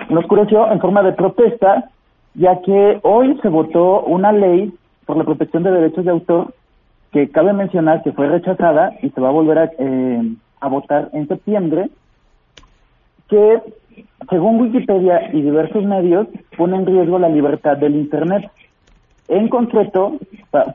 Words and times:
nos 0.09 0.23
oscureció 0.23 0.71
en 0.71 0.79
forma 0.79 1.03
de 1.03 1.13
protesta, 1.13 1.89
ya 2.33 2.61
que 2.61 2.99
hoy 3.03 3.37
se 3.41 3.49
votó 3.49 4.01
una 4.01 4.31
ley 4.31 4.73
por 5.05 5.17
la 5.17 5.23
protección 5.23 5.63
de 5.63 5.71
derechos 5.71 6.05
de 6.05 6.11
autor 6.11 6.53
que 7.11 7.29
cabe 7.29 7.53
mencionar 7.53 8.03
que 8.03 8.13
fue 8.13 8.27
rechazada 8.27 8.93
y 9.01 9.09
se 9.09 9.19
va 9.19 9.29
a 9.29 9.33
volver 9.33 9.57
a, 9.57 9.71
eh, 9.77 10.33
a 10.61 10.67
votar 10.69 11.09
en 11.13 11.27
septiembre, 11.27 11.89
que 13.27 13.61
según 14.29 14.61
Wikipedia 14.61 15.29
y 15.33 15.41
diversos 15.41 15.83
medios 15.83 16.27
pone 16.57 16.77
en 16.77 16.85
riesgo 16.85 17.19
la 17.19 17.29
libertad 17.29 17.77
del 17.77 17.95
Internet. 17.95 18.49
En 19.27 19.49
concreto, 19.49 20.17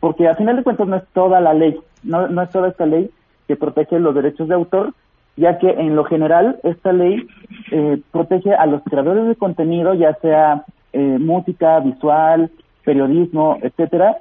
porque 0.01 0.29
a 0.29 0.35
final 0.35 0.57
de 0.57 0.63
cuentas 0.63 0.89
no 0.89 0.97
es 0.97 1.07
toda 1.13 1.41
la 1.41 1.55
ley, 1.55 1.79
no, 2.03 2.29
no 2.29 2.43
es 2.43 2.51
toda 2.51 2.69
esta 2.69 2.87
ley 2.87 3.11
que 3.47 3.57
protege 3.57 3.99
los 3.99 4.15
derechos 4.15 4.49
de 4.49 4.55
autor, 4.55 4.95
ya 5.37 5.59
que 5.59 5.69
en 5.69 5.95
lo 5.95 6.05
general 6.05 6.59
esta 6.63 6.93
ley 6.93 7.27
eh, 7.71 8.01
protege 8.11 8.55
a 8.55 8.67
los 8.67 8.83
creadores 8.83 9.27
de 9.27 9.37
contenido, 9.37 9.95
ya 9.95 10.15
sea 10.21 10.65
eh, 10.93 11.19
música, 11.19 11.79
visual, 11.81 12.51
periodismo, 12.85 13.59
etcétera, 13.63 14.19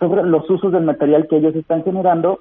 sobre 0.00 0.24
los 0.24 0.48
usos 0.50 0.72
del 0.72 0.82
material 0.82 1.28
que 1.28 1.36
ellos 1.36 1.54
están 1.54 1.84
generando 1.84 2.40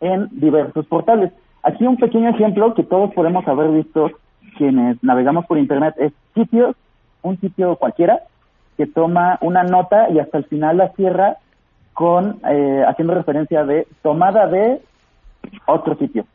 en 0.00 0.28
diversos 0.32 0.84
portales. 0.86 1.32
Aquí 1.62 1.86
un 1.86 1.96
pequeño 1.96 2.28
ejemplo 2.30 2.74
que 2.74 2.82
todos 2.82 3.14
podemos 3.14 3.46
haber 3.46 3.70
visto 3.70 4.10
quienes 4.58 5.02
navegamos 5.02 5.46
por 5.46 5.58
internet 5.58 5.94
es 5.98 6.12
sitios, 6.34 6.74
un 7.22 7.38
sitio 7.40 7.76
cualquiera 7.76 8.20
que 8.76 8.86
toma 8.86 9.38
una 9.40 9.62
nota 9.62 10.10
y 10.10 10.18
hasta 10.18 10.38
el 10.38 10.44
final 10.44 10.76
la 10.76 10.88
cierra 10.90 11.36
con 11.94 12.40
eh, 12.50 12.84
haciendo 12.86 13.14
referencia 13.14 13.64
de 13.64 13.86
tomada 14.02 14.46
de 14.48 14.82
otro 15.66 15.96
sitio. 15.96 16.26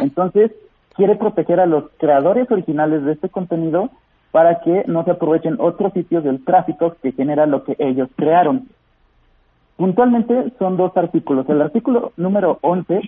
Entonces, 0.00 0.52
quiere 0.98 1.14
proteger 1.14 1.60
a 1.60 1.66
los 1.66 1.84
creadores 1.96 2.50
originales 2.50 3.04
de 3.04 3.12
este 3.12 3.28
contenido 3.28 3.88
para 4.32 4.60
que 4.60 4.82
no 4.88 5.04
se 5.04 5.12
aprovechen 5.12 5.56
otros 5.60 5.92
sitios 5.92 6.24
del 6.24 6.44
tráfico 6.44 6.96
que 7.00 7.12
genera 7.12 7.46
lo 7.46 7.62
que 7.62 7.76
ellos 7.78 8.08
crearon. 8.16 8.66
Puntualmente 9.76 10.52
son 10.58 10.76
dos 10.76 10.94
artículos. 10.96 11.48
El 11.48 11.62
artículo 11.62 12.12
número 12.16 12.58
11, 12.62 13.00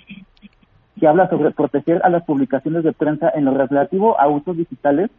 que 1.01 1.07
habla 1.09 1.29
sobre 1.29 1.51
proteger 1.51 2.01
a 2.05 2.11
las 2.11 2.23
publicaciones 2.23 2.85
de 2.85 2.93
prensa 2.93 3.29
en 3.35 3.45
lo 3.45 3.55
relativo 3.55 4.19
a 4.21 4.29
usos 4.29 4.57
digitales. 4.57 5.11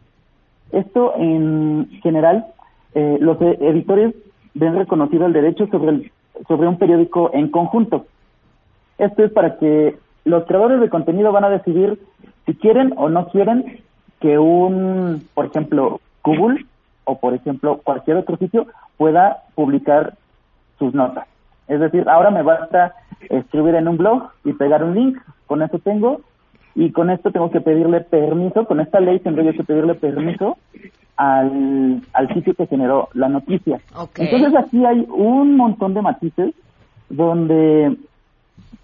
Esto 0.72 1.12
en 1.18 1.90
general, 2.02 2.46
eh, 2.94 3.18
los 3.20 3.36
editores 3.38 4.14
ven 4.54 4.76
reconocido 4.76 5.26
el 5.26 5.34
derecho 5.34 5.66
sobre, 5.66 6.10
sobre 6.48 6.68
un 6.68 6.78
periódico 6.78 7.30
en 7.34 7.50
conjunto. 7.50 8.06
Esto 8.96 9.24
es 9.24 9.30
para 9.30 9.58
que 9.58 9.98
los 10.24 10.44
creadores 10.44 10.80
de 10.80 10.88
contenido 10.88 11.32
van 11.32 11.44
a 11.44 11.50
decidir 11.50 11.98
si 12.46 12.54
quieren 12.54 12.92
o 12.96 13.08
no 13.08 13.28
quieren 13.28 13.80
que 14.20 14.38
un, 14.38 15.26
por 15.34 15.46
ejemplo, 15.46 16.00
Google 16.22 16.64
o 17.04 17.18
por 17.18 17.34
ejemplo 17.34 17.80
cualquier 17.82 18.18
otro 18.18 18.36
sitio 18.36 18.66
pueda 18.96 19.42
publicar 19.54 20.14
sus 20.78 20.94
notas. 20.94 21.26
Es 21.68 21.80
decir, 21.80 22.08
ahora 22.08 22.30
me 22.30 22.42
basta 22.42 22.94
escribir 23.28 23.74
en 23.74 23.88
un 23.88 23.96
blog 23.96 24.30
y 24.44 24.52
pegar 24.52 24.84
un 24.84 24.94
link, 24.94 25.18
con 25.46 25.62
eso 25.62 25.78
tengo, 25.78 26.20
y 26.74 26.90
con 26.92 27.10
esto 27.10 27.30
tengo 27.30 27.50
que 27.50 27.60
pedirle 27.60 28.00
permiso, 28.00 28.64
con 28.64 28.80
esta 28.80 29.00
ley 29.00 29.18
tendría 29.20 29.50
yo 29.50 29.56
que 29.58 29.64
pedirle 29.64 29.94
permiso 29.94 30.56
al, 31.16 32.00
al 32.12 32.34
sitio 32.34 32.54
que 32.54 32.66
generó 32.66 33.08
la 33.14 33.28
noticia. 33.28 33.80
Entonces 34.16 34.54
aquí 34.56 34.84
hay 34.84 35.06
un 35.10 35.56
montón 35.56 35.94
de 35.94 36.02
matices 36.02 36.54
donde, 37.10 37.96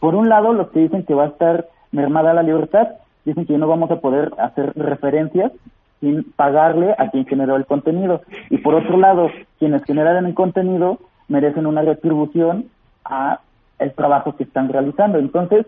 por 0.01 0.15
un 0.15 0.29
lado, 0.29 0.53
los 0.53 0.69
que 0.71 0.81
dicen 0.81 1.05
que 1.05 1.15
va 1.15 1.25
a 1.25 1.29
estar 1.29 1.67
mermada 1.91 2.35
la 2.35 2.43
libertad, 2.43 2.89
dicen 3.25 3.47
que 3.47 3.59
no 3.59 3.67
vamos 3.67 3.91
a 3.91 4.01
poder 4.01 4.33
hacer 4.39 4.73
referencias 4.77 5.53
sin 6.01 6.25
pagarle 6.33 6.95
a 6.97 7.11
quien 7.11 7.27
generó 7.27 7.57
el 7.57 7.67
contenido. 7.67 8.23
Y 8.51 8.59
por 8.59 8.75
otro 8.75 8.97
lado, 8.97 9.31
quienes 9.59 9.85
generaron 9.85 10.27
el 10.27 10.35
contenido 10.35 10.99
merecen 11.27 11.67
una 11.67 11.83
retribución 11.83 12.67
a 13.05 13.41
el 13.79 13.93
trabajo 13.93 14.37
que 14.37 14.45
están 14.45 14.69
realizando. 14.69 15.19
Entonces, 15.19 15.67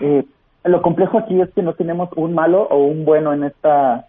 eh, 0.00 0.24
lo 0.64 0.82
complejo 0.82 1.18
aquí 1.18 1.40
es 1.40 1.50
que 1.50 1.62
no 1.62 1.74
tenemos 1.74 2.08
un 2.16 2.34
malo 2.34 2.66
o 2.70 2.78
un 2.78 3.04
bueno 3.04 3.32
en 3.32 3.44
esta 3.44 4.06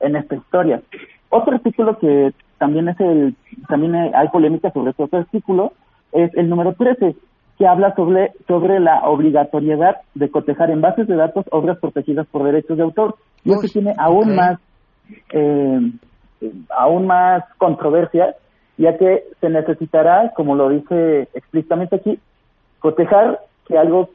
en 0.00 0.16
esta 0.16 0.36
historia. 0.36 0.80
Otro 1.28 1.54
artículo 1.54 1.98
que 1.98 2.32
también 2.58 2.88
es 2.88 2.98
el 3.00 3.34
también 3.68 3.94
hay 3.94 4.28
polémica 4.28 4.70
sobre 4.70 4.90
este 4.90 5.02
otro 5.02 5.18
artículo 5.18 5.72
es 6.12 6.34
el 6.34 6.48
número 6.48 6.72
13, 6.72 7.14
que 7.58 7.66
habla 7.66 7.94
sobre, 7.94 8.32
sobre 8.46 8.78
la 8.78 9.00
obligatoriedad 9.08 9.96
de 10.14 10.30
cotejar 10.30 10.70
en 10.70 10.80
bases 10.80 11.08
de 11.08 11.16
datos 11.16 11.44
obras 11.50 11.78
protegidas 11.78 12.26
por 12.28 12.44
derechos 12.44 12.76
de 12.76 12.84
autor. 12.84 13.16
Y 13.44 13.50
eso 13.50 13.62
tiene 13.72 13.94
aún 13.98 14.36
más 14.36 14.58
eh, 15.30 15.92
aún 16.76 17.06
más 17.06 17.44
controversia, 17.58 18.36
ya 18.76 18.96
que 18.96 19.24
se 19.40 19.48
necesitará, 19.48 20.32
como 20.36 20.54
lo 20.54 20.68
dice 20.68 21.28
explícitamente 21.34 21.96
aquí, 21.96 22.18
cotejar 22.78 23.40
que 23.66 23.76
algo 23.76 24.10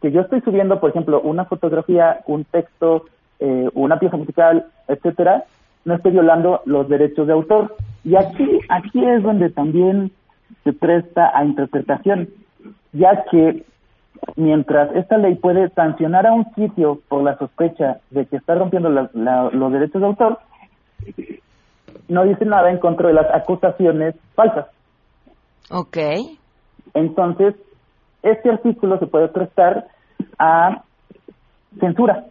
que 0.00 0.10
yo 0.10 0.20
estoy 0.20 0.40
subiendo, 0.42 0.80
por 0.80 0.90
ejemplo, 0.90 1.20
una 1.20 1.44
fotografía, 1.44 2.20
un 2.26 2.44
texto, 2.44 3.06
eh, 3.40 3.68
una 3.74 3.98
pieza 3.98 4.16
musical, 4.16 4.66
etcétera, 4.88 5.44
no 5.84 5.94
esté 5.94 6.10
violando 6.10 6.60
los 6.66 6.88
derechos 6.88 7.26
de 7.26 7.32
autor. 7.32 7.74
Y 8.04 8.16
aquí, 8.16 8.60
aquí 8.68 9.04
es 9.04 9.22
donde 9.22 9.50
también 9.50 10.10
se 10.64 10.72
presta 10.72 11.30
a 11.34 11.44
interpretación 11.44 12.28
ya 12.92 13.24
que 13.30 13.64
mientras 14.36 14.94
esta 14.94 15.18
ley 15.18 15.34
puede 15.36 15.68
sancionar 15.70 16.26
a 16.26 16.32
un 16.32 16.46
sitio 16.54 17.00
por 17.08 17.22
la 17.22 17.36
sospecha 17.38 17.98
de 18.10 18.26
que 18.26 18.36
está 18.36 18.54
rompiendo 18.54 18.88
los 18.88 19.72
derechos 19.72 20.00
de 20.00 20.06
autor, 20.06 20.38
no 22.08 22.24
dice 22.24 22.44
nada 22.44 22.70
en 22.70 22.78
contra 22.78 23.08
de 23.08 23.14
las 23.14 23.26
acusaciones 23.34 24.14
falsas. 24.34 24.66
Ok. 25.70 25.96
Entonces, 26.94 27.54
este 28.22 28.50
artículo 28.50 28.98
se 28.98 29.06
puede 29.06 29.28
prestar 29.28 29.86
a 30.38 30.82
censura. 31.80 32.26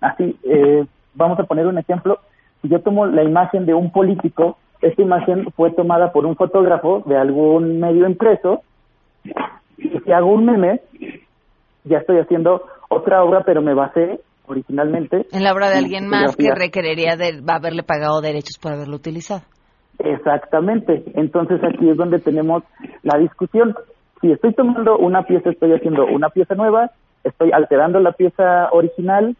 Así, 0.00 0.38
eh, 0.44 0.86
vamos 1.14 1.38
a 1.38 1.44
poner 1.44 1.66
un 1.66 1.78
ejemplo. 1.78 2.18
Si 2.62 2.68
yo 2.68 2.80
tomo 2.80 3.06
la 3.06 3.24
imagen 3.24 3.66
de 3.66 3.74
un 3.74 3.90
político, 3.90 4.56
esta 4.80 5.02
imagen 5.02 5.50
fue 5.56 5.70
tomada 5.72 6.12
por 6.12 6.26
un 6.26 6.36
fotógrafo 6.36 7.02
de 7.06 7.16
algún 7.16 7.80
medio 7.80 8.08
impreso, 8.08 8.62
y 9.78 9.98
si 10.00 10.12
hago 10.12 10.32
un 10.32 10.46
meme, 10.46 10.80
ya 11.84 11.98
estoy 11.98 12.18
haciendo 12.18 12.62
otra 12.88 13.22
obra, 13.22 13.42
pero 13.44 13.62
me 13.62 13.74
basé 13.74 14.20
originalmente 14.46 15.26
en 15.32 15.42
la 15.42 15.52
obra 15.52 15.70
de 15.70 15.78
alguien 15.78 16.06
más 16.06 16.36
que 16.36 16.54
requeriría 16.54 17.16
de 17.16 17.42
haberle 17.46 17.82
pagado 17.82 18.20
derechos 18.20 18.58
por 18.60 18.72
haberlo 18.72 18.96
utilizado. 18.96 19.42
Exactamente. 19.98 21.04
Entonces 21.14 21.60
aquí 21.64 21.88
es 21.88 21.96
donde 21.96 22.18
tenemos 22.18 22.62
la 23.02 23.18
discusión. 23.18 23.74
Si 24.20 24.30
estoy 24.30 24.52
tomando 24.54 24.98
una 24.98 25.22
pieza, 25.22 25.50
estoy 25.50 25.72
haciendo 25.72 26.04
una 26.06 26.28
pieza 26.30 26.54
nueva, 26.54 26.90
estoy 27.22 27.52
alterando 27.52 28.00
la 28.00 28.12
pieza 28.12 28.68
original. 28.72 29.36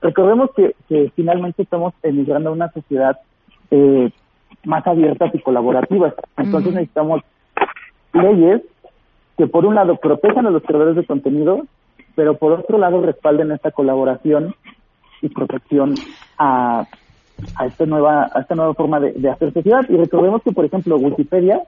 Recordemos 0.00 0.50
que, 0.54 0.74
que 0.88 1.12
finalmente 1.16 1.62
estamos 1.62 1.94
emigrando 2.02 2.50
a 2.50 2.52
una 2.52 2.70
sociedad 2.70 3.18
eh, 3.70 4.10
más 4.64 4.86
abiertas 4.86 5.34
y 5.34 5.40
colaborativas. 5.40 6.14
Entonces 6.36 6.72
necesitamos 6.72 7.22
leyes 8.12 8.62
que 9.38 9.46
por 9.46 9.64
un 9.64 9.76
lado 9.76 9.96
protejan 9.96 10.46
a 10.46 10.50
los 10.50 10.64
creadores 10.64 10.96
de 10.96 11.06
contenido, 11.06 11.62
pero 12.16 12.36
por 12.36 12.52
otro 12.52 12.76
lado 12.76 13.00
respalden 13.00 13.52
esta 13.52 13.70
colaboración 13.70 14.54
y 15.22 15.28
protección 15.28 15.94
a, 16.36 16.84
a 17.54 17.66
esta 17.66 17.86
nueva 17.86 18.28
a 18.34 18.40
esta 18.40 18.56
nueva 18.56 18.74
forma 18.74 18.98
de, 18.98 19.30
hacer 19.30 19.52
sociedad. 19.52 19.82
Y 19.88 19.96
recordemos 19.96 20.42
que, 20.42 20.50
por 20.50 20.64
ejemplo, 20.64 20.96
Wikipedia 20.96 21.62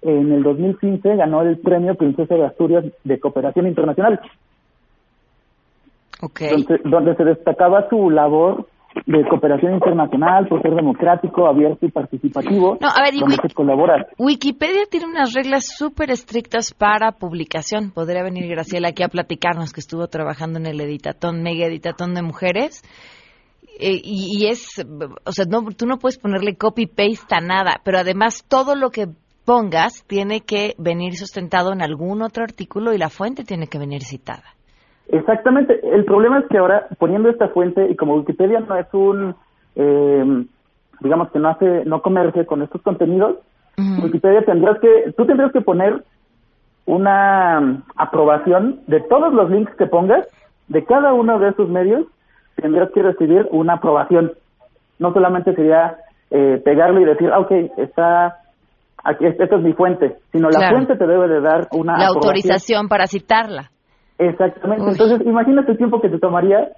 en 0.00 0.32
el 0.32 0.42
2015 0.42 1.16
ganó 1.16 1.42
el 1.42 1.58
premio 1.58 1.94
Princesa 1.94 2.34
de 2.34 2.46
Asturias 2.46 2.84
de 3.04 3.20
Cooperación 3.20 3.66
Internacional, 3.66 4.18
okay. 6.22 6.64
donde 6.84 7.14
se 7.16 7.24
destacaba 7.24 7.88
su 7.90 8.10
labor 8.10 8.66
de 9.06 9.28
cooperación 9.28 9.74
internacional, 9.74 10.46
por 10.48 10.62
ser 10.62 10.74
democrático, 10.74 11.46
abierto 11.46 11.86
y 11.86 11.90
participativo, 11.90 12.78
no, 12.80 12.88
a 12.88 13.02
ver, 13.02 13.14
colabora. 13.54 14.06
Wikipedia 14.18 14.86
tiene 14.90 15.06
unas 15.06 15.32
reglas 15.34 15.66
súper 15.66 16.10
estrictas 16.10 16.72
para 16.72 17.12
publicación. 17.12 17.90
Podría 17.90 18.22
venir 18.22 18.48
Graciela 18.48 18.88
aquí 18.88 19.02
a 19.02 19.08
platicarnos 19.08 19.72
que 19.72 19.80
estuvo 19.80 20.06
trabajando 20.06 20.58
en 20.58 20.66
el 20.66 20.80
editatón, 20.80 21.42
mega 21.42 21.66
editatón 21.66 22.14
de 22.14 22.22
mujeres. 22.22 22.82
Eh, 23.78 24.00
y, 24.04 24.46
es, 24.46 24.84
o 25.24 25.32
sea, 25.32 25.46
no, 25.46 25.64
tú 25.76 25.86
no 25.86 25.98
puedes 25.98 26.18
ponerle 26.18 26.56
copy-paste 26.56 27.34
a 27.34 27.40
nada, 27.40 27.80
pero 27.84 27.98
además 27.98 28.44
todo 28.46 28.76
lo 28.76 28.90
que 28.90 29.08
pongas 29.44 30.04
tiene 30.06 30.40
que 30.40 30.74
venir 30.78 31.16
sustentado 31.16 31.72
en 31.72 31.82
algún 31.82 32.22
otro 32.22 32.44
artículo 32.44 32.94
y 32.94 32.98
la 32.98 33.10
fuente 33.10 33.44
tiene 33.44 33.66
que 33.66 33.78
venir 33.78 34.02
citada. 34.02 34.54
Exactamente. 35.08 35.80
El 35.82 36.04
problema 36.04 36.38
es 36.38 36.46
que 36.46 36.58
ahora, 36.58 36.86
poniendo 36.98 37.28
esta 37.28 37.48
fuente, 37.48 37.88
y 37.90 37.96
como 37.96 38.14
Wikipedia 38.16 38.60
no 38.60 38.76
es 38.76 38.86
un, 38.92 39.34
eh, 39.76 40.44
digamos 41.00 41.30
que 41.30 41.38
no 41.38 41.48
hace, 41.48 41.84
no 41.84 42.02
comercia 42.02 42.46
con 42.46 42.62
estos 42.62 42.82
contenidos, 42.82 43.36
Wikipedia 43.76 44.44
tendrás 44.44 44.78
que, 44.78 45.12
tú 45.16 45.26
tendrás 45.26 45.52
que 45.52 45.60
poner 45.60 46.04
una 46.86 47.82
aprobación 47.96 48.80
de 48.86 49.00
todos 49.00 49.32
los 49.32 49.50
links 49.50 49.74
que 49.76 49.86
pongas, 49.86 50.26
de 50.68 50.84
cada 50.84 51.12
uno 51.12 51.38
de 51.38 51.48
esos 51.48 51.68
medios, 51.68 52.06
tendrás 52.56 52.90
que 52.92 53.02
recibir 53.02 53.48
una 53.50 53.74
aprobación. 53.74 54.32
No 54.98 55.12
solamente 55.12 55.54
sería 55.54 55.96
eh, 56.30 56.60
pegarlo 56.64 57.00
y 57.00 57.04
decir, 57.04 57.30
ah, 57.32 57.40
ok, 57.40 57.50
está, 57.78 58.38
aquí, 59.02 59.26
esta 59.26 59.56
es 59.56 59.62
mi 59.62 59.72
fuente, 59.72 60.16
sino 60.30 60.48
la 60.50 60.70
fuente 60.70 60.96
te 60.96 61.06
debe 61.06 61.28
de 61.28 61.40
dar 61.40 61.68
una 61.72 61.98
La 61.98 62.06
autorización 62.08 62.88
para 62.88 63.06
citarla. 63.06 63.70
Exactamente. 64.18 64.90
Entonces, 64.90 65.26
imagínate 65.26 65.72
el 65.72 65.78
tiempo 65.78 66.00
que 66.00 66.08
te 66.08 66.18
tomaría 66.18 66.68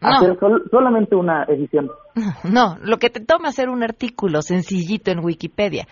hacer 0.00 0.38
solamente 0.70 1.16
una 1.16 1.44
edición. 1.44 1.90
No, 2.44 2.76
lo 2.82 2.98
que 2.98 3.10
te 3.10 3.20
toma 3.20 3.48
hacer 3.48 3.68
un 3.68 3.82
artículo 3.82 4.42
sencillito 4.42 5.10
en 5.10 5.24
Wikipedia. 5.24 5.86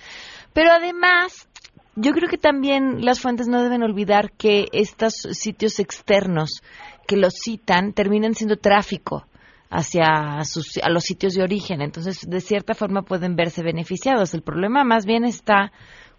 Pero 0.52 0.70
además, 0.70 1.48
yo 1.96 2.12
creo 2.12 2.28
que 2.28 2.38
también 2.38 3.04
las 3.04 3.20
fuentes 3.20 3.48
no 3.48 3.62
deben 3.62 3.82
olvidar 3.82 4.30
que 4.32 4.66
estos 4.72 5.14
sitios 5.14 5.80
externos 5.80 6.62
que 7.06 7.16
los 7.16 7.34
citan 7.42 7.92
terminan 7.92 8.34
siendo 8.34 8.56
tráfico 8.56 9.24
hacia 9.70 10.44
sus, 10.44 10.78
a 10.82 10.90
los 10.90 11.02
sitios 11.02 11.32
de 11.32 11.42
origen. 11.42 11.80
Entonces, 11.80 12.20
de 12.28 12.40
cierta 12.40 12.74
forma 12.74 13.02
pueden 13.02 13.34
verse 13.34 13.62
beneficiados. 13.62 14.34
El 14.34 14.42
problema 14.42 14.84
más 14.84 15.06
bien 15.06 15.24
está 15.24 15.72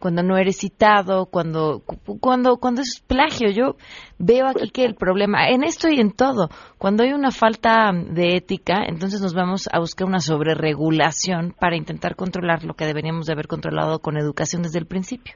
cuando 0.04 0.22
no 0.22 0.36
eres 0.36 0.58
citado, 0.58 1.28
cuando, 1.28 1.82
cuando, 2.20 2.58
cuando 2.58 2.82
es 2.82 3.02
plagio. 3.08 3.50
Yo 3.52 3.78
veo 4.20 4.48
aquí 4.48 4.70
que 4.70 4.84
el 4.84 4.96
problema, 4.96 5.48
en 5.48 5.64
esto 5.64 5.88
y 5.88 6.02
en 6.02 6.12
todo, 6.12 6.50
cuando 6.78 7.04
hay 7.04 7.14
una 7.14 7.32
falta 7.32 7.90
de 7.94 8.36
ética, 8.36 8.84
entonces 8.86 9.22
nos 9.22 9.34
vamos 9.34 9.70
a 9.72 9.80
buscar 9.80 10.06
una 10.06 10.20
sobreregulación 10.20 11.54
para 11.58 11.78
intentar 11.78 12.18
controlar 12.18 12.66
lo 12.66 12.74
que 12.74 12.84
deberíamos 12.84 13.28
de 13.28 13.32
haber 13.32 13.48
controlado 13.48 14.00
con 14.00 14.18
educación 14.18 14.64
desde 14.64 14.80
el 14.80 14.88
principio. 14.88 15.36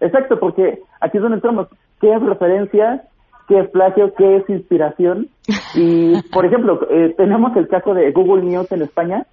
Exacto, 0.00 0.38
porque 0.38 0.80
aquí 1.00 1.16
es 1.16 1.22
donde 1.22 1.36
entramos. 1.36 1.68
¿Qué 2.02 2.12
es 2.12 2.20
referencia? 2.20 3.04
¿Qué 3.48 3.60
es 3.60 3.70
plagio? 3.70 4.12
¿Qué 4.14 4.36
es 4.36 4.50
inspiración? 4.50 5.28
Y, 5.74 6.20
por 6.30 6.44
ejemplo, 6.44 6.86
eh, 6.90 7.14
tenemos 7.16 7.56
el 7.56 7.66
caso 7.66 7.94
de 7.94 8.12
Google 8.12 8.42
News 8.42 8.70
en 8.72 8.82
España, 8.82 9.24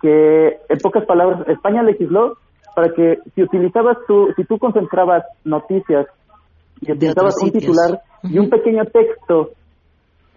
que 0.00 0.58
en 0.68 0.78
pocas 0.82 1.04
palabras, 1.04 1.46
España 1.46 1.84
legisló 1.84 2.38
para 2.74 2.92
que 2.94 3.18
si 3.34 3.42
utilizabas 3.42 3.98
tú, 4.06 4.28
si 4.36 4.44
tú 4.44 4.58
concentrabas 4.58 5.24
noticias 5.44 6.06
y 6.80 6.92
utilizabas 6.92 7.36
un 7.42 7.52
titular 7.52 8.00
y 8.22 8.38
un 8.38 8.50
pequeño 8.50 8.84
texto 8.86 9.50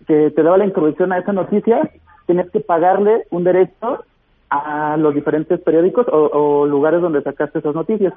que 0.08 0.32
te 0.32 0.44
daba 0.44 0.58
la 0.58 0.66
introducción 0.66 1.12
a 1.12 1.20
esa 1.20 1.34
noticia, 1.34 1.90
tienes 2.26 2.50
que 2.52 2.60
pagarle 2.60 3.24
un 3.32 3.44
derecho 3.44 4.04
a 4.50 4.96
los 4.98 5.14
diferentes 5.14 5.60
periódicos 5.62 6.06
o, 6.12 6.66
lugares 6.66 7.02
donde 7.02 7.22
sacaste 7.22 7.60
esas 7.60 7.76
noticias. 7.76 8.14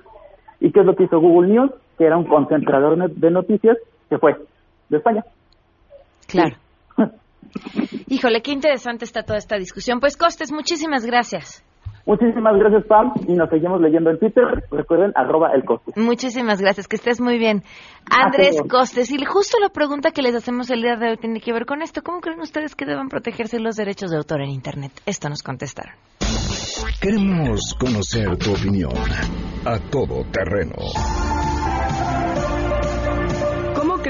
¿Y 0.61 0.73
qué 0.73 0.81
es 0.81 0.87
lo 0.87 0.95
que 0.95 1.05
hizo 1.05 1.21
Google 1.21 1.49
News? 1.49 1.71
Que 1.97 2.05
era 2.05 2.17
un 2.17 2.27
concentrador 2.27 3.11
de 3.11 3.31
noticias 3.31 3.77
que 4.09 4.19
fue 4.19 4.37
de 4.89 4.97
España. 4.97 5.25
Claro. 6.27 6.57
Híjole, 8.09 8.43
qué 8.43 8.53
interesante 8.53 9.05
está 9.05 9.23
toda 9.23 9.39
esta 9.39 9.57
discusión. 9.57 10.01
Pues 10.01 10.17
Costes, 10.17 10.53
muchísimas 10.53 11.07
gracias. 11.07 11.65
Muchísimas 12.09 12.57
gracias, 12.57 12.87
Pam, 12.87 13.13
y 13.29 13.35
nos 13.35 13.51
seguimos 13.51 13.83
leyendo 13.83 14.09
en 14.09 14.19
Twitter. 14.19 14.45
Recuerden, 14.71 15.13
arroba 15.15 15.51
el 15.53 15.63
Costes. 15.63 15.95
Muchísimas 15.95 16.59
gracias, 16.59 16.89
que 16.89 16.97
estés 16.97 17.21
muy 17.21 17.37
bien. 17.37 17.63
Andrés 18.11 18.63
Costes, 18.67 19.11
y 19.11 19.23
justo 19.27 19.59
la 19.61 19.69
pregunta 19.69 20.11
que 20.11 20.23
les 20.23 20.35
hacemos 20.35 20.71
el 20.71 20.81
día 20.81 20.97
de 20.97 21.11
hoy 21.11 21.17
tiene 21.19 21.39
que 21.43 21.53
ver 21.53 21.67
con 21.67 21.83
esto. 21.83 22.01
¿Cómo 22.03 22.23
creen 22.23 22.41
ustedes 22.41 22.75
que 22.75 22.87
deben 22.87 23.11
protegerse 23.11 23.61
los 23.61 23.77
derechos 23.77 24.11
de 24.11 24.17
autor 24.17 24.41
en 24.41 24.49
Internet? 24.49 24.93
Esto 25.05 25.29
nos 25.29 25.43
contestaron. 25.43 25.93
Queremos 26.99 27.77
conocer 27.79 28.39
tu 28.39 28.53
opinión 28.53 28.95
a 29.67 29.79
todo 29.91 30.25
terreno 30.33 30.77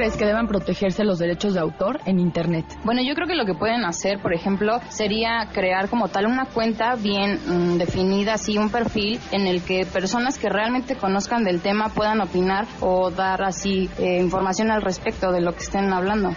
crees 0.08 0.16
que 0.16 0.26
deban 0.26 0.46
protegerse 0.46 1.04
los 1.04 1.18
derechos 1.18 1.52
de 1.52 1.60
autor 1.60 2.00
en 2.06 2.18
Internet? 2.18 2.64
Bueno, 2.82 3.02
yo 3.06 3.14
creo 3.14 3.26
que 3.26 3.34
lo 3.34 3.44
que 3.44 3.52
pueden 3.52 3.84
hacer, 3.84 4.20
por 4.22 4.32
ejemplo, 4.32 4.80
sería 4.88 5.48
crear 5.52 5.90
como 5.90 6.08
tal 6.08 6.24
una 6.24 6.46
cuenta 6.46 6.94
bien 6.94 7.38
mm, 7.46 7.76
definida, 7.76 8.34
así 8.34 8.56
un 8.56 8.70
perfil 8.70 9.20
en 9.32 9.46
el 9.46 9.60
que 9.62 9.84
personas 9.84 10.38
que 10.38 10.48
realmente 10.48 10.96
conozcan 10.96 11.44
del 11.44 11.60
tema 11.60 11.90
puedan 11.90 12.22
opinar 12.22 12.66
o 12.80 13.10
dar 13.10 13.42
así 13.42 13.90
eh, 13.98 14.18
información 14.18 14.70
al 14.70 14.80
respecto 14.80 15.30
de 15.30 15.42
lo 15.42 15.52
que 15.52 15.64
estén 15.64 15.92
hablando. 15.92 16.30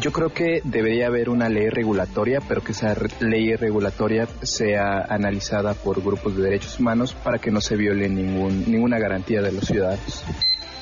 Yo 0.00 0.10
creo 0.10 0.30
que 0.30 0.60
debería 0.64 1.06
haber 1.06 1.28
una 1.28 1.48
ley 1.48 1.68
regulatoria, 1.68 2.40
pero 2.48 2.62
que 2.62 2.72
esa 2.72 2.96
ley 3.20 3.54
regulatoria 3.54 4.26
sea 4.42 5.04
analizada 5.08 5.74
por 5.74 6.02
grupos 6.02 6.36
de 6.36 6.42
derechos 6.42 6.80
humanos 6.80 7.14
para 7.14 7.38
que 7.38 7.52
no 7.52 7.60
se 7.60 7.76
viole 7.76 8.08
ningún, 8.08 8.64
ninguna 8.66 8.98
garantía 8.98 9.40
de 9.40 9.52
los 9.52 9.66
ciudadanos. 9.66 10.24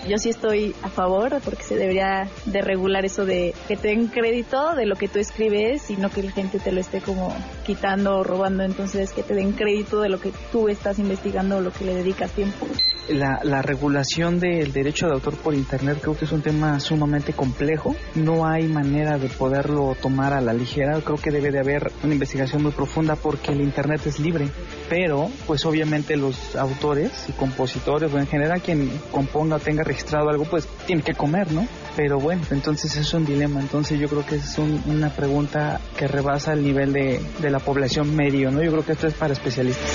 Yo 0.09 0.19
sí 0.19 0.31
estoy 0.31 0.75
a 0.83 0.89
favor 0.89 1.41
porque 1.45 1.63
se 1.63 1.77
debería 1.77 2.29
de 2.47 2.61
regular 2.61 3.05
eso 3.05 3.25
de 3.25 3.55
que 3.69 3.77
te 3.77 3.89
den 3.89 4.09
crédito 4.09 4.75
de 4.75 4.85
lo 4.85 4.97
que 4.97 5.07
tú 5.07 5.21
escribes 5.21 5.91
y 5.91 5.97
no 5.97 6.11
que 6.11 6.25
la 6.25 6.33
gente 6.33 6.59
te 6.59 6.73
lo 6.73 6.81
esté 6.81 7.01
como 7.01 7.33
quitando 7.65 8.19
o 8.19 8.25
robando. 8.25 8.65
Entonces 8.65 9.13
que 9.13 9.23
te 9.23 9.35
den 9.35 9.53
crédito 9.53 10.01
de 10.01 10.09
lo 10.09 10.21
que 10.21 10.33
tú 10.51 10.69
estás 10.69 10.99
investigando 10.99 11.59
o 11.59 11.61
lo 11.61 11.73
que 11.73 11.85
le 11.85 11.95
dedicas 11.95 12.33
tiempo. 12.33 12.67
La, 13.09 13.41
la 13.43 13.63
regulación 13.63 14.39
del 14.39 14.73
derecho 14.73 15.07
de 15.07 15.15
autor 15.15 15.37
por 15.37 15.55
Internet 15.55 15.99
creo 16.01 16.17
que 16.17 16.25
es 16.25 16.33
un 16.33 16.43
tema 16.43 16.81
sumamente 16.81 17.33
complejo. 17.33 17.95
No 18.15 18.47
hay 18.47 18.67
manera 18.69 19.19
de 19.19 19.29
poderlo 19.29 19.97
tomar 20.01 20.33
a 20.33 20.41
la 20.41 20.53
ligera. 20.53 21.01
Creo 21.01 21.17
que 21.17 21.31
debe 21.31 21.51
de 21.51 21.61
haber 21.61 21.93
una 22.03 22.13
investigación 22.13 22.63
muy 22.63 22.73
profunda 22.73 23.17
porque 23.17 23.53
el 23.53 23.61
Internet 23.61 24.07
es 24.07 24.19
libre. 24.19 24.49
Pero, 24.89 25.31
pues 25.47 25.65
obviamente 25.65 26.17
los 26.17 26.57
autores 26.57 27.27
y 27.29 27.33
compositores 27.33 28.13
o 28.13 28.19
en 28.19 28.27
general 28.27 28.63
quien 28.63 28.91
componga 29.11 29.57
o 29.57 29.61
tenga 29.61 29.85
registrado 29.93 30.31
algo, 30.31 30.45
pues 30.45 30.67
tiene 30.87 31.03
que 31.03 31.15
comer, 31.15 31.53
¿no? 31.53 31.67
Pero 31.97 32.19
bueno, 32.19 32.43
entonces 32.51 32.97
es 32.97 33.13
un 33.15 33.25
dilema. 33.25 33.61
Entonces 33.61 34.01
yo 34.01 34.09
creo 34.09 34.25
que 34.25 34.37
es 34.37 34.59
una 34.59 35.11
pregunta 35.11 35.81
que 35.97 36.09
rebasa 36.09 36.55
el 36.55 36.63
nivel 36.63 36.93
de, 36.93 37.21
de 37.41 37.51
la 37.51 37.59
población 37.59 38.15
medio, 38.17 38.51
¿no? 38.51 38.63
Yo 38.63 38.71
creo 38.73 38.85
que 38.85 38.93
esto 38.93 39.07
es 39.07 39.15
para 39.15 39.33
especialistas. 39.33 39.91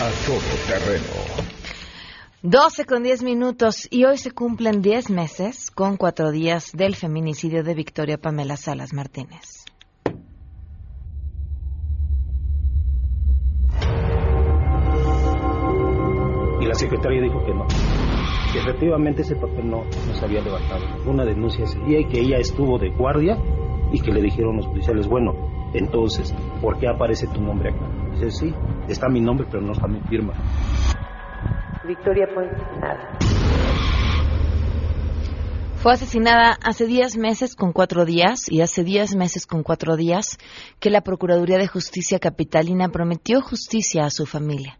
A 0.00 0.26
todo 0.26 0.38
terreno 0.66 1.48
12 2.42 2.84
con 2.84 3.02
10 3.02 3.24
minutos 3.24 3.88
y 3.90 4.04
hoy 4.04 4.16
se 4.16 4.30
cumplen 4.30 4.80
10 4.80 5.10
meses 5.10 5.72
con 5.72 5.96
4 5.96 6.30
días 6.30 6.70
del 6.72 6.94
feminicidio 6.94 7.64
de 7.64 7.74
Victoria 7.74 8.16
Pamela 8.16 8.56
Salas 8.56 8.92
Martínez. 8.92 9.57
Y 16.60 16.66
la 16.66 16.74
secretaria 16.74 17.22
dijo 17.22 17.44
que 17.44 17.54
no, 17.54 17.66
que 18.52 18.58
efectivamente 18.58 19.22
ese 19.22 19.36
papel 19.36 19.70
no, 19.70 19.84
no 19.84 20.14
se 20.14 20.24
había 20.24 20.40
levantado. 20.40 20.84
Una 21.06 21.24
denuncia 21.24 21.64
ese 21.64 21.78
día 21.80 22.00
y 22.00 22.04
que 22.06 22.20
ella 22.20 22.38
estuvo 22.38 22.78
de 22.78 22.90
guardia 22.90 23.36
y 23.92 24.00
que 24.00 24.10
le 24.10 24.20
dijeron 24.20 24.56
los 24.56 24.66
policiales, 24.66 25.06
bueno, 25.06 25.34
entonces, 25.74 26.34
¿por 26.60 26.78
qué 26.78 26.88
aparece 26.88 27.26
tu 27.28 27.40
nombre 27.40 27.70
acá? 27.70 27.86
Dice, 28.12 28.30
sí, 28.30 28.54
está 28.88 29.08
mi 29.08 29.20
nombre, 29.20 29.46
pero 29.50 29.62
no 29.62 29.72
está 29.72 29.86
mi 29.86 30.00
firma. 30.00 30.34
Victoria 31.86 32.26
fue 32.34 32.48
asesinada. 32.48 33.18
Fue 35.76 35.92
asesinada 35.92 36.58
hace 36.60 36.86
10 36.86 37.18
meses 37.18 37.54
con 37.54 37.72
cuatro 37.72 38.04
días 38.04 38.50
y 38.50 38.62
hace 38.62 38.82
10 38.82 39.14
meses 39.14 39.46
con 39.46 39.62
cuatro 39.62 39.96
días 39.96 40.38
que 40.80 40.90
la 40.90 41.02
Procuraduría 41.02 41.56
de 41.58 41.68
Justicia 41.68 42.18
Capitalina 42.18 42.88
prometió 42.88 43.40
justicia 43.40 44.04
a 44.04 44.10
su 44.10 44.26
familia. 44.26 44.78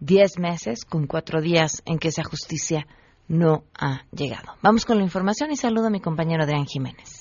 10 0.00 0.38
meses 0.38 0.84
con 0.84 1.06
cuatro 1.06 1.40
días 1.40 1.82
en 1.84 1.98
que 1.98 2.08
esa 2.08 2.24
justicia 2.24 2.86
no 3.28 3.64
ha 3.78 4.04
llegado. 4.10 4.54
Vamos 4.62 4.84
con 4.84 4.98
la 4.98 5.04
información 5.04 5.52
y 5.52 5.56
saludo 5.56 5.86
a 5.86 5.90
mi 5.90 6.00
compañero 6.00 6.42
Adrián 6.42 6.66
Jiménez. 6.66 7.19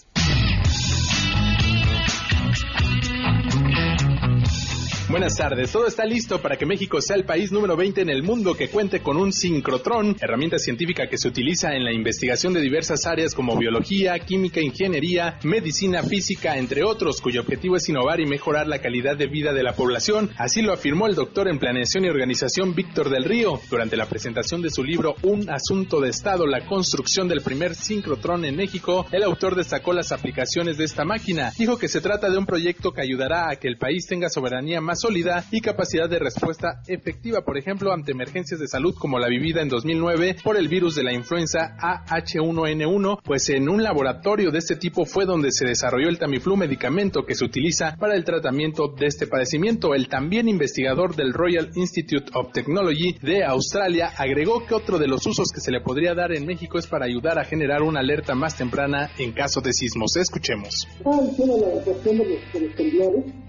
Buenas 5.19 5.35
tardes. 5.35 5.73
Todo 5.73 5.85
está 5.85 6.05
listo 6.05 6.41
para 6.41 6.55
que 6.55 6.65
México 6.65 7.01
sea 7.01 7.17
el 7.17 7.25
país 7.25 7.51
número 7.51 7.75
20 7.75 8.03
en 8.03 8.09
el 8.09 8.23
mundo 8.23 8.55
que 8.55 8.69
cuente 8.69 9.01
con 9.01 9.17
un 9.17 9.33
sincrotrón, 9.33 10.15
herramienta 10.21 10.57
científica 10.57 11.07
que 11.09 11.17
se 11.17 11.27
utiliza 11.27 11.75
en 11.75 11.83
la 11.83 11.91
investigación 11.91 12.53
de 12.53 12.61
diversas 12.61 13.05
áreas 13.05 13.35
como 13.35 13.57
biología, 13.57 14.17
química, 14.19 14.61
ingeniería, 14.61 15.37
medicina, 15.43 16.03
física, 16.03 16.57
entre 16.57 16.85
otros, 16.85 17.19
cuyo 17.19 17.41
objetivo 17.41 17.75
es 17.75 17.89
innovar 17.89 18.21
y 18.21 18.27
mejorar 18.27 18.67
la 18.67 18.79
calidad 18.79 19.17
de 19.17 19.27
vida 19.27 19.51
de 19.51 19.61
la 19.61 19.73
población. 19.73 20.29
Así 20.37 20.61
lo 20.61 20.71
afirmó 20.71 21.05
el 21.05 21.15
doctor 21.15 21.49
en 21.49 21.59
Planeación 21.59 22.05
y 22.05 22.09
Organización 22.09 22.73
Víctor 22.73 23.09
del 23.09 23.25
Río 23.25 23.59
durante 23.69 23.97
la 23.97 24.07
presentación 24.07 24.61
de 24.61 24.69
su 24.69 24.85
libro 24.85 25.15
Un 25.23 25.49
asunto 25.49 25.99
de 25.99 26.11
Estado, 26.11 26.47
la 26.47 26.65
construcción 26.65 27.27
del 27.27 27.41
primer 27.41 27.75
sincrotrón 27.75 28.45
en 28.45 28.55
México. 28.55 29.05
El 29.11 29.23
autor 29.23 29.55
destacó 29.55 29.91
las 29.91 30.13
aplicaciones 30.13 30.77
de 30.77 30.85
esta 30.85 31.03
máquina. 31.03 31.51
Dijo 31.57 31.77
que 31.77 31.89
se 31.89 31.99
trata 31.99 32.29
de 32.29 32.37
un 32.37 32.45
proyecto 32.45 32.93
que 32.93 33.01
ayudará 33.01 33.51
a 33.51 33.57
que 33.57 33.67
el 33.67 33.77
país 33.77 34.07
tenga 34.07 34.29
soberanía 34.29 34.79
más 34.79 35.03
y 35.51 35.61
capacidad 35.61 36.07
de 36.07 36.19
respuesta 36.19 36.81
efectiva, 36.87 37.41
por 37.41 37.57
ejemplo, 37.57 37.91
ante 37.91 38.11
emergencias 38.11 38.59
de 38.59 38.67
salud 38.67 38.93
como 38.93 39.17
la 39.17 39.27
vivida 39.27 39.61
en 39.61 39.67
2009 39.67 40.35
por 40.43 40.55
el 40.55 40.67
virus 40.67 40.95
de 40.95 41.03
la 41.03 41.13
influenza 41.13 41.75
AH1N1, 41.79 43.21
pues 43.23 43.49
en 43.49 43.69
un 43.69 43.81
laboratorio 43.81 44.51
de 44.51 44.59
este 44.59 44.75
tipo 44.75 45.05
fue 45.05 45.25
donde 45.25 45.51
se 45.51 45.65
desarrolló 45.65 46.09
el 46.09 46.19
Tamiflu, 46.19 46.55
medicamento 46.55 47.25
que 47.25 47.33
se 47.33 47.43
utiliza 47.43 47.95
para 47.99 48.15
el 48.15 48.23
tratamiento 48.23 48.93
de 48.99 49.07
este 49.07 49.25
padecimiento. 49.25 49.95
El 49.95 50.07
también 50.09 50.47
investigador 50.47 51.15
del 51.15 51.33
Royal 51.33 51.71
Institute 51.73 52.29
of 52.35 52.51
Technology 52.53 53.17
de 53.23 53.43
Australia 53.43 54.11
agregó 54.15 54.63
que 54.67 54.75
otro 54.75 54.99
de 54.99 55.07
los 55.07 55.25
usos 55.25 55.49
que 55.51 55.59
se 55.59 55.71
le 55.71 55.81
podría 55.81 56.13
dar 56.13 56.33
en 56.33 56.45
México 56.45 56.77
es 56.77 56.85
para 56.85 57.05
ayudar 57.05 57.39
a 57.39 57.45
generar 57.45 57.81
una 57.81 58.01
alerta 58.01 58.35
más 58.35 58.55
temprana 58.55 59.09
en 59.17 59.31
caso 59.31 59.59
de 59.59 59.73
sismos. 59.73 60.15
Escuchemos. 60.17 60.87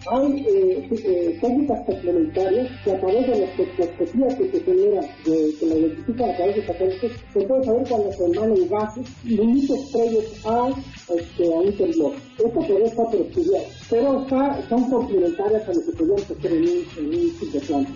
Hay 0.09 0.47
eh, 0.49 0.89
eh, 0.91 1.39
técnicas 1.41 1.85
complementarias 1.85 2.69
que 2.85 2.93
a 2.93 3.01
través 3.01 3.27
de 3.27 3.41
las 3.41 3.51
perspectivas 3.51 4.35
que 4.35 4.51
se 4.51 4.61
generan, 4.61 5.05
de, 5.25 5.55
que 5.59 5.67
la 5.67 5.75
identifican 5.75 6.31
a 6.31 6.37
través 6.37 6.57
de 6.57 6.67
satélites, 6.67 7.13
se 7.33 7.41
puede 7.43 7.65
saber 7.65 7.89
cuando 7.89 8.13
se 8.13 8.25
emanan 8.25 8.69
gases 8.69 9.07
y 9.25 9.37
límites 9.37 9.91
previos 9.93 10.47
a, 10.47 10.69
este, 11.15 11.45
a 11.45 11.59
un 11.59 11.77
temblor. 11.77 12.13
Esto 12.39 12.61
podría 12.61 12.87
estar 12.87 13.07
por 13.07 13.21
estudiar, 13.21 13.63
pero 13.91 14.27
son 14.69 14.91
complementarias 14.91 15.69
a 15.69 15.73
lo 15.73 15.81
que 15.81 15.93
podríamos 15.93 16.31
hacer 16.31 16.53
en 16.53 16.63
un, 16.63 16.85
en 16.97 17.07
un 17.07 17.31
ciclotón. 17.39 17.87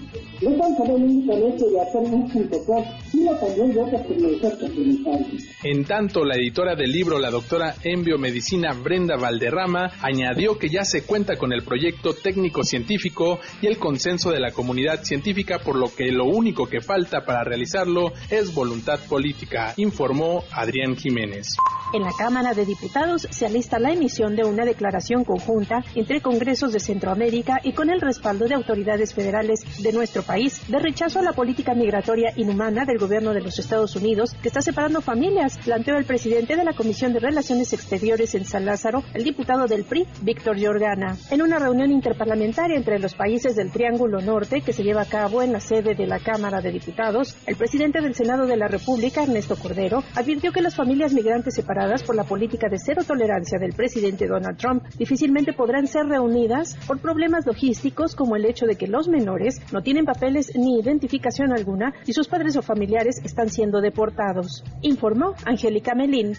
No 0.42 0.50
estamos 0.50 0.80
hablando 0.80 1.06
únicamente 1.06 1.70
de 1.70 1.80
hacer 1.80 2.02
un 2.02 2.30
ciclotón, 2.30 2.84
sino 3.11 3.34
también 3.37 3.73
de 3.73 3.80
otras 3.80 4.06
tecnologías 4.06 4.54
complementarias. 4.54 5.42
En 5.62 5.84
tanto, 5.84 6.25
la 6.25 6.34
editora 6.37 6.75
del 6.75 6.92
libro, 6.92 7.18
la 7.18 7.30
doctora 7.30 7.75
en 7.82 8.04
biomedicina 8.04 8.75
Brenda 8.75 9.16
Valderrama, 9.16 9.92
añadió 10.02 10.58
que 10.58 10.68
ya 10.68 10.84
se 10.84 11.02
cuenta 11.04 11.37
con 11.37 11.52
el 11.52 11.62
proyecto 11.62 11.93
técnico-científico 12.22 13.40
y 13.60 13.66
el 13.66 13.78
consenso 13.78 14.30
de 14.30 14.40
la 14.40 14.52
comunidad 14.52 15.02
científica, 15.02 15.58
por 15.58 15.76
lo 15.76 15.94
que 15.94 16.12
lo 16.12 16.24
único 16.24 16.66
que 16.66 16.80
falta 16.80 17.24
para 17.24 17.44
realizarlo 17.44 18.12
es 18.30 18.54
voluntad 18.54 19.00
política, 19.08 19.74
informó 19.76 20.44
Adrián 20.52 20.96
Jiménez. 20.96 21.48
En 21.94 22.02
la 22.02 22.10
Cámara 22.10 22.54
de 22.54 22.66
Diputados 22.66 23.28
se 23.30 23.46
alista 23.46 23.78
la 23.78 23.92
emisión 23.92 24.34
de 24.34 24.42
una 24.42 24.64
declaración 24.64 25.22
conjunta 25.22 25.84
entre 25.94 26.20
congresos 26.20 26.72
de 26.72 26.80
Centroamérica 26.80 27.60
y 27.62 27.72
con 27.72 27.88
el 27.88 28.00
respaldo 28.00 28.48
de 28.48 28.56
autoridades 28.56 29.14
federales 29.14 29.60
de 29.80 29.92
nuestro 29.92 30.24
país 30.24 30.60
de 30.66 30.80
rechazo 30.80 31.20
a 31.20 31.22
la 31.22 31.34
política 31.34 31.72
migratoria 31.72 32.32
inhumana 32.34 32.84
del 32.84 32.98
gobierno 32.98 33.32
de 33.32 33.42
los 33.42 33.60
Estados 33.60 33.94
Unidos 33.94 34.34
que 34.42 34.48
está 34.48 34.60
separando 34.60 35.02
familias, 35.02 35.56
planteó 35.58 35.96
el 35.96 36.04
presidente 36.04 36.56
de 36.56 36.64
la 36.64 36.72
Comisión 36.72 37.12
de 37.12 37.20
Relaciones 37.20 37.72
Exteriores 37.72 38.34
en 38.34 38.44
San 38.44 38.66
Lázaro, 38.66 39.04
el 39.14 39.22
diputado 39.22 39.68
del 39.68 39.84
PRI, 39.84 40.04
Víctor 40.20 40.56
Yorgana, 40.56 41.16
en 41.30 41.42
una 41.42 41.60
reunión 41.60 41.92
interparlamentaria 41.92 42.76
entre 42.76 42.98
los 42.98 43.14
países 43.14 43.54
del 43.54 43.70
Triángulo 43.70 44.20
Norte 44.20 44.62
que 44.62 44.72
se 44.72 44.82
lleva 44.82 45.02
a 45.02 45.08
cabo 45.08 45.42
en 45.42 45.52
la 45.52 45.60
sede 45.60 45.94
de 45.94 46.08
la 46.08 46.18
Cámara 46.18 46.60
de 46.60 46.72
Diputados, 46.72 47.36
el 47.46 47.54
presidente 47.54 48.00
del 48.00 48.16
Senado 48.16 48.46
de 48.48 48.56
la 48.56 48.66
República, 48.66 49.22
Ernesto 49.22 49.54
Cordero, 49.54 50.02
advirtió 50.16 50.50
que 50.50 50.60
las 50.60 50.74
familias 50.74 51.12
migrantes 51.12 51.54
separadas 51.54 51.83
por 52.06 52.16
la 52.16 52.24
política 52.24 52.68
de 52.70 52.78
cero 52.78 53.02
tolerancia 53.06 53.58
del 53.58 53.74
presidente 53.74 54.26
Donald 54.26 54.56
Trump 54.56 54.84
difícilmente 54.96 55.52
podrán 55.52 55.86
ser 55.86 56.06
reunidas 56.06 56.76
por 56.86 56.98
problemas 56.98 57.44
logísticos 57.44 58.14
como 58.14 58.36
el 58.36 58.46
hecho 58.46 58.64
de 58.64 58.76
que 58.76 58.86
los 58.86 59.06
menores 59.06 59.60
no 59.70 59.82
tienen 59.82 60.06
papeles 60.06 60.50
ni 60.56 60.80
identificación 60.80 61.52
alguna 61.52 61.92
y 62.06 62.14
sus 62.14 62.26
padres 62.26 62.56
o 62.56 62.62
familiares 62.62 63.20
están 63.22 63.50
siendo 63.50 63.82
deportados, 63.82 64.64
informó 64.80 65.34
Angélica 65.44 65.94
Melín. 65.94 66.32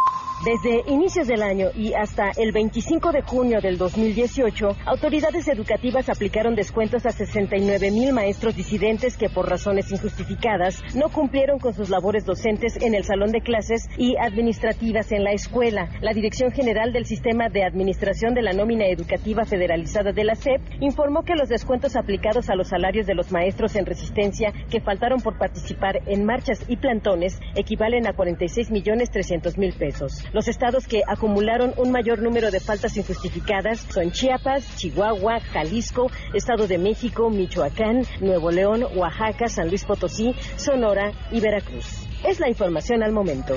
Desde 0.43 0.91
inicios 0.91 1.27
del 1.27 1.43
año 1.43 1.67
y 1.75 1.93
hasta 1.93 2.31
el 2.35 2.51
25 2.51 3.11
de 3.11 3.21
junio 3.21 3.61
del 3.61 3.77
2018, 3.77 4.75
autoridades 4.85 5.47
educativas 5.47 6.09
aplicaron 6.09 6.55
descuentos 6.55 7.05
a 7.05 7.11
69 7.11 7.91
mil 7.91 8.13
maestros 8.13 8.55
disidentes 8.55 9.15
que 9.15 9.29
por 9.29 9.47
razones 9.47 9.91
injustificadas 9.91 10.81
no 10.95 11.09
cumplieron 11.09 11.59
con 11.59 11.73
sus 11.73 11.89
labores 11.89 12.25
docentes 12.25 12.77
en 12.81 12.95
el 12.95 13.03
salón 13.03 13.31
de 13.31 13.41
clases 13.41 13.87
y 13.97 14.15
administrativas 14.17 15.11
en 15.11 15.23
la 15.23 15.35
escuela. 15.36 15.89
La 16.01 16.13
Dirección 16.13 16.51
General 16.51 16.92
del 16.92 17.06
Sistema 17.06 17.50
de 17.50 17.63
Administración 17.63 18.34
de 18.34 18.42
la 18.42 18.54
Nómina 18.54 18.88
Educativa 18.88 19.46
Federalizada 19.46 20.12
de 20.12 20.24
la 20.24 20.36
SEP 20.36 20.62
informó 20.82 21.24
que 21.24 21.36
los 21.36 21.50
descuentos 21.50 21.96
aplicados 21.96 22.50
a 22.50 22.56
los 22.56 22.70
salarios 22.70 23.06
de 23.06 23.15
los 23.15 23.32
maestros 23.32 23.75
en 23.75 23.86
resistencia 23.86 24.51
que 24.70 24.82
faltaron 24.82 25.22
por 25.22 25.38
participar 25.38 26.01
en 26.08 26.25
marchas 26.25 26.65
y 26.68 26.77
plantones 26.77 27.39
equivalen 27.56 28.08
a 28.08 28.13
46 28.13 28.72
millones 28.72 29.12
300 29.12 29.58
mil 29.58 29.74
pesos. 29.74 30.24
Los 30.34 30.48
estados 30.48 30.88
que 30.88 31.01
acumularon 31.08 31.74
un 31.77 31.92
mayor 31.92 32.22
número 32.22 32.51
de 32.51 32.60
faltas 32.60 32.98
injustificadas 32.98 33.80
son 33.80 34.12
Chiapas, 34.12 34.75
Chihuahua, 34.77 35.39
Jalisco, 35.39 36.10
Estado 36.34 36.68
de 36.68 36.77
México, 36.77 37.30
Michoacán, 37.30 38.04
Nuevo 38.22 38.51
León, 38.51 38.86
Oaxaca, 38.96 39.48
San 39.48 39.70
Luis 39.70 39.86
Potosí, 39.86 40.34
Sonora 40.56 41.12
y 41.32 41.39
Veracruz. 41.39 42.08
Es 42.27 42.39
la 42.39 42.50
información 42.50 43.04
al 43.04 43.12
momento. 43.12 43.56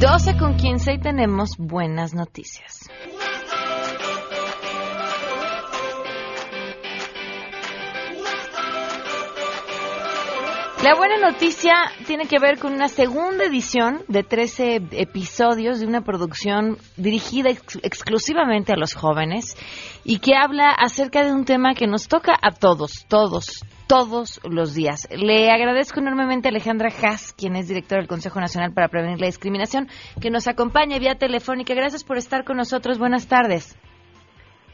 Doce 0.00 0.34
con 0.38 0.56
quince 0.56 0.94
y 0.94 0.98
tenemos 0.98 1.58
buenas 1.58 2.14
noticias. 2.14 2.88
La 10.82 10.94
buena 10.94 11.18
noticia 11.18 11.74
tiene 12.06 12.24
que 12.24 12.38
ver 12.38 12.58
con 12.58 12.72
una 12.72 12.88
segunda 12.88 13.44
edición 13.44 13.98
de 14.08 14.22
13 14.22 14.76
episodios 14.92 15.78
de 15.78 15.86
una 15.86 16.00
producción 16.00 16.78
dirigida 16.96 17.50
ex 17.50 17.76
exclusivamente 17.82 18.72
a 18.72 18.78
los 18.78 18.94
jóvenes 18.94 19.56
y 20.06 20.20
que 20.20 20.34
habla 20.34 20.70
acerca 20.70 21.22
de 21.22 21.34
un 21.34 21.44
tema 21.44 21.74
que 21.74 21.86
nos 21.86 22.08
toca 22.08 22.32
a 22.40 22.52
todos, 22.52 23.04
todos, 23.10 23.62
todos 23.88 24.40
los 24.50 24.72
días. 24.74 25.06
Le 25.10 25.50
agradezco 25.50 26.00
enormemente 26.00 26.48
a 26.48 26.50
Alejandra 26.50 26.88
Haas, 26.88 27.34
quien 27.34 27.56
es 27.56 27.68
directora 27.68 28.00
del 28.00 28.08
Consejo 28.08 28.40
Nacional 28.40 28.72
para 28.72 28.88
Prevenir 28.88 29.20
la 29.20 29.26
Discriminación, 29.26 29.86
que 30.18 30.30
nos 30.30 30.48
acompaña 30.48 30.98
vía 30.98 31.16
telefónica. 31.16 31.74
Gracias 31.74 32.04
por 32.04 32.16
estar 32.16 32.44
con 32.44 32.56
nosotros. 32.56 32.98
Buenas 32.98 33.28
tardes. 33.28 33.78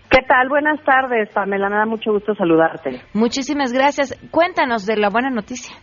¿Qué 0.09 0.23
tal? 0.29 0.49
Buenas 0.49 0.79
tardes, 0.85 1.31
Pamela. 1.35 1.69
Me 1.69 1.79
da 1.79 1.85
mucho 1.85 2.13
gusto 2.13 2.33
saludarte. 2.37 3.03
Muchísimas 3.13 3.73
gracias. 3.73 4.17
Cuéntanos 4.31 4.87
de 4.87 4.97
la 4.99 5.09
buena 5.09 5.31
noticia. 5.31 5.75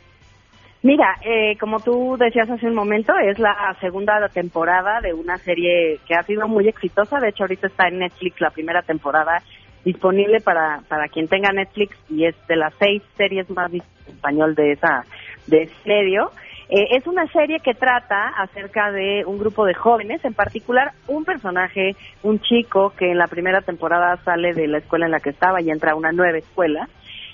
Mira, 0.83 1.15
eh, 1.23 1.57
como 1.61 1.79
tú 1.79 2.17
decías 2.19 2.49
hace 2.49 2.67
un 2.67 2.75
momento, 2.75 3.13
es 3.17 3.39
la 3.39 3.73
segunda 3.79 4.27
temporada 4.27 4.99
de 4.99 5.13
una 5.13 5.37
serie 5.37 5.97
que 6.05 6.13
ha 6.13 6.23
sido 6.23 6.45
muy 6.49 6.67
exitosa. 6.67 7.21
De 7.21 7.29
hecho, 7.29 7.45
ahorita 7.45 7.67
está 7.67 7.87
en 7.87 7.99
Netflix 7.99 8.41
la 8.41 8.49
primera 8.49 8.81
temporada 8.81 9.41
disponible 9.85 10.41
para, 10.41 10.81
para 10.89 11.07
quien 11.07 11.29
tenga 11.29 11.53
Netflix 11.53 11.97
y 12.09 12.25
es 12.25 12.35
de 12.47 12.57
las 12.57 12.73
seis 12.79 13.01
series 13.15 13.49
más 13.49 13.71
en 13.71 13.81
español 14.07 14.55
de 14.55 14.73
esa 14.73 15.05
de 15.47 15.63
ese 15.63 15.75
medio. 15.85 16.31
Eh, 16.67 16.97
es 16.97 17.07
una 17.07 17.27
serie 17.27 17.61
que 17.61 17.73
trata 17.73 18.27
acerca 18.37 18.91
de 18.91 19.23
un 19.25 19.37
grupo 19.37 19.65
de 19.65 19.73
jóvenes, 19.73 20.23
en 20.25 20.33
particular 20.33 20.91
un 21.07 21.23
personaje, 21.23 21.95
un 22.23 22.41
chico 22.41 22.89
que 22.89 23.11
en 23.11 23.17
la 23.17 23.27
primera 23.27 23.61
temporada 23.61 24.17
sale 24.25 24.53
de 24.53 24.67
la 24.67 24.79
escuela 24.79 25.05
en 25.05 25.11
la 25.11 25.21
que 25.21 25.29
estaba 25.29 25.61
y 25.61 25.69
entra 25.69 25.93
a 25.93 25.95
una 25.95 26.11
nueva 26.11 26.37
escuela 26.37 26.89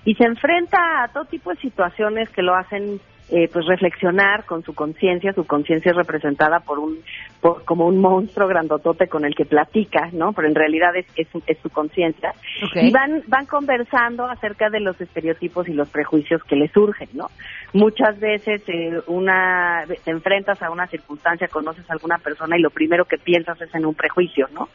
y 0.06 0.14
se 0.14 0.26
enfrenta 0.26 1.04
a 1.04 1.08
todo 1.08 1.26
tipo 1.26 1.50
de 1.50 1.58
situaciones 1.58 2.30
que 2.30 2.44
lo 2.44 2.56
hacen 2.56 3.00
eh, 3.32 3.50
pues 3.52 3.66
reflexionar 3.68 4.46
con 4.46 4.64
su 4.64 4.74
conciencia, 4.74 5.34
su 5.34 5.46
conciencia 5.46 5.92
es 5.92 5.98
representada 5.98 6.60
por 6.62 6.80
un 6.80 7.00
por, 7.42 7.64
como 7.64 7.86
un 7.86 8.00
monstruo 8.00 8.48
grandotote 8.48 9.08
con 9.08 9.24
el 9.24 9.36
que 9.36 9.46
platica, 9.46 10.10
¿no? 10.12 10.34
Pero 10.34 10.48
en 10.48 10.56
realidad 10.56 10.96
es, 10.96 11.06
es, 11.16 11.28
es 11.48 11.58
su 11.60 11.70
conciencia. 11.70 12.34
Y 12.76 12.92
van, 12.92 13.24
van 13.28 13.46
conversando 13.46 14.26
acerca 14.26 14.70
de 14.70 14.80
los 14.82 15.00
estereotipos 15.00 15.68
y 15.70 15.74
los 15.74 15.90
prejuicios 15.90 16.44
que 16.44 16.56
le 16.56 16.68
surgen, 16.70 17.08
¿no? 17.14 17.30
Muchas 17.74 18.20
veces 18.20 18.62
eh, 18.68 19.00
una, 19.08 19.86
te 20.04 20.12
enfrentas 20.12 20.62
a 20.62 20.72
una 20.72 20.88
circunstancia, 20.88 21.48
conoces 21.48 21.90
a 21.90 21.94
alguna 21.94 22.18
persona 22.18 22.58
y 22.58 22.62
lo 22.62 22.72
primero 22.72 23.06
que 23.06 23.18
piensas 23.18 23.62
es 23.62 23.74
en 23.74 23.86
un 23.86 23.96
prejuicio, 23.96 24.48
¿no? 24.54 24.70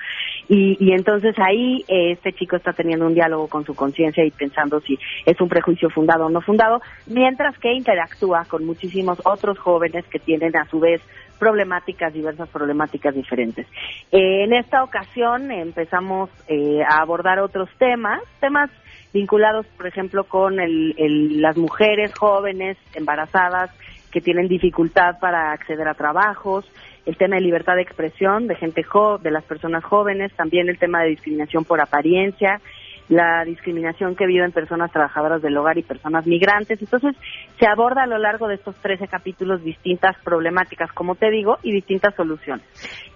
Y, 0.49 0.77
y 0.81 0.93
entonces 0.93 1.35
ahí 1.39 1.85
eh, 1.89 2.13
este 2.13 2.33
chico 2.33 2.57
está 2.57 2.73
teniendo 2.73 3.07
un 3.07 3.15
diálogo 3.15 3.49
con 3.49 3.65
su 3.65 3.75
conciencia 3.75 4.25
y 4.25 4.31
pensando 4.31 4.81
si 4.81 4.99
es 5.27 5.41
un 5.41 5.49
prejuicio 5.49 5.91
fundado 5.91 6.27
o 6.27 6.31
no 6.31 6.41
fundado, 6.41 6.81
mientras 7.07 7.59
que 7.59 7.73
interactúa 7.73 8.44
con 8.45 8.65
muchísimos 8.65 9.19
otros 9.25 9.59
jóvenes 9.59 10.05
que 10.07 10.19
tienen 10.19 10.57
a 10.57 10.67
su 10.67 10.81
vez 10.81 11.01
problemáticas, 11.39 12.13
diversas 12.13 12.49
problemáticas 12.49 13.15
diferentes. 13.15 13.67
Eh, 14.13 14.45
en 14.45 14.53
esta 14.53 14.83
ocasión 14.83 15.51
empezamos 15.51 16.31
eh, 16.49 16.83
a 16.89 17.03
abordar 17.03 17.39
otros 17.41 17.69
temas, 17.79 18.21
temas 18.41 18.71
vinculados, 19.13 19.67
por 19.77 19.87
ejemplo, 19.87 20.25
con 20.25 20.59
el, 20.61 21.41
las 21.41 21.57
mujeres 21.57 22.13
jóvenes 22.15 22.77
embarazadas 22.95 23.71
que 24.11 24.21
tienen 24.21 24.49
dificultad 24.49 25.19
para 25.21 25.53
acceder 25.53 25.89
a 25.89 25.95
trabajos, 25.95 26.71
el 27.07 27.17
tema 27.17 27.37
de 27.37 27.43
libertad 27.43 27.75
de 27.75 27.83
expresión 27.83 28.47
de 28.47 28.55
gente 28.57 28.83
jo 28.83 29.19
de 29.19 29.31
las 29.31 29.45
personas 29.45 29.85
jóvenes, 29.85 30.33
también 30.35 30.69
el 30.69 30.79
tema 30.79 31.03
de 31.03 31.11
discriminación 31.11 31.65
por 31.65 31.81
apariencia, 31.81 32.61
la 33.09 33.45
discriminación 33.45 34.17
que 34.17 34.27
viven 34.27 34.53
personas 34.53 34.91
trabajadoras 34.91 35.43
del 35.43 35.57
hogar 35.57 35.79
y 35.79 35.83
personas 35.83 36.27
migrantes. 36.27 36.81
Entonces, 36.81 37.15
se 37.59 37.67
aborda 37.67 38.05
a 38.05 38.07
lo 38.07 38.19
largo 38.19 38.49
de 38.49 38.55
estos 38.55 38.77
13 38.77 39.09
capítulos 39.09 39.63
distintas 39.63 40.17
problemáticas, 40.25 40.93
como 40.93 41.15
te 41.15 41.31
digo, 41.31 41.59
y 41.63 41.73
distintas 41.73 42.15
soluciones. 42.15 42.67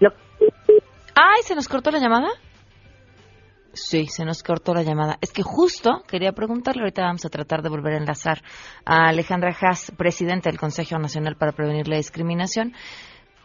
Lo... 0.00 0.10
Ay, 1.14 1.42
¿se 1.42 1.54
nos 1.54 1.68
cortó 1.68 1.90
la 1.90 1.98
llamada? 1.98 2.28
Sí, 3.72 4.06
se 4.06 4.24
nos 4.24 4.42
cortó 4.42 4.74
la 4.74 4.82
llamada. 4.82 5.18
Es 5.20 5.32
que 5.32 5.42
justo 5.42 6.02
quería 6.08 6.32
preguntarle, 6.32 6.82
ahorita 6.82 7.02
vamos 7.02 7.24
a 7.24 7.28
tratar 7.28 7.62
de 7.62 7.68
volver 7.68 7.94
a 7.94 7.98
enlazar 7.98 8.42
a 8.84 9.08
Alejandra 9.08 9.56
Haas, 9.60 9.92
presidenta 9.96 10.50
del 10.50 10.58
Consejo 10.58 10.98
Nacional 10.98 11.36
para 11.36 11.52
Prevenir 11.52 11.86
la 11.86 11.96
Discriminación, 11.96 12.74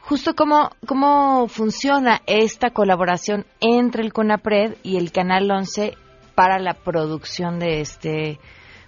justo 0.02 0.34
cómo, 0.36 0.72
cómo 0.88 1.48
funciona 1.48 2.22
esta 2.26 2.72
colaboración 2.72 3.46
entre 3.60 4.04
el 4.04 4.12
CONAPRED 4.12 4.78
y 4.82 4.98
el 4.98 5.12
Canal 5.12 5.50
11 5.52 5.94
para 6.36 6.60
la 6.60 6.74
producción 6.74 7.60
de 7.60 7.82
este 7.82 8.40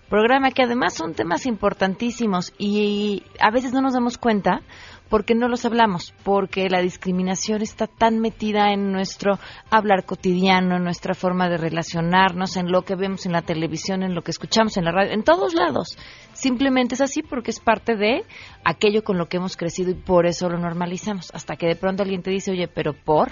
programa, 0.10 0.52
que 0.52 0.64
además 0.64 0.94
son 0.94 1.14
temas 1.14 1.46
importantísimos 1.46 2.54
y 2.58 3.24
a 3.40 3.50
veces 3.50 3.74
no 3.74 3.82
nos 3.82 3.94
damos 3.94 4.18
cuenta 4.18 4.62
porque 5.10 5.36
no 5.36 5.48
los 5.48 5.66
hablamos, 5.66 6.14
porque 6.24 6.70
la 6.70 6.82
discriminación 6.82 7.62
está 7.62 7.88
tan 7.88 8.20
metida 8.20 8.72
en 8.72 8.92
nuestro 8.92 9.40
hablar 9.70 10.06
cotidiano, 10.06 10.78
en 10.78 10.84
nuestra 10.84 11.14
forma 11.14 11.48
de 11.48 11.58
relacionarnos, 11.58 12.58
en 12.58 12.72
lo 12.72 12.82
que 12.82 12.96
vemos 12.96 13.26
en 13.26 13.32
la 13.32 13.44
televisión, 13.44 14.04
en 14.04 14.16
lo 14.16 14.24
que 14.24 14.32
escuchamos 14.32 14.78
en 14.78 14.86
la 14.86 14.92
radio, 14.92 15.14
en 15.14 15.24
todos 15.24 15.54
lados. 15.54 15.98
Simplemente 16.34 16.96
es 16.96 17.02
así 17.02 17.22
porque 17.22 17.52
es 17.52 17.60
parte 17.60 17.96
de 17.96 18.24
aquello 18.64 19.04
con 19.04 19.18
lo 19.18 19.28
que 19.28 19.38
hemos 19.38 19.58
crecido 19.58 19.92
y 19.92 19.96
por 19.96 20.26
eso 20.26 20.50
lo 20.50 20.58
normalizamos. 20.58 21.32
Hasta 21.34 21.56
que 21.56 21.68
de 21.68 21.76
pronto 21.76 22.04
alguien 22.04 22.24
te 22.24 22.32
dice, 22.32 22.52
oye, 22.52 22.68
pero 22.68 22.94
por, 22.94 23.30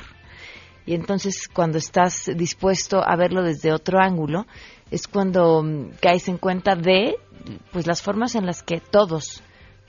y 0.85 0.95
entonces 0.95 1.47
cuando 1.47 1.77
estás 1.77 2.29
dispuesto 2.35 3.01
a 3.03 3.15
verlo 3.15 3.43
desde 3.43 3.71
otro 3.71 3.99
ángulo 3.99 4.45
es 4.91 5.07
cuando 5.07 5.63
mm, 5.63 5.91
caes 6.01 6.27
en 6.27 6.37
cuenta 6.37 6.75
de 6.75 7.15
pues 7.71 7.87
las 7.87 8.01
formas 8.01 8.35
en 8.35 8.45
las 8.45 8.63
que 8.63 8.79
todos 8.79 9.41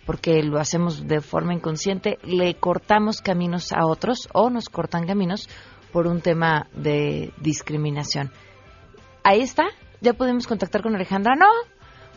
porque 0.06 0.42
lo 0.42 0.58
hacemos 0.58 1.06
de 1.06 1.20
forma 1.20 1.54
inconsciente 1.54 2.18
le 2.22 2.54
cortamos 2.54 3.20
caminos 3.20 3.72
a 3.72 3.86
otros 3.86 4.28
o 4.32 4.50
nos 4.50 4.68
cortan 4.68 5.06
caminos 5.06 5.48
por 5.92 6.06
un 6.06 6.20
tema 6.20 6.66
de 6.74 7.32
discriminación. 7.40 8.32
Ahí 9.22 9.40
está. 9.40 9.64
Ya 10.00 10.12
podemos 10.12 10.46
contactar 10.46 10.82
con 10.82 10.94
Alejandra. 10.94 11.34
No 11.36 11.46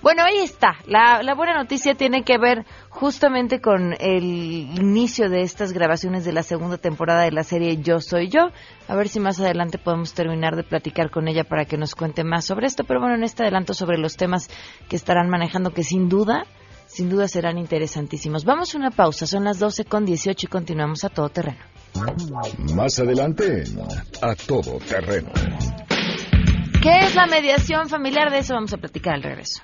bueno, 0.01 0.23
ahí 0.23 0.37
está. 0.43 0.75
La, 0.85 1.21
la, 1.23 1.33
buena 1.33 1.55
noticia 1.55 1.95
tiene 1.95 2.23
que 2.23 2.37
ver 2.37 2.65
justamente 2.89 3.59
con 3.59 3.93
el 3.99 4.23
inicio 4.23 5.29
de 5.29 5.41
estas 5.41 5.73
grabaciones 5.73 6.23
de 6.23 6.33
la 6.33 6.43
segunda 6.43 6.77
temporada 6.77 7.23
de 7.23 7.31
la 7.31 7.43
serie 7.43 7.77
Yo 7.77 7.99
Soy 7.99 8.29
Yo. 8.29 8.51
A 8.87 8.95
ver 8.95 9.07
si 9.07 9.19
más 9.19 9.39
adelante 9.39 9.77
podemos 9.77 10.13
terminar 10.13 10.55
de 10.55 10.63
platicar 10.63 11.09
con 11.09 11.27
ella 11.27 11.43
para 11.43 11.65
que 11.65 11.77
nos 11.77 11.95
cuente 11.95 12.23
más 12.23 12.45
sobre 12.45 12.67
esto. 12.67 12.83
Pero 12.83 12.99
bueno, 12.99 13.15
en 13.15 13.23
este 13.23 13.43
adelanto 13.43 13.73
sobre 13.73 13.97
los 13.97 14.17
temas 14.17 14.49
que 14.87 14.95
estarán 14.95 15.29
manejando, 15.29 15.71
que 15.71 15.83
sin 15.83 16.09
duda, 16.09 16.45
sin 16.85 17.09
duda 17.09 17.27
serán 17.27 17.57
interesantísimos. 17.57 18.45
Vamos 18.45 18.75
a 18.75 18.77
una 18.77 18.91
pausa. 18.91 19.25
Son 19.25 19.43
las 19.43 19.59
12 19.59 19.85
con 19.85 20.05
18 20.05 20.45
y 20.45 20.49
continuamos 20.49 21.03
a 21.03 21.09
todo 21.09 21.29
terreno. 21.29 21.59
Más 22.75 22.99
adelante, 22.99 23.63
a 24.21 24.35
todo 24.35 24.77
terreno. 24.79 25.31
¿Qué 26.81 26.99
es 26.99 27.15
la 27.15 27.25
mediación 27.25 27.89
familiar? 27.89 28.31
De 28.31 28.39
eso 28.39 28.53
vamos 28.53 28.73
a 28.73 28.77
platicar 28.77 29.15
al 29.15 29.23
regreso. 29.23 29.63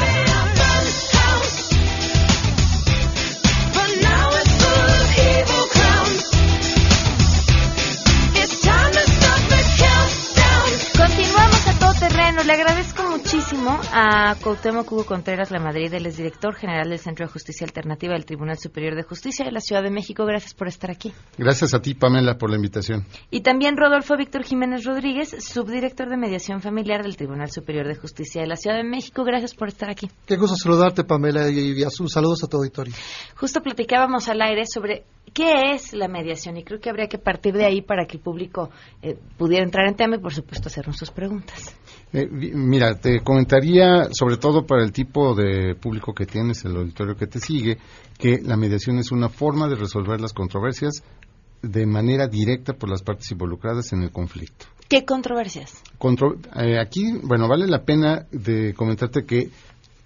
Le 12.45 12.53
agradezco 12.53 13.03
muchísimo 13.03 13.79
a 13.93 14.35
Cuauhtémoc 14.41 14.91
Hugo 14.91 15.05
Contreras 15.05 15.51
La 15.51 15.59
Madrid, 15.59 15.93
él 15.93 16.07
es 16.07 16.17
director 16.17 16.55
general 16.55 16.89
del 16.89 16.97
Centro 16.97 17.27
de 17.27 17.31
Justicia 17.31 17.65
Alternativa 17.65 18.13
del 18.13 18.25
Tribunal 18.25 18.57
Superior 18.57 18.95
de 18.95 19.03
Justicia 19.03 19.45
de 19.45 19.51
la 19.51 19.59
Ciudad 19.59 19.83
de 19.83 19.91
México. 19.91 20.25
Gracias 20.25 20.55
por 20.55 20.67
estar 20.67 20.89
aquí. 20.89 21.13
Gracias 21.37 21.75
a 21.75 21.81
ti, 21.81 21.93
Pamela, 21.93 22.39
por 22.39 22.49
la 22.49 22.55
invitación. 22.55 23.05
Y 23.29 23.41
también 23.41 23.77
Rodolfo 23.77 24.17
Víctor 24.17 24.43
Jiménez 24.43 24.85
Rodríguez, 24.85 25.35
subdirector 25.39 26.09
de 26.09 26.17
Mediación 26.17 26.61
Familiar 26.61 27.03
del 27.03 27.15
Tribunal 27.15 27.51
Superior 27.51 27.87
de 27.87 27.95
Justicia 27.95 28.41
de 28.41 28.47
la 28.47 28.55
Ciudad 28.55 28.77
de 28.77 28.85
México. 28.85 29.23
Gracias 29.23 29.53
por 29.53 29.67
estar 29.67 29.91
aquí. 29.91 30.09
Qué 30.25 30.35
gusto 30.35 30.55
saludarte, 30.55 31.03
Pamela, 31.03 31.47
y 31.47 31.83
a 31.83 31.89
sus 31.91 32.11
saludos 32.11 32.43
a 32.43 32.47
tu 32.47 32.57
auditorio. 32.57 32.93
Justo 33.35 33.61
platicábamos 33.61 34.27
al 34.29 34.41
aire 34.41 34.63
sobre 34.65 35.05
qué 35.33 35.73
es 35.73 35.93
la 35.93 36.07
mediación 36.07 36.57
y 36.57 36.63
creo 36.63 36.79
que 36.79 36.89
habría 36.89 37.07
que 37.07 37.17
partir 37.17 37.53
de 37.53 37.65
ahí 37.65 37.81
para 37.81 38.05
que 38.05 38.17
el 38.17 38.23
público 38.23 38.69
eh, 39.01 39.17
pudiera 39.37 39.63
entrar 39.63 39.87
en 39.87 39.95
tema 39.95 40.15
y, 40.15 40.19
por 40.19 40.33
supuesto, 40.33 40.67
hacernos 40.67 40.97
sus 40.97 41.11
preguntas. 41.11 41.75
Eh, 42.13 42.27
mira, 42.31 42.95
te 42.95 43.21
comentaría, 43.21 44.07
sobre 44.11 44.37
todo 44.37 44.65
para 44.65 44.83
el 44.83 44.91
tipo 44.91 45.35
de 45.35 45.75
público 45.75 46.13
que 46.13 46.25
tienes, 46.25 46.63
el 46.65 46.75
auditorio 46.75 47.15
que 47.15 47.27
te 47.27 47.39
sigue, 47.39 47.77
que 48.17 48.39
la 48.41 48.57
mediación 48.57 48.97
es 48.99 49.11
una 49.11 49.29
forma 49.29 49.67
de 49.67 49.75
resolver 49.75 50.21
las 50.21 50.33
controversias 50.33 51.03
de 51.61 51.85
manera 51.85 52.27
directa 52.27 52.73
por 52.73 52.89
las 52.89 53.03
partes 53.03 53.31
involucradas 53.31 53.93
en 53.93 54.03
el 54.03 54.11
conflicto. 54.11 54.65
¿Qué 54.87 55.05
controversias? 55.05 55.81
Eh, 56.55 56.79
aquí, 56.79 57.13
bueno, 57.23 57.47
vale 57.47 57.67
la 57.67 57.83
pena 57.83 58.25
de 58.31 58.73
comentarte 58.73 59.25
que 59.25 59.49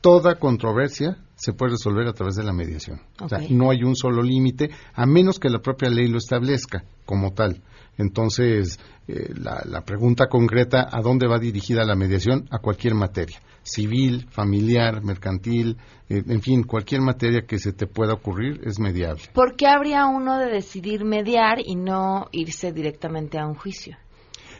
toda 0.02 0.36
controversia 0.36 1.18
se 1.36 1.54
puede 1.54 1.72
resolver 1.72 2.08
a 2.08 2.14
través 2.14 2.36
de 2.36 2.44
la 2.44 2.54
mediación. 2.54 3.02
O 3.20 3.28
sea, 3.28 3.40
no 3.50 3.72
hay 3.72 3.84
un 3.84 3.96
solo 3.96 4.22
límite, 4.22 4.70
a 4.94 5.06
menos 5.06 5.40
que 5.40 5.50
la 5.50 5.60
propia 5.60 5.90
ley 5.90 6.08
lo 6.08 6.18
establezca 6.18 6.84
como 7.06 7.32
tal. 7.34 7.62
Entonces, 7.98 8.80
eh, 9.08 9.34
la, 9.36 9.82
pregunta 9.82 10.28
concreta, 10.28 10.88
¿a 10.92 11.02
dónde 11.02 11.28
va 11.28 11.40
dirigida 11.40 11.86
la 11.86 11.96
mediación? 11.96 12.48
A 12.52 12.60
cualquier 12.60 12.96
materia, 12.96 13.40
civil, 13.64 14.28
familiar, 14.30 15.04
mercantil, 15.04 15.78
eh, 16.10 16.24
en 16.28 16.42
fin, 16.42 16.64
cualquier 16.64 17.02
materia 17.02 17.46
que 17.48 17.60
se 17.60 17.72
te 17.72 17.88
pueda 17.88 18.14
ocurrir 18.14 18.62
es 18.66 18.80
mediable. 18.80 19.24
¿Por 19.34 19.56
qué 19.56 19.68
habría 19.68 20.06
uno 20.08 20.40
de 20.40 20.48
decidir 20.48 21.06
mediar 21.06 21.60
y 21.64 21.76
no 21.76 22.28
irse 22.32 22.72
directamente 22.72 23.38
a 23.38 23.46
un 23.46 23.56
juicio? 23.56 23.98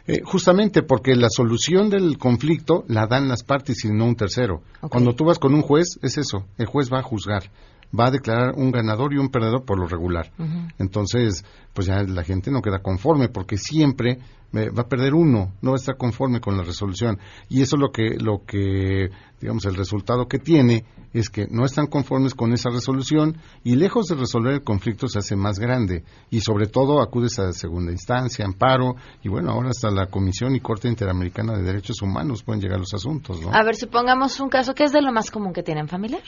Eh, 0.08 0.22
justamente 0.24 0.84
porque 0.84 1.16
la 1.16 1.30
solución 1.30 1.90
del 1.90 2.20
conflicto 2.20 2.84
la 2.88 3.08
dan 3.08 3.28
las 3.28 3.44
partes 3.44 3.84
y 3.86 3.90
no 3.90 4.06
un 4.06 4.16
tercero. 4.16 4.62
Cuando 4.90 5.16
tú 5.16 5.26
vas 5.26 5.40
con 5.40 5.56
un 5.56 5.64
juez, 5.64 5.98
es 6.04 6.20
eso, 6.20 6.46
el 6.60 6.68
juez 6.68 6.92
va 6.94 7.00
a 7.00 7.04
juzgar 7.04 7.50
va 7.98 8.08
a 8.08 8.12
declarar 8.12 8.54
un 8.56 8.72
ganador 8.72 9.14
y 9.14 9.18
un 9.18 9.30
perdedor 9.30 9.66
por 9.66 9.80
lo 9.80 9.88
regular. 9.88 10.32
Entonces, 10.78 11.44
pues 11.74 11.88
ya 11.88 12.04
la 12.04 12.24
gente 12.24 12.52
no 12.52 12.62
queda 12.62 12.80
conforme 12.80 13.30
porque 13.30 13.58
siempre 13.58 14.20
va 14.56 14.84
a 14.84 14.88
perder 14.88 15.14
uno, 15.14 15.54
no 15.62 15.72
va 15.72 15.76
a 15.76 15.82
estar 15.82 15.98
conforme 15.98 16.40
con 16.40 16.58
la 16.58 16.64
resolución. 16.64 17.20
Y 17.50 17.62
eso 17.62 17.76
es 17.76 17.82
lo 17.82 17.92
que, 17.92 18.16
lo 18.18 18.44
que, 18.46 19.10
digamos, 19.42 19.66
el 19.66 19.76
resultado 19.76 20.28
que 20.28 20.40
tiene 20.40 20.86
es 21.14 21.30
que 21.30 21.48
no 21.50 21.66
están 21.66 21.88
conformes 21.88 22.34
con 22.34 22.52
esa 22.54 22.70
resolución 22.70 23.38
y 23.64 23.76
lejos 23.76 24.08
de 24.08 24.16
resolver 24.16 24.54
el 24.54 24.64
conflicto 24.64 25.08
se 25.08 25.20
hace 25.20 25.36
más 25.36 25.60
grande 25.60 26.04
y 26.30 26.42
sobre 26.42 26.68
todo 26.68 27.02
acudes 27.02 27.40
a 27.40 27.54
segunda 27.54 27.92
instancia, 27.92 28.46
amparo 28.46 28.96
y 29.24 29.30
bueno, 29.30 29.52
ahora 29.52 29.70
hasta 29.70 29.90
la 29.92 30.08
Comisión 30.08 30.56
y 30.56 30.60
Corte 30.60 30.90
Interamericana 30.90 31.58
de 31.58 31.64
Derechos 31.64 32.02
Humanos 32.02 32.44
pueden 32.44 32.62
llegar 32.62 32.80
los 32.80 32.94
asuntos, 32.94 33.42
¿no? 33.42 33.54
A 33.54 33.64
ver, 33.64 33.76
supongamos 33.76 34.40
un 34.42 34.50
caso 34.50 34.74
que 34.74 34.84
es 34.84 34.92
de 34.92 35.02
lo 35.02 35.14
más 35.14 35.32
común 35.32 35.54
que 35.54 35.64
tienen 35.64 35.88
familiar. 35.88 36.24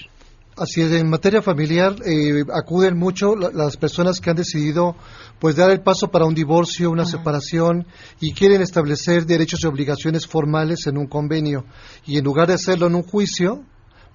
Así 0.58 0.82
es, 0.82 0.92
en 0.92 1.08
materia 1.08 1.44
familiar 1.44 1.96
eh, 2.04 2.44
acuden 2.52 2.98
mucho 2.98 3.36
las 3.36 3.78
personas 3.78 4.20
que 4.20 4.32
han 4.32 4.36
decidido 4.36 4.96
pues 5.38 5.56
dar 5.56 5.70
el 5.70 5.82
paso 5.82 6.08
para 6.08 6.26
un 6.26 6.34
divorcio, 6.34 6.90
una 6.90 7.06
separación 7.06 7.86
y 8.20 8.34
quieren 8.34 8.64
establecer 8.64 9.28
derechos 9.28 9.60
y 9.64 9.68
obligaciones 9.68 10.26
formales 10.26 10.88
en 10.88 10.98
un 10.98 11.06
convenio. 11.06 11.64
Y 12.08 12.18
en 12.18 12.24
lugar 12.24 12.48
de 12.48 12.56
hacerlo 12.56 12.88
en 12.88 12.96
un 12.96 13.04
juicio 13.04 13.64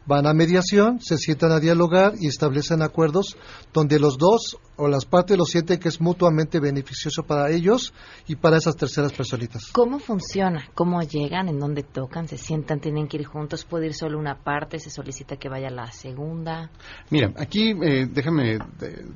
van 0.06 0.26
a 0.26 0.34
mediación, 0.34 1.00
se 1.00 1.16
sientan 1.16 1.52
a 1.52 1.60
dialogar 1.60 2.14
y 2.20 2.26
establecen 2.26 2.82
acuerdos 2.82 3.36
donde 3.72 3.98
los 3.98 4.18
dos 4.18 4.58
o 4.76 4.88
las 4.88 5.04
partes 5.04 5.38
lo 5.38 5.44
sienten 5.44 5.78
que 5.78 5.88
es 5.88 6.00
mutuamente 6.00 6.58
beneficioso 6.58 7.22
para 7.22 7.50
ellos 7.50 7.92
y 8.26 8.36
para 8.36 8.56
esas 8.56 8.76
terceras 8.76 9.12
personitas. 9.12 9.70
¿Cómo 9.72 9.98
funciona? 9.98 10.64
¿Cómo 10.74 11.00
llegan? 11.02 11.48
¿En 11.48 11.58
dónde 11.58 11.82
tocan? 11.82 12.26
¿Se 12.26 12.36
sientan? 12.36 12.80
¿Tienen 12.80 13.06
que 13.06 13.18
ir 13.18 13.26
juntos? 13.26 13.64
¿Puede 13.64 13.86
ir 13.86 13.94
solo 13.94 14.18
una 14.18 14.42
parte? 14.42 14.78
¿Se 14.78 14.90
solicita 14.90 15.36
que 15.36 15.48
vaya 15.48 15.70
la 15.70 15.92
segunda? 15.92 16.70
Mira, 17.10 17.32
aquí 17.36 17.70
eh, 17.70 18.06
déjame, 18.10 18.58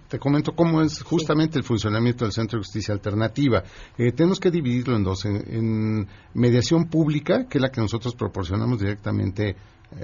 te, 0.08 0.18
comento 0.18 0.52
cómo 0.52 0.82
es 0.82 1.02
justamente 1.02 1.58
el 1.58 1.64
funcionamiento 1.64 2.24
del 2.24 2.32
Centro 2.32 2.58
de 2.58 2.64
Justicia 2.64 2.94
Alternativa. 2.94 3.64
Eh, 3.98 4.12
tenemos 4.12 4.38
que 4.38 4.50
dividirlo 4.50 4.94
en 4.96 5.02
dos. 5.02 5.24
en 5.24 6.06
mediación 6.34 6.88
pública, 6.88 7.46
que 7.48 7.58
es 7.58 7.62
la 7.62 7.70
que 7.70 7.80
nosotros 7.80 8.14
proporcionamos 8.14 8.78
directamente 8.78 9.56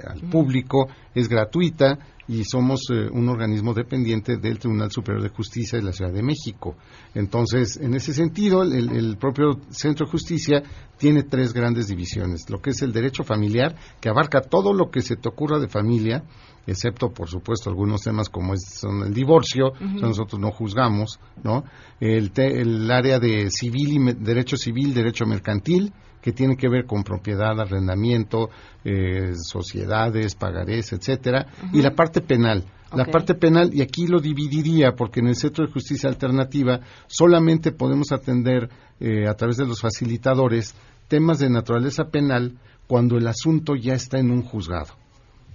al 0.05 0.21
público, 0.21 0.87
es 1.13 1.27
gratuita 1.27 1.99
y 2.27 2.43
somos 2.45 2.81
eh, 2.89 3.09
un 3.11 3.27
organismo 3.27 3.73
dependiente 3.73 4.37
del 4.37 4.59
Tribunal 4.59 4.91
Superior 4.91 5.23
de 5.23 5.29
Justicia 5.29 5.77
de 5.77 5.85
la 5.85 5.91
Ciudad 5.91 6.13
de 6.13 6.23
México. 6.23 6.75
Entonces, 7.13 7.77
en 7.77 7.93
ese 7.95 8.13
sentido, 8.13 8.63
el, 8.63 9.17
propio 9.17 9.59
Centro 9.69 10.05
de 10.05 10.11
Justicia 10.11 10.63
tiene 10.97 11.23
tres 11.23 11.53
grandes 11.53 11.87
divisiones. 11.87 12.49
Lo 12.49 12.61
que 12.61 12.69
es 12.69 12.81
el 12.81 12.93
derecho 12.93 13.23
familiar, 13.23 13.75
que 13.99 14.09
abarca 14.09 14.41
todo 14.41 14.73
lo 14.73 14.89
que 14.89 15.01
se 15.01 15.17
te 15.17 15.27
ocurra 15.27 15.59
de 15.59 15.67
familia, 15.67 16.23
excepto, 16.65 17.09
por 17.09 17.27
supuesto, 17.29 17.69
algunos 17.69 18.01
temas 18.01 18.29
como 18.29 18.53
es, 18.53 18.61
son 18.69 19.03
el 19.03 19.13
divorcio, 19.13 19.73
nosotros 19.79 20.39
no 20.39 20.51
juzgamos, 20.51 21.19
¿no? 21.43 21.65
El, 21.99 22.31
el 22.35 22.89
área 22.89 23.19
de 23.19 23.49
civil 23.49 23.91
y 23.91 24.13
derecho 24.13 24.55
civil, 24.55 24.93
derecho 24.93 25.25
mercantil, 25.25 25.91
que 26.23 26.31
tiene 26.31 26.55
que 26.55 26.69
ver 26.69 26.85
con 26.85 27.03
propiedad, 27.03 27.59
arrendamiento, 27.59 28.49
eh, 28.85 29.33
sociedades, 29.35 30.35
pagarés, 30.35 30.93
etcétera, 30.93 31.47
y 31.73 31.81
la 31.81 31.91
parte 31.91 32.21
penal. 32.21 32.63
La 32.95 33.05
parte 33.05 33.33
penal, 33.33 33.71
y 33.73 33.81
aquí 33.81 34.07
lo 34.07 34.21
dividiría, 34.21 34.93
porque 34.95 35.19
en 35.19 35.27
el 35.27 35.35
Centro 35.35 35.65
de 35.65 35.73
Justicia 35.73 36.09
Alternativa 36.09 36.79
solamente 37.07 37.71
podemos 37.71 38.11
atender 38.11 38.69
eh, 38.99 39.27
a 39.27 39.33
través 39.33 39.57
de 39.57 39.65
los 39.65 39.81
facilitadores 39.81 40.75
temas 41.07 41.39
de 41.39 41.49
naturaleza 41.49 42.05
penal 42.05 42.57
cuando 42.87 43.17
el 43.17 43.27
asunto 43.27 43.75
ya 43.75 43.95
está 43.95 44.19
en 44.19 44.31
un 44.31 44.43
juzgado. 44.43 45.02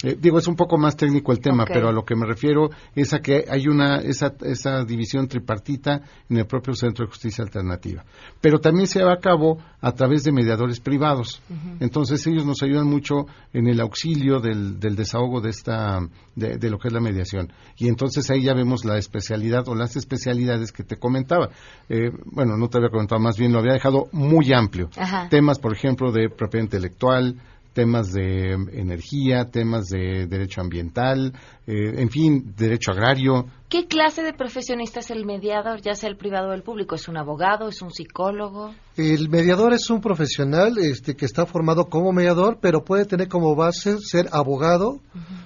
Eh, 0.02 0.16
digo, 0.18 0.38
es 0.38 0.46
un 0.46 0.54
poco 0.54 0.78
más 0.78 0.96
técnico 0.96 1.32
el 1.32 1.40
tema, 1.40 1.64
pero 1.66 1.88
a 1.88 1.92
lo 1.92 2.04
que 2.04 2.14
me 2.14 2.26
refiero 2.26 2.70
es 2.94 3.12
a 3.14 3.20
que 3.20 3.44
hay 3.48 3.66
una 3.66 3.96
esa, 3.96 4.34
esa 4.42 4.84
división 4.84 5.26
tripartita 5.26 6.00
en 6.28 6.36
el 6.36 6.46
propio 6.46 6.74
Centro 6.74 7.04
de 7.04 7.10
Justicia 7.10 7.42
Alternativa. 7.42 8.04
Pero 8.40 8.60
también 8.60 8.86
se 8.86 9.02
va 9.02 9.14
a 9.14 9.18
cabo 9.18 9.58
a 9.80 9.92
través 9.92 10.24
de 10.24 10.32
mediadores 10.32 10.80
privados. 10.80 11.42
Entonces 11.80 12.24
ellos 12.26 12.46
nos 12.46 12.62
ayudan 12.62 12.86
mucho 12.86 13.26
en 13.52 13.66
el 13.68 13.80
auxilio 13.80 14.40
del, 14.40 14.78
del 14.78 14.96
desahogo 14.96 15.40
de 15.40 15.50
esta 15.50 16.00
de, 16.38 16.70
lo 16.70 16.78
que 16.78 16.88
es 16.88 16.94
la 16.94 17.00
mediación. 17.00 17.52
Y 17.76 17.88
entonces 17.88 18.30
ahí 18.30 18.42
ya 18.42 18.54
vemos 18.54 18.84
la 18.84 18.98
especialidad 18.98 19.68
o 19.68 19.74
las 19.74 19.96
especialidades 19.96 20.72
que 20.72 20.84
te 20.84 20.96
comentaba. 20.96 21.50
Eh, 21.88 22.10
bueno, 22.26 22.56
no 22.56 22.68
te 22.68 22.78
había 22.78 22.90
comentado, 22.90 23.20
más 23.20 23.36
bien 23.36 23.52
lo 23.52 23.58
había 23.58 23.72
dejado 23.72 24.08
muy 24.12 24.52
amplio. 24.52 24.90
Temas, 25.30 25.58
por 25.58 25.72
ejemplo, 25.72 26.12
de 26.12 26.28
propiedad 26.28 26.64
intelectual, 26.64 27.36
temas 27.72 28.12
de 28.12 28.52
energía, 28.72 29.44
temas 29.50 29.86
de 29.86 30.26
derecho 30.26 30.60
ambiental, 30.60 31.32
eh, 31.66 31.94
en 31.96 32.10
fin, 32.10 32.54
derecho 32.56 32.92
agrario. 32.92 33.46
¿Qué 33.68 33.86
clase 33.86 34.22
de 34.22 34.32
profesionista 34.32 35.00
es 35.00 35.10
el 35.10 35.26
mediador, 35.26 35.82
ya 35.82 35.94
sea 35.94 36.08
el 36.08 36.16
privado 36.16 36.48
o 36.48 36.52
el 36.54 36.62
público? 36.62 36.94
¿Es 36.94 37.06
un 37.08 37.18
abogado? 37.18 37.68
¿Es 37.68 37.82
un 37.82 37.90
psicólogo? 37.90 38.74
El 38.96 39.28
mediador 39.28 39.74
es 39.74 39.90
un 39.90 40.00
profesional 40.00 40.78
este, 40.78 41.14
que 41.14 41.26
está 41.26 41.44
formado 41.44 41.84
como 41.84 42.12
mediador, 42.12 42.58
pero 42.60 42.82
puede 42.84 43.04
tener 43.04 43.28
como 43.28 43.54
base 43.54 43.98
ser 43.98 44.28
abogado, 44.32 45.00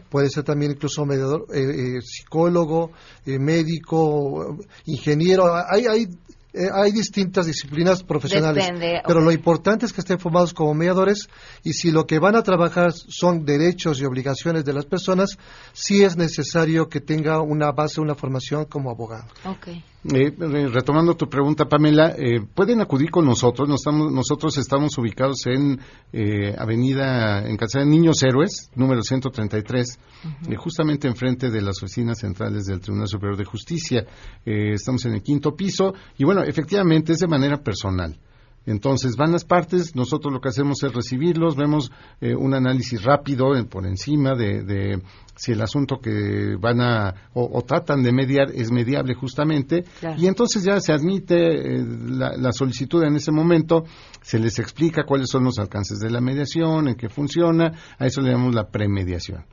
puede 0.09 0.31
ser 0.31 0.45
también 0.45 0.73
incluso 0.73 1.05
mediador, 1.05 1.47
eh, 1.53 1.97
eh, 1.97 2.01
psicólogo, 2.01 2.93
médico, 3.27 4.57
ingeniero. 4.87 5.53
Hay, 5.69 5.87
hay 5.87 6.07
eh, 6.55 6.69
hay 6.73 6.93
distintas 6.93 7.47
disciplinas 7.47 8.03
profesionales, 8.03 8.69
pero 9.07 9.21
lo 9.21 9.33
importante 9.33 9.87
es 9.87 9.93
que 9.93 10.01
estén 10.01 10.19
formados 10.19 10.53
como 10.53 10.75
mediadores 10.75 11.29
y 11.65 11.73
si 11.73 11.91
lo 11.91 12.07
que 12.07 12.19
van 12.19 12.37
a 12.37 12.43
trabajar 12.43 12.93
son 12.93 13.45
derechos 13.45 14.01
y 14.01 14.05
obligaciones 14.05 14.65
de 14.65 14.73
las 14.73 14.85
personas, 14.85 15.39
sí 15.73 16.05
es 16.05 16.17
necesario 16.17 16.89
que 16.89 17.01
tenga 17.01 17.41
una 17.41 17.73
base, 17.73 18.01
una 18.01 18.15
formación 18.15 18.67
como 18.67 18.91
abogado. 18.91 19.29
Eh, 20.05 20.35
retomando 20.37 21.15
tu 21.15 21.29
pregunta, 21.29 21.67
Pamela, 21.69 22.17
eh, 22.19 22.41
pueden 22.41 22.81
acudir 22.81 23.11
con 23.11 23.25
nosotros. 23.25 23.69
nosotros 23.69 24.59
estamos 24.59 24.99
ubicados 24.99 25.47
en 25.47 25.79
eh, 26.13 26.57
Avenida, 26.59 27.47
en 27.47 27.57
Casa 27.57 27.79
de 27.79 27.87
Niños 27.87 28.21
Héroes, 28.23 28.71
número 28.75 29.03
133, 29.03 30.01
justamente 30.57 31.07
enfrente 31.07 31.51
de 31.51 31.63
las 31.63 31.81
oficinas 31.81 32.19
centrales 32.19 32.65
del 32.65 32.81
Tribunal 32.81 33.07
Superior 33.07 33.37
de 33.37 33.45
Justicia. 33.45 34.05
estamos 34.45 35.05
en 35.05 35.15
el 35.15 35.23
quinto 35.23 35.55
piso 35.55 35.95
y, 36.19 36.25
bueno, 36.25 36.43
efectivamente 36.43 37.13
es 37.13 37.21
de 37.21 37.29
manera 37.29 37.59
personal. 37.59 38.19
Entonces 38.67 39.17
van 39.17 39.33
las 39.33 39.45
partes, 39.45 39.95
nosotros 39.97 40.33
lo 40.33 40.41
que 40.41 40.49
hacemos 40.49 40.83
es 40.83 40.93
recibirlos, 40.93 41.57
vemos 41.57 41.91
un 42.21 42.55
análisis 42.55 43.03
rápido 43.03 43.53
por 43.69 43.87
encima 43.87 44.35
de, 44.35 45.01
si 45.37 45.53
el 45.53 45.63
asunto 45.63 45.99
que 45.99 46.57
van 46.59 46.81
a 46.81 47.15
o, 47.35 47.63
tratan 47.63 48.03
de 48.03 48.13
mediar 48.13 48.51
es 48.55 48.71
mediable 48.71 49.15
justamente. 49.15 49.85
Y 50.19 50.27
entonces 50.27 50.63
ya 50.63 50.81
se 50.81 50.93
admite 50.93 51.35
eh, 51.37 51.85
la, 51.85 52.53
solicitud 52.53 53.03
en 53.03 53.17
ese 53.17 53.33
momento 53.33 53.85
se 54.21 54.39
les 54.39 54.59
explica 54.59 55.05
cuáles 55.05 55.29
son 55.31 55.45
los 55.45 55.59
alcances 55.59 55.99
de 55.99 56.11
la 56.11 56.21
mediación 56.21 56.89
en 56.89 56.95
qué 56.95 57.09
funciona 57.09 57.73
a 57.99 58.07
eso 58.07 58.21
le 58.21 58.31
llamamos 58.31 58.55
la 58.55 58.69
premediación. 58.69 59.45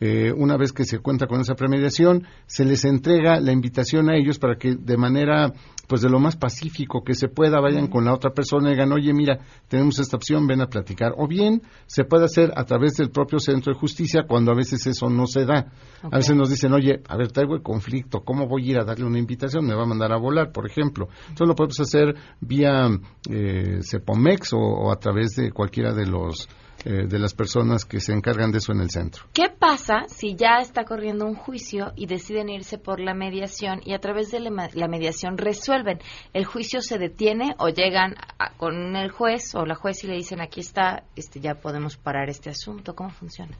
Eh, 0.00 0.32
una 0.36 0.56
vez 0.56 0.72
que 0.72 0.84
se 0.84 0.98
cuenta 0.98 1.26
con 1.26 1.40
esa 1.40 1.54
premediación 1.54 2.26
se 2.46 2.64
les 2.64 2.84
entrega 2.84 3.40
la 3.40 3.52
invitación 3.52 4.10
a 4.10 4.16
ellos 4.16 4.38
para 4.38 4.56
que 4.56 4.74
de 4.74 4.96
manera 4.96 5.52
pues 5.90 6.02
de 6.02 6.08
lo 6.08 6.20
más 6.20 6.36
pacífico 6.36 7.02
que 7.04 7.14
se 7.14 7.26
pueda 7.26 7.60
vayan 7.60 7.88
con 7.88 8.04
la 8.04 8.14
otra 8.14 8.30
persona 8.30 8.68
y 8.68 8.74
digan 8.74 8.92
oye 8.92 9.12
mira 9.12 9.40
tenemos 9.66 9.98
esta 9.98 10.16
opción 10.16 10.46
ven 10.46 10.60
a 10.60 10.68
platicar 10.68 11.12
o 11.16 11.26
bien 11.26 11.62
se 11.86 12.04
puede 12.04 12.26
hacer 12.26 12.52
a 12.54 12.64
través 12.64 12.94
del 12.94 13.10
propio 13.10 13.40
centro 13.40 13.72
de 13.72 13.78
justicia 13.78 14.22
cuando 14.28 14.52
a 14.52 14.54
veces 14.54 14.86
eso 14.86 15.10
no 15.10 15.26
se 15.26 15.44
da. 15.44 15.72
A 16.02 16.16
veces 16.16 16.36
nos 16.36 16.50
dicen, 16.50 16.72
oye, 16.72 17.02
a 17.08 17.16
ver, 17.16 17.32
traigo 17.32 17.54
el 17.54 17.62
conflicto, 17.62 18.20
¿cómo 18.20 18.46
voy 18.46 18.68
a 18.68 18.70
ir 18.70 18.78
a 18.78 18.84
darle 18.84 19.04
una 19.04 19.18
invitación? 19.18 19.66
Me 19.66 19.74
va 19.74 19.82
a 19.82 19.86
mandar 19.86 20.12
a 20.12 20.18
volar, 20.18 20.52
por 20.52 20.66
ejemplo. 20.66 21.08
Entonces 21.22 21.48
lo 21.48 21.54
podemos 21.54 21.80
hacer 21.80 22.14
vía 22.40 22.88
eh, 23.28 23.80
Cepomex 23.82 24.52
o, 24.52 24.90
a 24.92 24.96
través 24.96 25.32
de 25.36 25.50
cualquiera 25.50 25.92
de 25.92 26.06
los 26.06 26.48
eh, 26.84 27.06
de 27.06 27.18
las 27.18 27.34
personas 27.34 27.84
que 27.84 28.00
se 28.00 28.12
encargan 28.12 28.50
de 28.50 28.58
eso 28.58 28.72
en 28.72 28.80
el 28.80 28.90
centro. 28.90 29.24
¿Qué 29.32 29.48
pasa 29.56 30.04
si 30.08 30.34
ya 30.34 30.58
está 30.60 30.84
corriendo 30.84 31.26
un 31.26 31.34
juicio 31.34 31.92
y 31.96 32.06
deciden 32.06 32.48
irse 32.48 32.78
por 32.78 33.00
la 33.00 33.14
mediación 33.14 33.80
y 33.84 33.94
a 33.94 33.98
través 33.98 34.30
de 34.30 34.40
la, 34.40 34.88
mediación 34.88 35.38
resuelven? 35.38 35.98
¿El 36.32 36.44
juicio 36.44 36.80
se 36.80 36.98
detiene 36.98 37.54
o 37.58 37.68
llegan 37.68 38.14
con 38.56 38.96
el 38.96 39.10
juez 39.10 39.54
o 39.54 39.64
la 39.64 39.74
juez 39.74 40.04
y 40.04 40.06
le 40.06 40.16
dicen 40.16 40.40
aquí 40.40 40.60
está, 40.60 41.04
este, 41.16 41.40
ya 41.40 41.54
podemos 41.54 41.96
parar 41.96 42.28
este 42.28 42.50
asunto? 42.50 42.94
¿Cómo 42.94 43.10
funciona? 43.10 43.56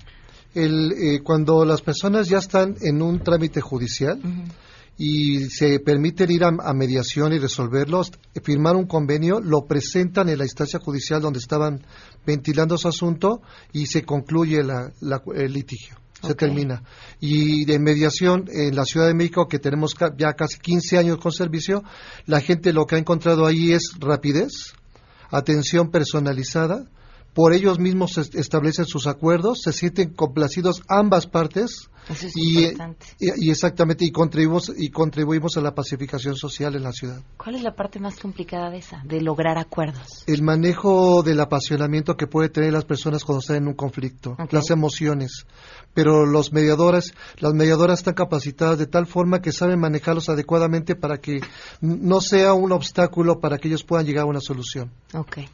el, 0.54 0.92
eh, 0.92 1.20
cuando 1.22 1.64
las 1.64 1.82
personas 1.82 2.28
ya 2.28 2.38
están 2.38 2.76
en 2.80 3.02
un 3.02 3.20
trámite 3.20 3.60
judicial 3.60 4.20
y 4.98 5.46
se 5.48 5.80
permiten 5.80 6.30
ir 6.30 6.44
a, 6.44 6.74
mediación 6.74 7.32
y 7.32 7.38
resolverlos, 7.38 8.12
firmar 8.42 8.76
un 8.76 8.86
convenio, 8.86 9.40
lo 9.40 9.64
presentan 9.66 10.28
en 10.28 10.38
la 10.38 10.44
instancia 10.44 10.78
judicial 10.78 11.22
donde 11.22 11.38
estaban 11.38 11.82
ventilando 12.26 12.76
su 12.76 12.88
asunto 12.88 13.42
y 13.72 13.86
se 13.86 14.04
concluye 14.04 14.60
el 14.60 15.52
litigio. 15.52 15.96
Se 16.22 16.34
termina. 16.34 16.82
Y 17.18 17.64
de 17.64 17.78
mediación 17.78 18.44
en 18.52 18.76
la 18.76 18.84
Ciudad 18.84 19.06
de 19.06 19.14
México, 19.14 19.48
que 19.48 19.58
tenemos 19.58 19.94
ya 20.18 20.34
casi 20.34 20.58
15 20.58 20.98
años 20.98 21.18
con 21.18 21.32
servicio, 21.32 21.82
la 22.26 22.40
gente 22.40 22.74
lo 22.74 22.86
que 22.86 22.96
ha 22.96 22.98
encontrado 22.98 23.46
ahí 23.46 23.72
es 23.72 23.92
rapidez, 23.98 24.74
atención 25.30 25.90
personalizada, 25.90 26.84
por 27.34 27.52
ellos 27.52 27.78
mismos 27.78 28.18
establecen 28.18 28.86
sus 28.86 29.06
acuerdos, 29.06 29.60
se 29.62 29.72
sienten 29.72 30.10
complacidos 30.14 30.82
ambas 30.88 31.26
partes 31.26 31.90
y, 32.34 32.66
y, 33.20 33.50
exactamente 33.50 34.04
y 34.04 34.10
contribuimos 34.10 34.72
y 34.76 34.90
contribuimos 34.90 35.56
a 35.56 35.60
la 35.60 35.74
pacificación 35.74 36.34
social 36.34 36.74
en 36.74 36.82
la 36.82 36.92
ciudad. 36.92 37.22
¿Cuál 37.36 37.54
es 37.54 37.62
la 37.62 37.74
parte 37.74 38.00
más 38.00 38.18
complicada 38.18 38.70
de 38.70 38.78
esa, 38.78 39.02
de 39.04 39.20
lograr 39.20 39.58
acuerdos? 39.58 40.24
El 40.26 40.42
manejo 40.42 41.22
del 41.22 41.40
apasionamiento 41.40 42.16
que 42.16 42.26
puede 42.26 42.48
tener 42.48 42.72
las 42.72 42.84
personas 42.84 43.24
cuando 43.24 43.40
están 43.40 43.56
en 43.56 43.68
un 43.68 43.74
conflicto, 43.74 44.36
las 44.50 44.70
emociones. 44.70 45.46
Pero 45.94 46.24
los 46.24 46.52
mediadores, 46.52 47.14
las 47.38 47.52
mediadoras 47.52 48.00
están 48.00 48.14
capacitadas 48.14 48.78
de 48.78 48.86
tal 48.86 49.06
forma 49.06 49.40
que 49.40 49.52
saben 49.52 49.78
manejarlos 49.78 50.28
adecuadamente 50.28 50.96
para 50.96 51.18
que 51.18 51.40
no 51.80 52.20
sea 52.20 52.54
un 52.54 52.72
obstáculo 52.72 53.40
para 53.40 53.58
que 53.58 53.68
ellos 53.68 53.84
puedan 53.84 54.06
llegar 54.06 54.24
a 54.24 54.28
una 54.28 54.40
solución. 54.40 54.92
Okay. 55.12 55.48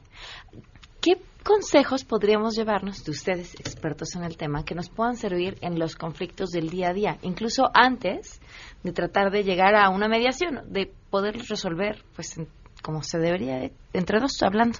¿Qué 1.00 1.18
consejos 1.46 2.04
podríamos 2.04 2.56
llevarnos 2.56 3.04
de 3.04 3.12
ustedes, 3.12 3.54
expertos 3.54 4.16
en 4.16 4.24
el 4.24 4.36
tema, 4.36 4.64
que 4.64 4.74
nos 4.74 4.90
puedan 4.90 5.16
servir 5.16 5.56
en 5.60 5.78
los 5.78 5.94
conflictos 5.94 6.50
del 6.50 6.68
día 6.68 6.88
a 6.90 6.92
día, 6.92 7.18
incluso 7.22 7.70
antes 7.72 8.40
de 8.82 8.92
tratar 8.92 9.30
de 9.30 9.44
llegar 9.44 9.76
a 9.76 9.88
una 9.90 10.08
mediación, 10.08 10.60
de 10.72 10.92
poder 11.08 11.38
resolver, 11.48 12.02
pues, 12.16 12.34
como 12.82 13.02
se 13.02 13.18
debería, 13.18 13.70
entre 13.92 14.18
dos 14.18 14.42
hablando? 14.42 14.78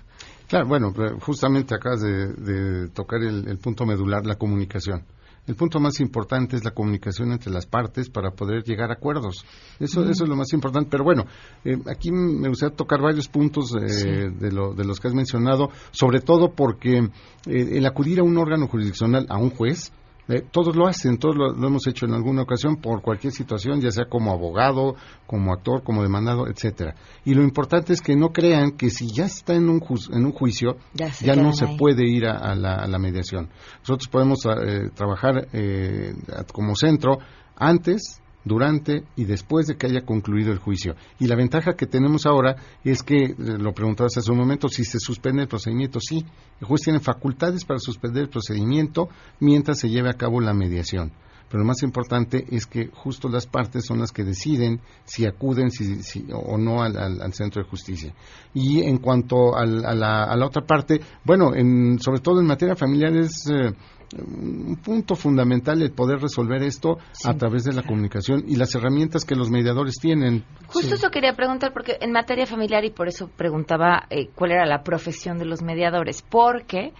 Claro, 0.48 0.66
bueno, 0.66 0.92
justamente 1.20 1.74
acabas 1.74 2.02
de, 2.02 2.88
tocar 2.88 3.22
el 3.22 3.58
punto 3.58 3.86
medular, 3.86 4.26
la 4.26 4.34
comunicación. 4.34 5.04
El 5.46 5.54
punto 5.54 5.78
más 5.78 6.00
importante 6.00 6.56
es 6.56 6.64
la 6.64 6.72
comunicación 6.72 7.32
entre 7.32 7.52
las 7.52 7.66
partes 7.66 8.10
para 8.10 8.30
poder 8.30 8.64
llegar 8.64 8.90
a 8.90 8.94
acuerdos. 8.94 9.44
Eso, 9.78 10.02
eso 10.08 10.24
es 10.24 10.28
lo 10.28 10.36
más 10.36 10.52
importante. 10.52 10.88
Pero 10.90 11.04
bueno, 11.04 11.24
eh, 11.64 11.78
aquí 11.86 12.10
me 12.10 12.48
gustaría 12.48 12.74
tocar 12.74 13.00
varios 13.00 13.28
puntos 13.28 13.72
eh, 13.76 14.30
de, 14.30 14.52
lo, 14.52 14.74
de 14.74 14.84
los 14.84 14.98
que 14.98 15.08
has 15.08 15.14
mencionado, 15.14 15.70
sobre 15.92 16.20
todo 16.20 16.52
porque 16.52 16.98
eh, 16.98 17.08
el 17.46 17.86
acudir 17.86 18.20
a 18.20 18.24
un 18.24 18.36
órgano 18.38 18.66
jurisdiccional, 18.66 19.26
a 19.28 19.38
un 19.38 19.50
juez, 19.50 19.92
eh, 20.28 20.42
todos 20.50 20.74
lo 20.74 20.86
hacen, 20.86 21.18
todos 21.18 21.36
lo, 21.36 21.66
hemos 21.66 21.86
hecho 21.86 22.06
en 22.06 22.12
alguna 22.12 22.42
ocasión 22.42 22.76
por 22.76 23.00
cualquier 23.00 23.32
situación, 23.32 23.80
ya 23.80 23.90
sea 23.90 24.06
como 24.06 24.32
abogado, 24.32 24.96
como 25.26 25.52
actor, 25.52 25.82
como 25.82 26.02
demandado, 26.02 26.48
etcétera. 26.48 26.94
Y 27.24 27.34
lo 27.34 27.42
importante 27.42 27.92
es 27.92 28.00
que 28.00 28.16
no 28.16 28.32
crean 28.32 28.72
que 28.72 28.90
si 28.90 29.06
ya 29.12 29.26
está 29.26 29.54
en 29.54 29.68
un, 29.68 29.80
en 30.12 30.24
un 30.24 30.32
juicio, 30.32 30.76
ya, 30.94 31.36
no 31.36 31.52
se 31.52 31.66
puede 31.78 32.08
ir 32.08 32.26
a, 32.26 32.54
la, 32.54 32.98
mediación. 32.98 33.50
Nosotros 33.80 34.08
podemos 34.08 34.38
eh, 34.46 34.90
trabajar 34.94 35.48
eh, 35.52 36.14
como 36.52 36.74
centro 36.74 37.18
antes, 37.54 38.20
durante 38.46 39.02
y 39.16 39.24
después 39.24 39.66
de 39.66 39.76
que 39.76 39.88
haya 39.88 40.06
concluido 40.06 40.52
el 40.52 40.58
juicio. 40.58 40.94
Y 41.18 41.26
la 41.26 41.34
ventaja 41.34 41.74
que 41.74 41.86
tenemos 41.86 42.26
ahora 42.26 42.56
es 42.84 43.02
que, 43.02 43.24
eh, 43.24 43.34
lo 43.36 43.72
preguntabas 43.72 44.16
hace 44.16 44.30
un 44.30 44.38
momento, 44.38 44.68
si 44.68 44.84
se 44.84 45.00
suspende 45.00 45.42
el 45.42 45.48
procedimiento, 45.48 45.98
sí, 46.00 46.24
el 46.60 46.66
juez 46.66 46.82
tiene 46.82 47.00
facultades 47.00 47.64
para 47.64 47.80
suspender 47.80 48.22
el 48.22 48.28
procedimiento 48.28 49.08
mientras 49.40 49.80
se 49.80 49.90
lleve 49.90 50.10
a 50.10 50.14
cabo 50.16 50.40
la 50.40 50.54
mediación. 50.54 51.12
Pero 51.48 51.60
lo 51.60 51.66
más 51.66 51.82
importante 51.82 52.44
es 52.50 52.66
que 52.66 52.88
justo 52.88 53.28
las 53.28 53.46
partes 53.46 53.84
son 53.86 54.00
las 54.00 54.10
que 54.10 54.24
deciden 54.24 54.80
si 55.04 55.26
acuden 55.26 55.70
si, 55.70 56.26
o 56.32 56.58
no 56.58 56.82
al, 56.82 57.32
centro 57.32 57.62
de 57.62 57.68
justicia. 57.68 58.14
Y 58.52 58.82
en 58.82 58.98
cuanto 58.98 59.56
a, 59.56 59.64
la, 59.64 60.44
otra 60.44 60.66
parte, 60.66 61.00
bueno, 61.24 61.52
sobre 62.00 62.20
todo 62.20 62.40
en 62.40 62.46
materia 62.46 62.74
familiar 62.74 63.16
es... 63.16 63.46
Eh, 63.48 63.72
un 64.14 64.76
punto 64.76 65.16
fundamental 65.16 65.82
el 65.82 65.90
poder 65.90 66.20
resolver 66.20 66.62
esto 66.62 66.98
a 67.24 67.34
través 67.34 67.64
de 67.64 67.72
la 67.72 67.82
comunicación 67.82 68.44
y 68.46 68.56
las 68.56 68.74
herramientas 68.74 69.24
que 69.24 69.34
los 69.34 69.50
mediadores 69.50 69.96
tienen. 70.00 70.44
Justo 70.68 70.94
eso 70.94 71.10
quería 71.10 71.34
preguntar, 71.34 71.72
porque 71.72 71.96
en 72.00 72.12
materia 72.12 72.46
familiar, 72.46 72.84
y 72.84 72.90
por 72.90 73.08
eso 73.08 73.28
preguntaba 73.36 74.06
eh, 74.10 74.28
cuál 74.34 74.52
era 74.52 74.66
la 74.66 74.82
profesión 74.82 75.38
de 75.38 75.44
los 75.44 75.62
mediadores, 75.62 76.22
porque, 76.22 76.92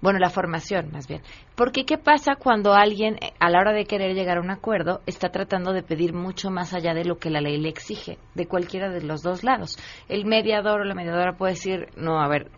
bueno, 0.00 0.18
la 0.18 0.30
formación 0.30 0.90
más 0.92 1.08
bien, 1.08 1.22
porque 1.56 1.84
¿qué 1.84 1.98
pasa 1.98 2.36
cuando 2.36 2.74
alguien, 2.74 3.16
a 3.40 3.50
la 3.50 3.58
hora 3.58 3.72
de 3.72 3.84
querer 3.84 4.14
llegar 4.14 4.38
a 4.38 4.40
un 4.40 4.50
acuerdo, 4.50 5.00
está 5.06 5.30
tratando 5.30 5.72
de 5.72 5.82
pedir 5.82 6.12
mucho 6.12 6.50
más 6.50 6.74
allá 6.74 6.94
de 6.94 7.04
lo 7.04 7.18
que 7.18 7.30
la 7.30 7.40
ley 7.40 7.58
le 7.58 7.68
exige, 7.68 8.18
de 8.34 8.46
cualquiera 8.46 8.90
de 8.90 9.02
los 9.02 9.22
dos 9.22 9.42
lados? 9.42 9.76
El 10.08 10.24
mediador 10.24 10.80
o 10.80 10.84
la 10.84 10.94
mediadora 10.94 11.36
puede 11.36 11.54
decir, 11.54 11.88
no, 11.96 12.20
a 12.20 12.28
ver, 12.28 12.50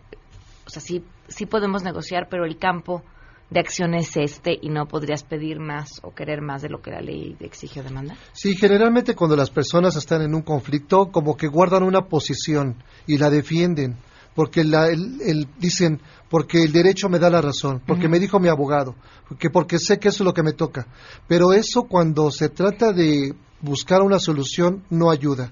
o 0.65 0.69
sea, 0.69 0.81
sí, 0.81 1.03
sí 1.27 1.45
podemos 1.45 1.83
negociar, 1.83 2.27
pero 2.29 2.45
el 2.45 2.57
campo 2.57 3.03
de 3.51 3.59
acción 3.59 3.93
es 3.93 4.15
este 4.15 4.57
y 4.59 4.69
no 4.69 4.87
podrías 4.87 5.23
pedir 5.23 5.59
más 5.59 5.99
o 6.03 6.15
querer 6.15 6.41
más 6.41 6.61
de 6.61 6.69
lo 6.69 6.81
que 6.81 6.89
la 6.89 7.01
ley 7.01 7.35
exige 7.41 7.81
o 7.81 7.83
demanda? 7.83 8.15
Sí, 8.31 8.55
generalmente 8.55 9.13
cuando 9.13 9.35
las 9.35 9.49
personas 9.49 9.95
están 9.97 10.21
en 10.21 10.33
un 10.33 10.41
conflicto, 10.41 11.11
como 11.11 11.35
que 11.35 11.47
guardan 11.47 11.83
una 11.83 12.07
posición 12.07 12.77
y 13.05 13.17
la 13.17 13.29
defienden, 13.29 13.97
porque 14.35 14.63
la, 14.63 14.87
el, 14.87 15.47
dicen, 15.59 16.01
porque 16.29 16.63
el 16.63 16.71
derecho 16.71 17.09
me 17.09 17.19
da 17.19 17.29
la 17.29 17.41
razón, 17.41 17.81
porque 17.85 18.07
me 18.07 18.19
dijo 18.19 18.39
mi 18.39 18.47
abogado, 18.47 18.95
porque, 19.27 19.49
porque 19.49 19.79
sé 19.79 19.99
que 19.99 20.09
eso 20.09 20.23
es 20.23 20.25
lo 20.25 20.33
que 20.33 20.43
me 20.43 20.53
toca. 20.53 20.87
Pero 21.27 21.53
eso 21.53 21.83
cuando 21.83 22.31
se 22.31 22.49
trata 22.49 22.93
de 22.93 23.35
buscar 23.61 24.01
una 24.01 24.19
solución 24.19 24.83
no 24.89 25.11
ayuda. 25.11 25.51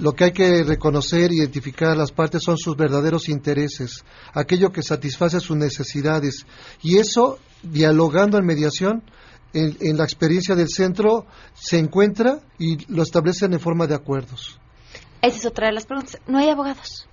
Lo 0.00 0.12
que 0.12 0.24
hay 0.24 0.32
que 0.32 0.64
reconocer, 0.64 1.32
identificar 1.32 1.90
a 1.90 1.94
las 1.94 2.10
partes 2.10 2.42
son 2.42 2.56
sus 2.56 2.76
verdaderos 2.76 3.28
intereses, 3.28 4.04
aquello 4.32 4.72
que 4.72 4.82
satisface 4.82 5.40
sus 5.40 5.56
necesidades. 5.56 6.46
Y 6.82 6.98
eso, 6.98 7.38
dialogando 7.62 8.38
en 8.38 8.46
mediación, 8.46 9.02
en, 9.52 9.96
la 9.96 10.04
experiencia 10.04 10.54
del 10.54 10.68
centro, 10.68 11.26
se 11.54 11.78
encuentra 11.78 12.40
y 12.58 12.90
lo 12.92 13.02
establecen 13.02 13.52
en 13.52 13.60
forma 13.60 13.86
de 13.86 13.94
acuerdos. 13.94 14.58
Esa 15.20 15.36
es 15.36 15.46
otra 15.46 15.68
de 15.68 15.74
las 15.74 15.86
preguntas. 15.86 16.20
No 16.26 16.38
hay 16.38 16.48
abogados. 16.48 17.06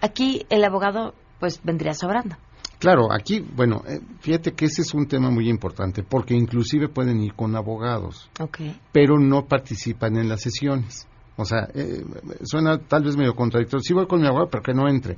Aquí 0.00 0.46
el 0.50 0.64
abogado 0.64 1.14
pues 1.38 1.60
vendría 1.62 1.94
sobrando. 1.94 2.36
Claro, 2.78 3.12
aquí, 3.12 3.40
bueno, 3.40 3.82
eh, 3.88 4.00
fíjate 4.20 4.52
que 4.52 4.66
ese 4.66 4.82
es 4.82 4.94
un 4.94 5.06
tema 5.08 5.30
muy 5.30 5.48
importante, 5.48 6.04
porque 6.04 6.34
inclusive 6.34 6.88
pueden 6.88 7.20
ir 7.20 7.34
con 7.34 7.56
abogados, 7.56 8.30
pero 8.92 9.18
no 9.18 9.46
participan 9.46 10.16
en 10.16 10.28
las 10.28 10.42
sesiones. 10.42 11.08
O 11.36 11.44
sea, 11.44 11.68
eh, 11.74 12.04
suena 12.42 12.78
tal 12.78 13.04
vez 13.04 13.16
medio 13.16 13.34
contradictorio. 13.34 13.82
Sí 13.82 13.94
voy 13.94 14.06
con 14.06 14.20
mi 14.20 14.26
abogado, 14.26 14.48
pero 14.50 14.62
que 14.62 14.74
no 14.74 14.88
entre. 14.88 15.16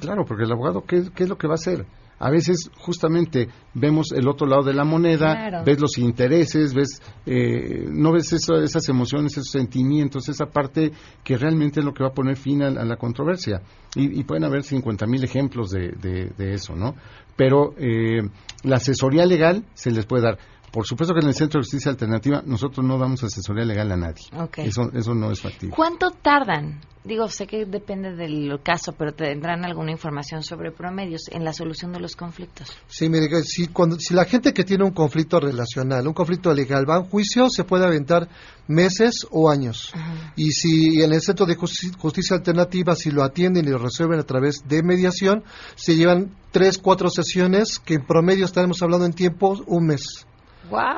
Claro, 0.00 0.24
porque 0.26 0.44
el 0.44 0.52
abogado, 0.52 0.82
¿qué, 0.86 1.10
¿qué, 1.14 1.24
es 1.24 1.28
lo 1.28 1.36
que 1.36 1.46
va 1.46 1.54
a 1.54 1.56
hacer? 1.56 1.86
A 2.18 2.30
veces 2.30 2.70
justamente 2.76 3.48
vemos 3.74 4.12
el 4.12 4.28
otro 4.28 4.46
lado 4.46 4.62
de 4.62 4.74
la 4.74 4.84
moneda, 4.84 5.62
ves 5.64 5.80
los 5.80 5.98
intereses, 5.98 6.74
ves, 6.74 7.00
eh, 7.26 7.86
no 7.88 8.12
ves 8.12 8.32
esas 8.32 8.88
emociones, 8.88 9.32
esos 9.32 9.50
sentimientos, 9.50 10.28
esa 10.28 10.46
parte 10.46 10.92
que 11.22 11.36
realmente 11.36 11.80
es 11.80 11.86
lo 11.86 11.92
que 11.92 12.02
va 12.02 12.10
a 12.10 12.14
poner 12.14 12.36
fin 12.36 12.62
a, 12.62 12.70
la 12.70 12.96
controversia. 12.96 13.62
Y, 13.94 14.22
pueden 14.24 14.44
haber 14.44 14.62
50 14.62 15.06
mil 15.06 15.24
ejemplos 15.24 15.70
de, 15.70 15.90
de, 16.36 16.52
eso, 16.52 16.76
¿no? 16.76 16.94
Pero 17.36 17.74
eh, 17.78 18.20
la 18.62 18.76
asesoría 18.76 19.24
legal 19.24 19.64
se 19.74 19.90
les 19.90 20.04
puede 20.06 20.24
dar. 20.24 20.38
Por 20.72 20.86
supuesto 20.86 21.14
que 21.14 21.20
en 21.20 21.28
el 21.28 21.34
Centro 21.34 21.60
de 21.60 21.64
Justicia 21.64 21.90
Alternativa 21.90 22.42
nosotros 22.44 22.84
no 22.84 22.98
damos 22.98 23.22
asesoría 23.24 23.64
legal 23.64 23.90
a 23.92 23.96
nadie. 23.96 24.24
Eso, 24.56 24.90
eso 24.92 25.14
no 25.14 25.30
es 25.30 25.40
factible. 25.40 25.74
¿Cuánto 25.74 26.10
tardan? 26.10 26.80
Digo, 27.08 27.26
sé 27.28 27.46
que 27.46 27.64
depende 27.64 28.14
del 28.14 28.60
caso, 28.62 28.92
pero 28.92 29.14
tendrán 29.14 29.64
alguna 29.64 29.92
información 29.92 30.42
sobre 30.42 30.72
promedios 30.72 31.22
en 31.30 31.42
la 31.42 31.54
solución 31.54 31.90
de 31.92 32.00
los 32.00 32.16
conflictos. 32.16 32.76
Sí, 32.86 33.08
mire, 33.08 33.28
si, 33.44 33.68
cuando, 33.68 33.96
si 33.98 34.12
la 34.12 34.26
gente 34.26 34.52
que 34.52 34.62
tiene 34.62 34.84
un 34.84 34.90
conflicto 34.90 35.40
relacional, 35.40 36.06
un 36.06 36.12
conflicto 36.12 36.52
legal, 36.52 36.84
va 36.86 36.96
a 36.96 37.00
un 37.00 37.06
juicio, 37.06 37.48
se 37.48 37.64
puede 37.64 37.86
aventar 37.86 38.28
meses 38.66 39.26
o 39.30 39.48
años. 39.48 39.90
Y 40.36 40.50
si 40.50 41.02
en 41.02 41.14
el 41.14 41.22
Centro 41.22 41.46
de 41.46 41.54
Justicia 41.54 42.36
Alternativa, 42.36 42.94
si 42.94 43.10
lo 43.10 43.22
atienden 43.22 43.66
y 43.66 43.70
lo 43.70 43.78
resuelven 43.78 44.20
a 44.20 44.24
través 44.24 44.68
de 44.68 44.82
mediación, 44.82 45.44
se 45.76 45.96
llevan 45.96 46.36
tres, 46.50 46.76
cuatro 46.76 47.08
sesiones, 47.08 47.78
que 47.78 47.94
en 47.94 48.06
promedio 48.06 48.44
estaremos 48.44 48.82
hablando 48.82 49.06
en 49.06 49.14
tiempo 49.14 49.62
un 49.66 49.86
mes. 49.86 50.26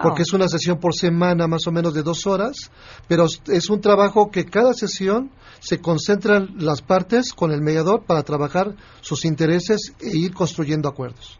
Porque 0.02 0.22
es 0.22 0.32
una 0.32 0.48
sesión 0.48 0.78
por 0.78 0.94
semana, 0.94 1.46
más 1.46 1.66
o 1.66 1.72
menos 1.72 1.94
de 1.94 2.02
dos 2.02 2.26
horas, 2.26 2.70
pero 3.06 3.26
es 3.26 3.70
un 3.70 3.80
trabajo 3.80 4.30
que 4.30 4.44
cada 4.44 4.74
sesión 4.74 5.30
se 5.60 5.80
concentran 5.80 6.54
las 6.58 6.82
partes 6.82 7.32
con 7.32 7.52
el 7.52 7.60
mediador 7.60 8.04
para 8.04 8.22
trabajar 8.22 8.74
sus 9.00 9.24
intereses 9.24 9.94
e 10.00 10.16
ir 10.16 10.34
construyendo 10.34 10.88
acuerdos. 10.88 11.38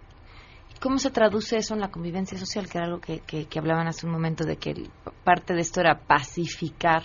¿Cómo 0.81 0.99
se 0.99 1.11
traduce 1.11 1.57
eso 1.59 1.75
en 1.75 1.81
la 1.81 1.91
convivencia 1.91 2.39
social? 2.39 2.69
Que 2.69 2.79
era 2.79 2.87
algo 2.87 3.01
que, 3.01 3.21
que, 3.21 3.59
hablaban 3.59 3.87
hace 3.87 4.07
un 4.07 4.13
momento 4.13 4.45
de 4.45 4.57
que 4.57 4.89
parte 5.25 5.53
de 5.53 5.61
esto 5.61 5.81
era 5.81 5.99
pacificar 5.99 7.03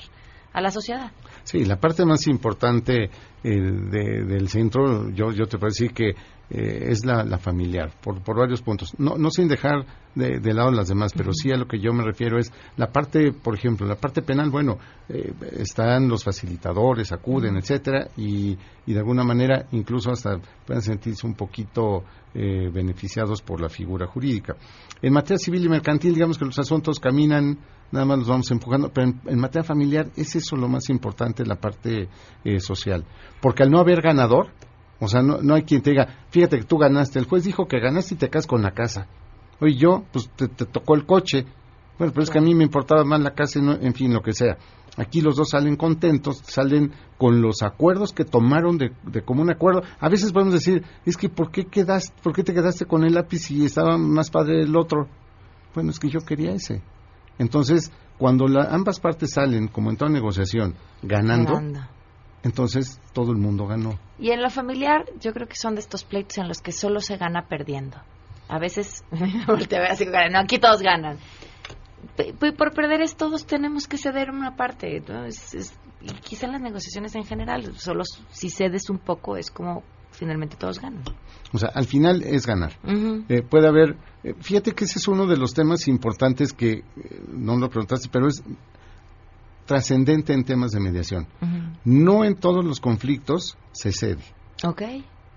a 0.54 0.62
la 0.62 0.72
sociedad. 0.72 1.12
Sí, 1.44 1.66
la 1.66 1.78
parte 1.78 2.06
más 2.06 2.26
importante 2.28 3.04
eh, 3.04 3.10
del 3.44 4.48
centro, 4.48 5.10
yo, 5.10 5.32
yo 5.32 5.46
te 5.46 5.58
puedo 5.58 5.72
decir 5.72 5.94
que 5.94 6.16
eh, 6.48 6.90
es 6.90 7.04
la, 7.06 7.38
familiar, 7.40 7.92
por, 8.04 8.22
por, 8.22 8.38
varios 8.38 8.62
puntos. 8.62 8.94
No, 9.00 9.18
no 9.18 9.32
sin 9.32 9.48
dejar 9.48 9.84
de, 10.14 10.54
lado 10.54 10.70
las 10.72 10.88
demás, 10.88 11.12
pero 11.16 11.34
sí 11.34 11.52
a 11.52 11.58
lo 11.58 11.66
que 11.66 11.80
yo 11.80 11.92
me 11.92 12.04
refiero 12.04 12.38
es 12.38 12.54
la 12.78 12.92
parte, 12.92 13.32
por 13.32 13.56
ejemplo, 13.56 13.88
la 13.88 13.96
parte 13.96 14.22
penal, 14.22 14.52
bueno, 14.52 14.78
eh, 15.10 15.34
están 15.54 16.08
los 16.08 16.24
facilitadores, 16.24 17.12
acuden, 17.12 17.58
etcétera, 17.58 18.10
y, 18.16 18.56
y, 18.86 18.94
de 18.94 19.00
alguna 19.00 19.24
manera 19.24 19.66
incluso 19.72 20.12
hasta 20.12 20.38
pueden 20.66 20.84
sentirse 20.84 21.26
un 21.26 21.34
poquito 21.34 22.04
eh, 22.36 22.70
beneficiados 22.72 23.42
por 23.42 23.60
la 23.60 23.68
figura 23.68 24.06
jurídica. 24.06 24.56
En 25.02 25.14
materia 25.14 25.40
civil 25.40 25.66
y 25.66 25.70
mercantil, 25.70 26.14
digamos 26.14 26.38
que 26.38 26.46
los 26.46 26.60
asuntos 26.60 27.00
caminan, 27.00 27.58
nada 27.92 28.06
más 28.06 28.20
los 28.20 28.28
vamos 28.28 28.52
empujando, 28.52 28.92
pero 28.94 29.12
en, 29.26 29.40
materia 29.40 29.64
familiar 29.64 30.12
es 30.16 30.36
eso 30.36 30.56
lo 30.56 30.68
más 30.68 30.90
importante, 30.90 31.44
la 31.44 31.56
parte 31.56 32.08
social. 32.60 33.04
Porque 33.42 33.64
al 33.64 33.72
no 33.72 33.80
haber 33.80 34.02
ganador, 34.02 34.48
O 35.00 35.08
sea, 35.08 35.22
no, 35.22 35.40
no 35.42 35.56
hay 35.56 35.64
quien 35.64 35.82
te 35.82 35.92
diga, 35.92 36.08
fíjate 36.30 36.60
que 36.60 36.64
tú 36.64 36.78
ganaste. 36.78 37.20
El 37.20 37.26
juez 37.26 37.44
dijo 37.44 37.68
que 37.68 37.80
ganaste 37.80 38.16
y 38.16 38.18
te 38.18 38.30
casas 38.30 38.48
con 38.48 38.62
la 38.62 38.72
casa. 38.72 39.08
Oye, 39.60 39.76
yo, 39.76 40.04
pues 40.12 40.30
te, 40.36 40.48
tocó 40.48 40.96
el 40.96 41.06
coche. 41.06 41.46
Bueno, 41.98 42.12
pero 42.14 42.24
es 42.24 42.30
que 42.30 42.40
a 42.40 42.42
mí 42.42 42.54
me 42.54 42.64
importaba 42.64 43.04
más 43.06 43.22
la 43.22 43.34
casa, 43.34 43.60
y 43.60 43.86
en 43.86 43.94
fin, 43.94 44.14
lo 44.14 44.22
que 44.22 44.34
sea. 44.34 44.58
Aquí 44.98 45.22
los 45.22 45.36
dos 45.36 45.50
salen 45.50 45.76
contentos, 45.76 46.42
salen 46.46 46.92
con 47.18 47.42
los 47.42 47.62
acuerdos 47.62 48.14
que 48.14 48.24
tomaron 48.24 48.78
de, 48.78 48.92
de 49.04 49.22
común 49.22 49.50
acuerdo. 49.50 49.82
A 50.00 50.10
veces 50.10 50.32
podemos 50.32 50.54
decir, 50.54 50.84
es 51.06 51.18
que 51.18 51.30
¿por 51.30 51.52
qué, 51.52 51.66
quedaste, 51.66 52.14
¿por 52.22 52.34
qué 52.34 52.44
te 52.44 52.54
quedaste 52.54 52.86
con 52.86 53.04
el 53.04 53.14
lápiz 53.14 53.40
si 53.40 53.66
estaba 53.66 53.98
más 53.98 54.30
padre 54.30 54.62
el 54.62 54.76
otro? 54.76 55.08
Bueno, 55.74 55.90
es 55.90 56.00
que 56.00 56.10
yo 56.10 56.20
quería 56.22 56.54
ese. 56.54 56.82
Entonces, 57.38 57.92
cuando 58.18 58.48
la, 58.48 58.64
ambas 58.72 59.00
partes 59.00 59.32
salen, 59.34 59.68
como 59.68 59.90
en 59.90 59.98
toda 59.98 60.10
negociación, 60.10 60.76
ganando, 61.02 61.60
entonces 62.46 63.02
todo 63.12 63.32
el 63.32 63.38
mundo 63.38 63.66
ganó. 63.66 63.98
Y 64.20 64.30
en 64.30 64.42
lo 64.42 64.52
familiar, 64.52 65.06
yo 65.20 65.34
creo 65.34 65.48
que 65.48 65.56
son 65.56 65.74
de 65.74 65.82
estos 65.82 66.04
pleitos 66.04 66.38
en 66.38 66.48
los 66.48 66.62
que 66.62 66.72
solo 66.72 67.02
se 67.02 67.18
gana 67.18 67.48
perdiendo. 67.48 67.98
A 68.48 68.60
veces, 68.60 69.04
no, 69.12 70.40
aquí 70.40 70.60
todos 70.60 70.82
ganan. 70.84 71.18
por 72.56 72.74
perder 72.74 73.02
es 73.02 73.16
todos 73.16 73.48
tenemos 73.48 73.88
que 73.88 73.98
ceder 73.98 74.30
una 74.30 74.56
parte. 74.56 75.02
y 76.02 76.08
quizá 76.22 76.46
en 76.46 76.52
las 76.52 76.62
negociaciones 76.62 77.16
en 77.16 77.26
general, 77.26 77.76
solo 77.78 78.04
si 78.30 78.52
cedes 78.52 78.92
un 78.92 79.00
poco 79.00 79.38
es 79.38 79.50
como 79.50 79.82
finalmente 80.12 80.56
todos 80.56 80.80
ganan. 80.80 81.04
O 81.52 81.58
sea, 81.58 81.70
al 81.74 81.86
final 81.86 82.22
es 82.22 82.46
ganar. 82.46 82.74
Eh, 83.28 83.42
puede 83.42 83.68
haber, 83.68 83.98
eh, 84.24 84.36
fíjate 84.40 84.74
que 84.74 84.86
ese 84.86 85.00
es 85.00 85.08
uno 85.08 85.26
de 85.26 85.38
los 85.38 85.56
temas 85.56 85.88
importantes 85.88 86.54
que 86.54 86.72
eh, 86.74 86.84
no 87.28 87.58
lo 87.58 87.70
preguntaste, 87.70 88.08
pero 88.12 88.28
es 88.28 88.44
trascendente 89.66 90.34
en 90.34 90.44
temas 90.44 90.72
de 90.72 90.80
mediación. 90.80 91.28
No 91.84 92.24
en 92.24 92.36
todos 92.36 92.64
los 92.64 92.80
conflictos 92.80 93.58
se 93.72 93.92
cede. 93.92 94.24
Ok. 94.64 94.82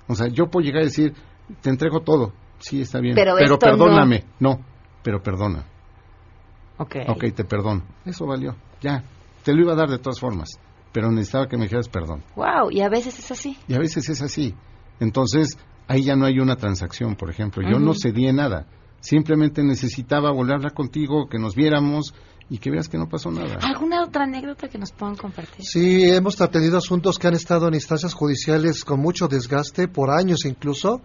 O 0.06 0.14
sea, 0.14 0.28
yo 0.28 0.46
puedo 0.46 0.64
llegar 0.64 0.82
a 0.82 0.86
decir, 0.86 1.14
te 1.60 1.70
entrego 1.70 2.00
todo, 2.00 2.32
sí, 2.58 2.80
está 2.80 3.00
bien, 3.00 3.14
pero, 3.14 3.58
perdóname. 3.58 4.24
No. 4.40 4.60
pero 5.02 5.22
perdona. 5.22 5.64
Ok. 6.78 6.96
Ok, 7.08 7.24
te 7.34 7.44
perdono. 7.44 7.82
Eso 8.04 8.24
valió, 8.26 8.56
ya. 8.80 9.02
Te 9.42 9.52
lo 9.52 9.62
iba 9.62 9.72
a 9.72 9.76
dar 9.76 9.88
de 9.88 9.98
todas 9.98 10.20
formas 10.20 10.58
pero 10.92 11.10
necesitaba 11.10 11.46
que 11.46 11.56
me 11.56 11.64
dijeras 11.64 11.88
perdón. 11.88 12.24
Wow, 12.34 12.70
y 12.70 12.80
a 12.80 12.88
veces 12.88 13.18
es 13.18 13.30
así. 13.30 13.56
Y 13.68 13.74
a 13.74 13.78
veces 13.78 14.08
es 14.08 14.22
así. 14.22 14.54
Entonces, 15.00 15.58
ahí 15.86 16.02
ya 16.02 16.16
no 16.16 16.26
hay 16.26 16.40
una 16.40 16.56
transacción, 16.56 17.14
por 17.14 17.30
ejemplo. 17.30 17.62
Yo 17.62 17.78
no 17.78 17.92
cedí 17.94 18.30
nada. 18.32 18.66
Simplemente 19.00 19.62
necesitaba 19.62 20.32
volver 20.32 20.54
a 20.54 20.56
hablar 20.56 20.74
contigo, 20.74 21.28
que 21.28 21.38
nos 21.38 21.54
viéramos 21.54 22.14
y 22.50 22.58
que 22.58 22.70
veas 22.70 22.88
que 22.88 22.96
no 22.96 23.08
pasó 23.08 23.30
nada. 23.30 23.58
¿Alguna 23.61 24.02
otra 24.02 24.24
anécdota 24.24 24.68
que 24.68 24.78
nos 24.78 24.92
puedan 24.92 25.16
compartir? 25.16 25.64
Sí, 25.64 26.04
hemos 26.04 26.40
atendido 26.40 26.78
asuntos 26.78 27.18
que 27.18 27.26
han 27.26 27.34
estado 27.34 27.68
en 27.68 27.74
instancias 27.74 28.14
judiciales 28.14 28.84
con 28.84 29.00
mucho 29.00 29.28
desgaste, 29.28 29.88
por 29.88 30.11
años 30.11 30.44
incluso, 30.46 31.02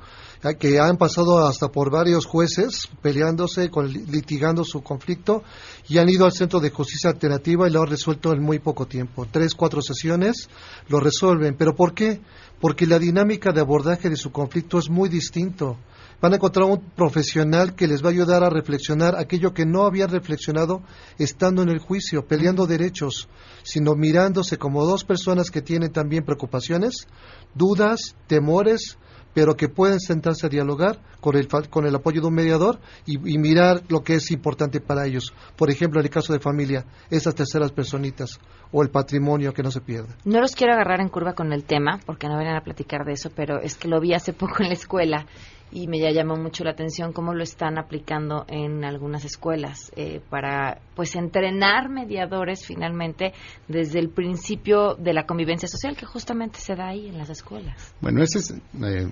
que 0.59 0.79
han 0.79 0.97
pasado 0.97 1.45
hasta 1.45 1.69
por 1.69 1.91
varios 1.91 2.25
jueces 2.25 2.89
peleándose, 3.01 3.69
litigando 4.07 4.63
su 4.63 4.81
conflicto 4.81 5.43
y 5.87 5.97
han 5.97 6.09
ido 6.09 6.25
al 6.25 6.31
Centro 6.31 6.59
de 6.59 6.69
Justicia 6.69 7.09
Alternativa 7.09 7.67
y 7.67 7.71
lo 7.71 7.81
han 7.81 7.89
resuelto 7.89 8.31
en 8.31 8.41
muy 8.41 8.59
poco 8.59 8.85
tiempo. 8.85 9.27
Tres, 9.29 9.53
cuatro 9.53 9.81
sesiones 9.81 10.49
lo 10.87 10.99
resuelven. 10.99 11.55
¿Pero 11.57 11.75
por 11.75 11.93
qué? 11.93 12.21
Porque 12.61 12.87
la 12.87 12.99
dinámica 12.99 13.51
de 13.51 13.61
abordaje 13.61 14.09
de 14.09 14.15
su 14.15 14.31
conflicto 14.31 14.79
es 14.79 14.89
muy 14.89 15.09
distinto 15.09 15.77
van 16.23 16.31
a 16.31 16.35
encontrar 16.37 16.65
un 16.67 16.79
profesional 16.79 17.75
que 17.75 17.85
les 17.85 18.01
va 18.01 18.07
a 18.07 18.11
ayudar 18.13 18.45
a 18.45 18.49
reflexionar 18.49 19.17
aquello 19.17 19.53
que 19.53 19.65
no 19.65 19.83
habían 19.83 20.09
reflexionado 20.09 20.81
estando 21.17 21.63
en 21.63 21.67
el 21.67 21.79
juicio, 21.79 22.25
peleando 22.25 22.65
derechos, 22.65 23.27
sino 23.63 23.93
mirándose 23.95 24.57
como 24.57 24.85
dos 24.85 25.03
personas 25.03 25.51
que 25.51 25.61
tienen 25.61 25.91
también 25.91 26.23
preocupaciones, 26.23 27.07
dudas, 27.55 28.15
temores, 28.27 28.97
pero 29.33 29.57
que 29.57 29.67
pueden 29.67 29.99
sentarse 29.99 30.45
a 30.45 30.49
dialogar 30.49 31.01
con 31.19 31.35
el, 31.35 31.49
con 31.69 31.85
el 31.85 31.95
apoyo 31.95 32.21
de 32.21 32.27
un 32.27 32.35
mediador 32.35 32.79
y, 33.05 33.17
mirar 33.37 33.81
lo 33.89 34.01
que 34.01 34.15
es 34.15 34.31
importante 34.31 34.79
para 34.79 35.05
ellos. 35.05 35.33
Por 35.57 35.69
ejemplo, 35.71 35.99
en 35.99 36.05
el 36.05 36.11
caso 36.11 36.31
de 36.31 36.39
familia, 36.39 36.85
esas 37.09 37.35
terceras 37.35 37.73
personitas 37.73 38.39
o 38.71 38.81
el 38.81 38.89
patrimonio 38.89 39.53
que 39.53 39.63
no 39.63 39.71
se 39.71 39.81
pierda. 39.81 40.15
No 40.23 40.39
los 40.39 40.55
quiero 40.55 40.71
agarrar 40.71 41.01
en 41.01 41.09
curva 41.09 41.33
con 41.33 41.51
el 41.51 41.65
tema, 41.65 41.99
porque 42.05 42.27
no 42.27 42.37
vienen 42.37 42.55
a 42.55 42.61
platicar 42.61 43.03
de 43.03 43.13
eso, 43.13 43.29
pero 43.35 43.59
es 43.59 43.75
que 43.75 43.89
lo 43.89 43.99
vi 43.99 44.13
hace 44.13 44.31
poco 44.31 44.61
en 44.61 44.69
la 44.69 44.75
escuela 44.75 45.25
y 45.73 45.87
me 45.87 45.99
ya 45.99 46.11
llamó 46.11 46.35
mucho 46.35 46.63
la 46.63 46.71
atención 46.71 47.13
cómo 47.13 47.33
lo 47.33 47.41
están 47.41 47.79
aplicando 47.79 48.45
en 48.47 48.85
algunas 48.85 49.25
escuelas 49.25 49.91
eh, 49.95 50.21
para 50.29 50.79
pues 50.95 51.15
entrenar 51.15 51.89
mediadores 51.89 52.63
finalmente 52.65 53.33
desde 53.67 53.99
el 53.99 54.09
principio 54.09 54.93
de 54.93 55.13
la 55.13 55.25
convivencia 55.25 55.67
social 55.67 55.97
que 55.97 56.05
justamente 56.05 56.59
se 56.59 56.75
da 56.75 56.89
ahí 56.89 57.07
en 57.07 57.17
las 57.17 57.29
escuelas. 57.29 57.95
Bueno, 58.01 58.21
ese 58.21 58.37
es 58.37 58.51
eh, 58.51 59.11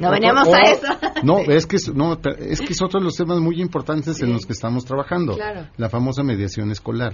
no 0.00 0.10
veníamos 0.10 0.48
a 0.48 0.62
eso. 0.62 0.86
No, 1.22 1.38
es 1.48 1.66
que 1.66 1.76
es, 1.76 1.94
no, 1.94 2.18
es 2.38 2.60
que 2.60 2.72
es 2.72 2.82
otro 2.82 3.00
de 3.00 3.04
los 3.04 3.14
temas 3.14 3.38
muy 3.38 3.60
importantes 3.60 4.20
en 4.22 4.32
los 4.32 4.46
que 4.46 4.52
estamos 4.52 4.84
trabajando. 4.84 5.36
La 5.76 5.88
famosa 5.88 6.22
mediación 6.22 6.70
escolar. 6.70 7.12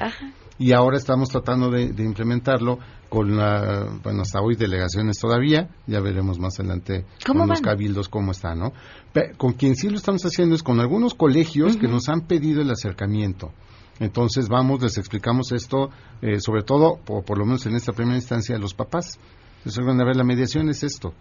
Y 0.58 0.72
ahora 0.72 0.96
estamos 0.96 1.28
tratando 1.28 1.70
de, 1.70 1.84
implementarlo 2.02 2.78
con 3.08 3.36
la, 3.36 3.86
bueno, 4.02 4.22
hasta 4.22 4.40
hoy 4.40 4.56
delegaciones 4.56 5.18
todavía. 5.18 5.68
Ya 5.86 6.00
veremos 6.00 6.38
más 6.38 6.58
adelante 6.58 7.04
con 7.26 7.46
los 7.46 7.60
cabildos 7.60 8.08
cómo 8.08 8.32
está, 8.32 8.54
¿no? 8.54 8.72
con 9.38 9.54
quien 9.54 9.76
sí 9.76 9.88
lo 9.88 9.96
estamos 9.96 10.22
haciendo 10.24 10.54
es 10.54 10.62
con 10.62 10.78
algunos 10.78 11.14
colegios 11.14 11.76
que 11.76 11.88
nos 11.88 12.08
han 12.08 12.22
pedido 12.22 12.60
el 12.60 12.70
acercamiento. 12.70 13.50
Entonces 13.98 14.48
vamos, 14.48 14.82
les 14.82 14.98
explicamos 14.98 15.52
esto, 15.52 15.88
eh, 16.20 16.38
sobre 16.38 16.62
todo, 16.62 16.98
por, 17.02 17.24
por, 17.24 17.38
lo 17.38 17.46
menos 17.46 17.64
en 17.64 17.76
esta 17.76 17.92
primera 17.92 18.16
instancia, 18.16 18.56
a 18.56 18.58
los 18.58 18.74
papás. 18.74 19.18
Les 19.64 19.78
a 19.78 19.82
ver, 19.82 20.16
la 20.16 20.24
mediación 20.24 20.68
es 20.68 20.82
esto. 20.82 21.14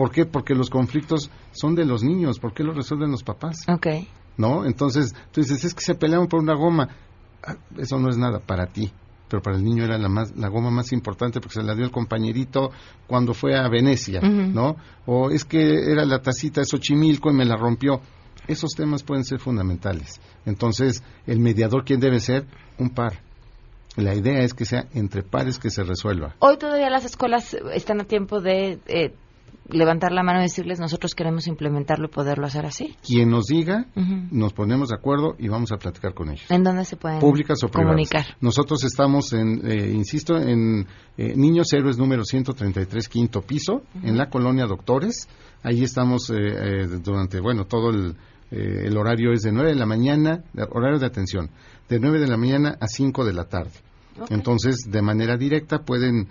¿Por 0.00 0.10
qué? 0.12 0.24
Porque 0.24 0.54
los 0.54 0.70
conflictos 0.70 1.30
son 1.52 1.74
de 1.74 1.84
los 1.84 2.02
niños. 2.02 2.38
¿Por 2.38 2.54
qué 2.54 2.64
los 2.64 2.74
resuelven 2.74 3.10
los 3.10 3.22
papás? 3.22 3.66
Ok. 3.68 3.86
¿No? 4.38 4.64
Entonces, 4.64 5.14
tú 5.30 5.42
dices, 5.42 5.62
es 5.62 5.74
que 5.74 5.82
se 5.82 5.94
pelearon 5.94 6.26
por 6.26 6.40
una 6.40 6.54
goma. 6.54 6.88
Ah, 7.42 7.56
eso 7.76 7.98
no 7.98 8.08
es 8.08 8.16
nada 8.16 8.38
para 8.38 8.64
ti. 8.64 8.90
Pero 9.28 9.42
para 9.42 9.58
el 9.58 9.62
niño 9.62 9.84
era 9.84 9.98
la, 9.98 10.08
más, 10.08 10.34
la 10.38 10.48
goma 10.48 10.70
más 10.70 10.92
importante 10.92 11.38
porque 11.38 11.60
se 11.60 11.62
la 11.62 11.74
dio 11.74 11.84
el 11.84 11.90
compañerito 11.90 12.70
cuando 13.06 13.34
fue 13.34 13.58
a 13.58 13.68
Venecia, 13.68 14.22
¿no? 14.22 14.76
O 15.04 15.28
es 15.28 15.44
que 15.44 15.92
era 15.92 16.06
la 16.06 16.22
tacita 16.22 16.62
de 16.62 16.64
Xochimilco 16.64 17.30
y 17.30 17.34
me 17.34 17.44
la 17.44 17.56
rompió. 17.58 18.00
Esos 18.48 18.70
temas 18.70 19.02
pueden 19.02 19.26
ser 19.26 19.38
fundamentales. 19.38 20.18
Entonces, 20.46 21.02
el 21.26 21.40
mediador, 21.40 21.84
¿quién 21.84 22.00
debe 22.00 22.20
ser? 22.20 22.46
Un 22.78 22.88
par. 22.88 23.20
La 23.96 24.14
idea 24.14 24.38
es 24.38 24.54
que 24.54 24.64
sea 24.64 24.86
entre 24.94 25.22
pares 25.22 25.58
que 25.58 25.68
se 25.68 25.82
resuelva. 25.82 26.36
Hoy 26.38 26.56
todavía 26.56 26.88
las 26.88 27.04
escuelas 27.04 27.54
están 27.74 28.00
a 28.00 28.04
tiempo 28.04 28.40
de 28.40 28.78
eh, 28.86 29.12
levantar 29.72 30.12
la 30.12 30.22
mano 30.22 30.40
y 30.40 30.42
decirles 30.42 30.80
nosotros 30.80 31.14
queremos 31.14 31.46
implementarlo 31.46 32.06
y 32.06 32.08
poderlo 32.08 32.46
hacer 32.46 32.66
así. 32.66 32.96
Quien 33.06 33.30
nos 33.30 33.46
diga, 33.46 33.86
nos 34.30 34.52
ponemos 34.52 34.90
de 34.90 34.96
acuerdo 34.96 35.34
y 35.38 35.48
vamos 35.48 35.72
a 35.72 35.76
platicar 35.76 36.14
con 36.14 36.30
ellos. 36.30 36.50
¿En 36.50 36.62
dónde 36.62 36.84
se 36.84 36.96
pueden 36.96 37.20
Públicas 37.20 37.62
o 37.64 37.68
comunicar? 37.68 38.24
Nosotros 38.40 38.84
estamos 38.84 39.32
en, 39.32 39.60
eh, 39.64 39.90
insisto, 39.92 40.36
en 40.36 40.86
eh, 41.16 41.34
Niños 41.36 41.72
Héroes 41.72 41.98
número 41.98 42.24
133, 42.24 43.08
quinto 43.08 43.42
piso, 43.42 43.82
en 44.02 44.16
la 44.16 44.28
colonia 44.28 44.66
Doctores. 44.66 45.28
Ahí 45.62 45.82
estamos 45.82 46.30
eh, 46.30 46.86
durante, 47.02 47.40
bueno, 47.40 47.66
todo 47.66 47.90
el, 47.90 48.16
el 48.50 48.96
horario 48.96 49.32
es 49.32 49.42
de 49.42 49.52
9 49.52 49.70
de 49.70 49.76
la 49.76 49.86
mañana, 49.86 50.42
horario 50.70 50.98
de 50.98 51.06
atención, 51.06 51.50
de 51.88 52.00
9 52.00 52.20
de 52.20 52.28
la 52.28 52.36
mañana 52.36 52.76
a 52.80 52.86
5 52.86 53.24
de 53.24 53.32
la 53.32 53.44
tarde. 53.44 53.72
Entonces, 54.28 54.90
de 54.90 55.00
manera 55.00 55.36
directa 55.36 55.78
pueden 55.78 56.28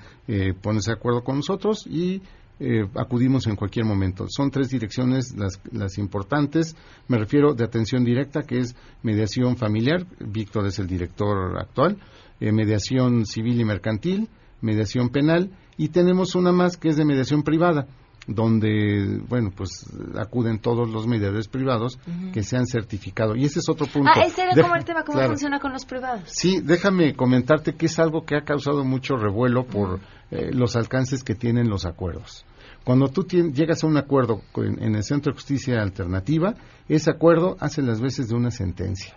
ponerse 0.62 0.92
de 0.92 0.98
acuerdo 0.98 1.24
con 1.24 1.38
nosotros 1.38 1.88
y 1.88 2.22
eh, 2.60 2.86
acudimos 2.96 3.48
en 3.48 3.56
cualquier 3.56 3.86
momento. 3.86 4.26
Son 4.28 4.52
tres 4.52 4.70
direcciones 4.70 5.34
las, 5.38 5.62
las, 5.72 5.98
importantes. 5.98 6.76
Me 7.08 7.18
refiero 7.18 7.54
de 7.54 7.64
atención 7.64 8.04
directa, 8.04 8.42
que 8.44 8.60
es 8.60 8.76
mediación 9.02 9.56
familiar. 9.56 10.06
Víctor 10.20 10.68
es 10.68 10.78
el 10.80 10.88
director 10.88 11.58
actual. 11.58 11.98
Eh, 12.40 12.52
mediación 12.52 13.26
civil 13.26 13.62
y 13.62 13.66
mercantil. 13.66 14.28
Mediación 14.62 15.10
penal. 15.10 15.52
Y 15.78 15.90
tenemos 15.90 16.36
una 16.36 16.52
más 16.52 16.76
que 16.76 16.90
es 16.90 16.98
de 16.98 17.06
mediación 17.06 17.44
privada 17.44 17.88
donde, 18.28 19.22
bueno, 19.28 19.52
pues 19.56 19.86
acuden 20.16 20.60
todos 20.60 20.88
los 20.88 21.08
mediadores 21.08 21.48
privados 21.48 21.98
que 22.32 22.44
se 22.44 22.58
han 22.58 22.68
certificado. 22.68 23.36
Y 23.36 23.46
ese 23.46 23.60
es 23.60 23.70
otro 23.70 23.88
punto. 23.88 24.12
Ah, 24.14 24.22
ese 24.24 24.44
era 24.44 24.62
como 24.62 24.76
el 24.76 24.86
tema, 24.86 25.04
cómo 25.04 25.20
funciona 25.26 25.60
con 25.60 25.74
los 25.74 25.86
privados. 25.86 26.24
Sí, 26.28 26.60
déjame 26.62 27.16
comentarte 27.16 27.74
que 27.74 27.88
es 27.88 27.98
algo 27.98 28.26
que 28.26 28.36
ha 28.36 28.42
causado 28.42 28.84
mucho 28.84 29.16
revuelo 29.16 29.66
por 29.66 30.00
eh, 30.30 30.52
los 30.54 30.76
alcances 30.76 31.24
que 31.24 31.34
tienen 31.34 31.70
los 31.70 31.86
acuerdos. 31.86 32.46
Cuando 32.84 33.10
tú 33.10 33.24
llegas 33.24 33.84
a 33.84 33.88
un 33.88 33.98
acuerdo 33.98 34.42
en, 34.56 34.96
el 34.96 35.04
Centro 35.04 35.32
de 35.32 35.36
Justicia 35.36 35.82
Alternativa, 35.82 36.56
ese 36.88 37.12
acuerdo 37.12 37.56
hace 37.60 37.82
las 37.82 38.02
veces 38.02 38.30
de 38.30 38.36
una 38.36 38.52
sentencia. 38.52 39.16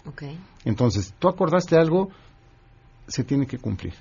Entonces, 0.65 1.15
tú 1.19 1.29
acordaste 1.29 1.77
algo, 1.77 2.11
se 3.07 3.25
tiene 3.25 3.47
que 3.47 3.59
cumplir. 3.59 3.95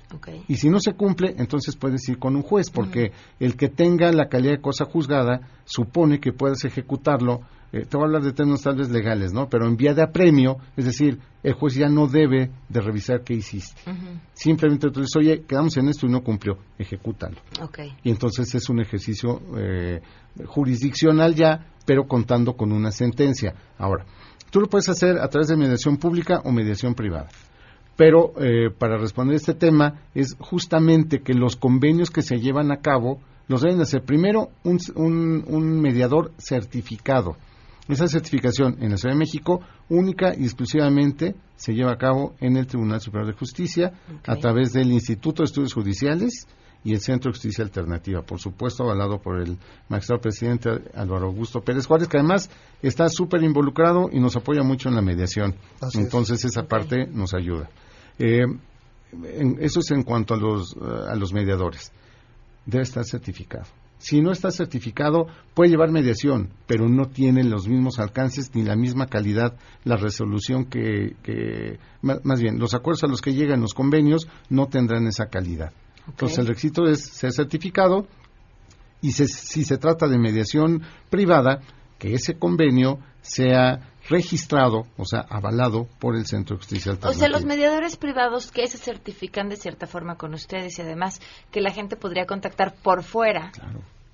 Y 0.48 0.56
si 0.56 0.68
no 0.68 0.78
se 0.80 0.92
cumple, 0.92 1.34
entonces 1.38 1.76
puedes 1.76 2.06
ir 2.08 2.18
con 2.18 2.36
un 2.36 2.42
juez, 2.42 2.70
porque 2.70 3.12
el 3.40 3.56
que 3.56 3.68
tenga 3.68 4.12
la 4.12 4.28
calidad 4.28 4.54
de 4.54 4.60
cosa 4.60 4.84
juzgada 4.84 5.48
supone 5.64 6.20
que 6.20 6.32
puedes 6.32 6.64
ejecutarlo 6.64 7.40
eh, 7.72 7.86
te 7.86 7.96
voy 7.96 8.04
a 8.04 8.06
hablar 8.06 8.22
de 8.22 8.32
términos 8.32 8.60
tal 8.62 8.76
vez 8.76 8.90
legales, 8.90 9.32
¿no? 9.32 9.48
Pero 9.48 9.66
en 9.66 9.76
vía 9.76 9.94
de 9.94 10.02
apremio, 10.02 10.58
es 10.76 10.84
decir, 10.84 11.18
el 11.42 11.54
juez 11.54 11.74
ya 11.74 11.88
no 11.88 12.06
debe 12.06 12.50
de 12.68 12.80
revisar 12.80 13.22
qué 13.24 13.32
hiciste. 13.34 13.80
Simplemente 14.34 14.90
tú 14.90 15.00
dices, 15.00 15.16
oye, 15.16 15.42
quedamos 15.48 15.76
en 15.78 15.88
esto 15.88 16.06
y 16.06 16.10
no 16.10 16.22
cumplió, 16.22 16.58
ejecútalo. 16.78 17.36
Okay. 17.62 17.94
Y 18.04 18.10
entonces 18.10 18.54
es 18.54 18.68
un 18.68 18.80
ejercicio 18.80 19.40
eh, 19.56 20.02
jurisdiccional 20.46 21.34
ya, 21.34 21.66
pero 21.86 22.06
contando 22.06 22.52
con 22.54 22.72
una 22.72 22.90
sentencia. 22.90 23.54
Ahora, 23.78 24.04
tú 24.50 24.60
lo 24.60 24.66
puedes 24.66 24.90
hacer 24.90 25.18
a 25.18 25.28
través 25.28 25.48
de 25.48 25.56
mediación 25.56 25.96
pública 25.96 26.42
o 26.44 26.52
mediación 26.52 26.94
privada. 26.94 27.28
Pero 27.96 28.32
eh, 28.38 28.70
para 28.70 28.98
responder 28.98 29.36
este 29.36 29.54
tema 29.54 30.02
es 30.14 30.36
justamente 30.38 31.20
que 31.20 31.34
los 31.34 31.56
convenios 31.56 32.10
que 32.10 32.22
se 32.22 32.38
llevan 32.38 32.70
a 32.70 32.80
cabo 32.80 33.20
los 33.48 33.62
deben 33.62 33.78
de 33.78 33.82
hacer 33.84 34.02
primero 34.02 34.50
un, 34.62 34.78
un, 34.94 35.44
un 35.46 35.80
mediador 35.80 36.32
certificado. 36.38 37.36
Esa 37.88 38.06
certificación 38.06 38.76
en 38.80 38.90
la 38.90 38.96
Ciudad 38.96 39.14
de 39.14 39.18
México 39.18 39.60
única 39.88 40.34
y 40.36 40.44
exclusivamente 40.44 41.34
se 41.56 41.74
lleva 41.74 41.92
a 41.92 41.98
cabo 41.98 42.34
en 42.40 42.56
el 42.56 42.66
Tribunal 42.66 43.00
Superior 43.00 43.26
de 43.32 43.38
Justicia 43.38 43.92
a 44.26 44.36
través 44.36 44.72
del 44.72 44.92
Instituto 44.92 45.42
de 45.42 45.46
Estudios 45.46 45.74
Judiciales 45.74 46.46
y 46.84 46.92
el 46.94 47.00
Centro 47.00 47.30
de 47.30 47.34
Justicia 47.36 47.64
Alternativa, 47.64 48.22
por 48.22 48.40
supuesto 48.40 48.84
avalado 48.84 49.20
por 49.20 49.40
el 49.40 49.56
magistrado 49.88 50.20
presidente 50.20 50.70
Álvaro 50.94 51.26
Augusto 51.26 51.60
Pérez 51.60 51.86
Juárez, 51.86 52.08
que 52.08 52.18
además 52.18 52.50
está 52.82 53.08
súper 53.08 53.42
involucrado 53.42 54.08
y 54.12 54.18
nos 54.20 54.36
apoya 54.36 54.62
mucho 54.62 54.88
en 54.88 54.94
la 54.96 55.02
mediación. 55.02 55.54
Así 55.80 55.98
es. 55.98 56.04
Entonces 56.04 56.44
esa 56.44 56.64
parte 56.64 57.06
nos 57.06 57.34
ayuda. 57.34 57.68
Eh, 58.18 58.42
en- 59.12 59.58
eso 59.60 59.80
es 59.80 59.90
en 59.90 60.02
cuanto 60.04 60.34
a 60.34 60.36
los, 60.38 60.72
eh, 60.74 60.78
a 61.10 61.14
los 61.16 61.32
mediadores. 61.32 61.92
Debe 62.66 62.82
estar 62.84 63.04
certificado. 63.04 63.64
Si 64.02 64.20
no 64.20 64.32
está 64.32 64.50
certificado, 64.50 65.28
puede 65.54 65.70
llevar 65.70 65.92
mediación, 65.92 66.48
pero 66.66 66.88
no 66.88 67.04
tiene 67.06 67.44
los 67.44 67.68
mismos 67.68 68.00
alcances 68.00 68.52
ni 68.52 68.64
la 68.64 68.74
misma 68.74 69.06
calidad 69.06 69.54
la 69.84 69.96
resolución 69.96 70.64
que, 70.64 71.14
que- 71.22 71.78
más 72.02 72.40
bien, 72.40 72.58
los 72.58 72.74
acuerdos 72.74 73.04
a 73.04 73.06
los 73.06 73.20
que 73.20 73.32
llegan 73.32 73.60
los 73.60 73.74
convenios 73.74 74.26
no 74.50 74.66
tendrán 74.66 75.06
esa 75.06 75.26
calidad. 75.26 75.72
Entonces, 76.08 76.38
el 76.38 76.48
requisito 76.48 76.86
es 76.88 77.00
ser 77.00 77.30
certificado 77.32 78.08
y 79.00 79.12
se- 79.12 79.28
si 79.28 79.62
se 79.64 79.78
trata 79.78 80.08
de 80.08 80.18
mediación 80.18 80.82
privada, 81.08 81.60
que 82.00 82.14
ese 82.14 82.36
convenio 82.36 82.98
sea 83.20 83.91
registrado, 84.08 84.86
o 84.96 85.04
sea, 85.04 85.20
avalado 85.20 85.86
por 85.98 86.16
el 86.16 86.26
Centro 86.26 86.56
de 86.56 86.60
Justicia 86.60 86.98
O 87.02 87.12
sea, 87.12 87.28
los 87.28 87.44
mediadores 87.44 87.96
privados 87.96 88.50
que 88.50 88.66
se 88.66 88.78
certifican 88.78 89.48
de 89.48 89.56
cierta 89.56 89.86
forma 89.86 90.16
con 90.16 90.34
ustedes 90.34 90.78
y 90.78 90.82
además 90.82 91.20
que 91.50 91.60
la 91.60 91.70
gente 91.70 91.96
podría 91.96 92.26
contactar 92.26 92.74
por 92.74 93.02
fuera 93.02 93.52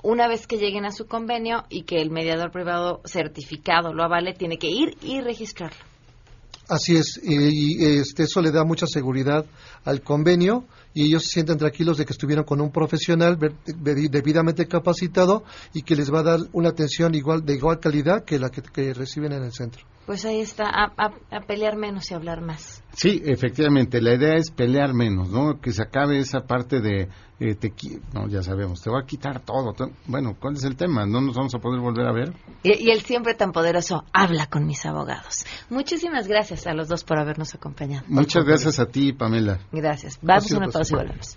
una 0.02 0.28
vez 0.28 0.46
que 0.46 0.58
lleguen 0.58 0.84
a 0.84 0.92
su 0.92 1.06
convenio 1.06 1.64
y 1.68 1.82
que 1.82 2.00
el 2.00 2.10
mediador 2.10 2.50
privado 2.50 3.00
certificado 3.04 3.92
lo 3.92 4.04
avale, 4.04 4.32
tiene 4.32 4.58
que 4.58 4.68
ir 4.68 4.96
y 5.02 5.20
registrarlo. 5.20 5.87
Así 6.68 6.96
es, 6.96 7.18
y, 7.22 7.98
este, 7.98 8.24
eso 8.24 8.42
le 8.42 8.50
da 8.50 8.62
mucha 8.62 8.86
seguridad 8.86 9.46
al 9.84 10.02
convenio 10.02 10.66
y 10.92 11.06
ellos 11.06 11.24
se 11.24 11.30
sienten 11.30 11.56
tranquilos 11.56 11.96
de 11.96 12.04
que 12.04 12.12
estuvieron 12.12 12.44
con 12.44 12.60
un 12.60 12.70
profesional 12.70 13.38
debidamente 13.64 14.66
capacitado 14.66 15.44
y 15.72 15.80
que 15.80 15.96
les 15.96 16.12
va 16.12 16.20
a 16.20 16.24
dar 16.24 16.40
una 16.52 16.68
atención 16.68 17.14
igual 17.14 17.42
de 17.46 17.54
igual 17.54 17.80
calidad 17.80 18.22
que 18.24 18.38
la 18.38 18.50
que 18.50 18.92
reciben 18.92 19.32
en 19.32 19.44
el 19.44 19.52
centro. 19.52 19.82
Pues 20.08 20.24
ahí 20.24 20.40
está, 20.40 20.64
a, 20.70 20.84
a- 20.96 21.36
a 21.36 21.40
pelear 21.42 21.76
menos 21.76 22.10
y 22.10 22.14
hablar 22.14 22.40
más. 22.40 22.82
Sí, 22.94 23.20
efectivamente, 23.26 24.00
la 24.00 24.14
idea 24.14 24.36
es 24.36 24.50
pelear 24.50 24.94
menos, 24.94 25.28
¿no? 25.28 25.60
Que 25.60 25.70
se 25.70 25.82
acabe 25.82 26.18
esa 26.18 26.46
parte 26.46 26.80
de, 26.80 27.10
eh, 27.38 27.54
te 27.56 27.74
no, 28.14 28.26
ya 28.26 28.42
sabemos, 28.42 28.80
te 28.80 28.88
va 28.88 29.00
a 29.00 29.04
quitar 29.04 29.40
todo. 29.40 29.74
te- 29.74 29.92
Bueno, 30.06 30.34
¿cuál 30.40 30.54
es 30.54 30.64
el 30.64 30.76
tema? 30.76 31.04
¿No 31.04 31.20
nos 31.20 31.36
vamos 31.36 31.54
a 31.54 31.58
poder 31.58 31.80
volver 31.82 32.06
a 32.06 32.12
ver? 32.12 32.32
Y, 32.62 32.86
y 32.86 32.90
el 32.90 33.02
siempre 33.02 33.34
tan 33.34 33.52
poderoso, 33.52 34.02
habla 34.14 34.46
con 34.46 34.64
mis 34.66 34.86
abogados. 34.86 35.44
Muchísimas 35.68 36.26
gracias 36.26 36.66
a 36.66 36.72
los 36.72 36.88
dos 36.88 37.04
por 37.04 37.18
habernos 37.18 37.54
acompañado. 37.54 38.06
Muchas 38.08 38.46
gracias 38.46 38.80
a 38.80 38.86
ti, 38.86 39.12
Pamela. 39.12 39.58
Gracias. 39.72 40.18
Vamos 40.22 40.50
a 40.50 40.56
una 40.56 40.66
un 40.68 40.72
pausa 40.72 40.94
y 40.94 40.96
volvemos. 40.96 41.36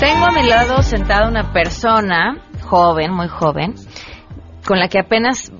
Tengo 0.00 0.24
a 0.26 0.30
mi 0.32 0.48
lado 0.48 0.82
sentada 0.82 1.28
una 1.28 1.52
persona 1.52 2.36
joven, 2.62 3.12
muy 3.12 3.28
joven, 3.28 3.74
con 4.66 4.78
la 4.78 4.88
que 4.88 4.98
apenas 4.98 5.52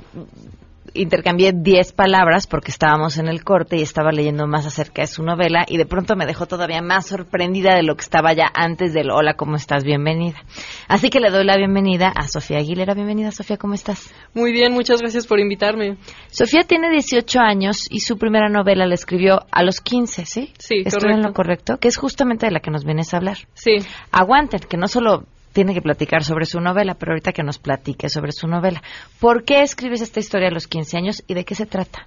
intercambié 0.94 1.52
10 1.54 1.92
palabras 1.92 2.46
porque 2.46 2.70
estábamos 2.70 3.18
en 3.18 3.28
el 3.28 3.44
corte 3.44 3.76
y 3.76 3.82
estaba 3.82 4.12
leyendo 4.12 4.46
más 4.46 4.66
acerca 4.66 5.02
de 5.02 5.08
su 5.08 5.22
novela 5.22 5.64
y 5.68 5.76
de 5.76 5.86
pronto 5.86 6.16
me 6.16 6.26
dejó 6.26 6.46
todavía 6.46 6.82
más 6.82 7.06
sorprendida 7.06 7.74
de 7.74 7.82
lo 7.82 7.96
que 7.96 8.02
estaba 8.02 8.32
ya 8.32 8.50
antes 8.54 8.92
del 8.92 9.10
hola, 9.10 9.34
¿cómo 9.34 9.56
estás? 9.56 9.84
Bienvenida. 9.84 10.42
Así 10.88 11.10
que 11.10 11.20
le 11.20 11.30
doy 11.30 11.44
la 11.44 11.56
bienvenida 11.56 12.08
a 12.08 12.28
Sofía 12.28 12.58
Aguilera. 12.58 12.94
Bienvenida, 12.94 13.30
Sofía, 13.30 13.56
¿cómo 13.56 13.74
estás? 13.74 14.12
Muy 14.34 14.52
bien, 14.52 14.72
muchas 14.72 15.00
gracias 15.00 15.26
por 15.26 15.40
invitarme. 15.40 15.96
Sofía 16.28 16.64
tiene 16.64 16.90
18 16.90 17.40
años 17.40 17.86
y 17.90 18.00
su 18.00 18.18
primera 18.18 18.48
novela 18.48 18.86
la 18.86 18.94
escribió 18.94 19.40
a 19.50 19.62
los 19.62 19.80
15, 19.80 20.26
¿sí? 20.26 20.52
Sí, 20.58 20.82
¿Estoy 20.84 21.12
en 21.12 21.22
lo 21.22 21.32
correcto? 21.32 21.78
Que 21.78 21.88
es 21.88 21.96
justamente 21.96 22.46
de 22.46 22.52
la 22.52 22.60
que 22.60 22.70
nos 22.70 22.84
vienes 22.84 23.12
a 23.12 23.18
hablar. 23.18 23.38
Sí. 23.54 23.78
Aguanten, 24.10 24.60
que 24.60 24.76
no 24.76 24.88
solo 24.88 25.26
tiene 25.52 25.74
que 25.74 25.82
platicar 25.82 26.24
sobre 26.24 26.46
su 26.46 26.60
novela, 26.60 26.94
pero 26.94 27.12
ahorita 27.12 27.32
que 27.32 27.42
nos 27.42 27.58
platique 27.58 28.08
sobre 28.08 28.32
su 28.32 28.46
novela. 28.46 28.82
¿Por 29.20 29.44
qué 29.44 29.62
escribes 29.62 30.00
esta 30.00 30.20
historia 30.20 30.48
a 30.48 30.52
los 30.52 30.66
15 30.66 30.96
años 30.96 31.22
y 31.26 31.34
de 31.34 31.44
qué 31.44 31.54
se 31.54 31.66
trata? 31.66 32.06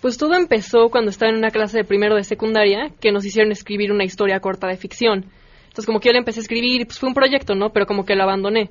Pues 0.00 0.18
todo 0.18 0.34
empezó 0.34 0.88
cuando 0.90 1.10
estaba 1.10 1.30
en 1.30 1.38
una 1.38 1.50
clase 1.50 1.78
de 1.78 1.84
primero 1.84 2.16
de 2.16 2.24
secundaria 2.24 2.90
que 3.00 3.12
nos 3.12 3.24
hicieron 3.24 3.52
escribir 3.52 3.92
una 3.92 4.04
historia 4.04 4.40
corta 4.40 4.66
de 4.66 4.76
ficción. 4.76 5.26
Entonces 5.64 5.86
como 5.86 6.00
que 6.00 6.08
yo 6.08 6.12
la 6.12 6.18
empecé 6.18 6.40
a 6.40 6.42
escribir 6.42 6.80
y 6.80 6.84
pues 6.84 6.98
fue 6.98 7.08
un 7.08 7.14
proyecto, 7.14 7.54
¿no? 7.54 7.70
Pero 7.70 7.86
como 7.86 8.04
que 8.04 8.16
lo 8.16 8.24
abandoné. 8.24 8.70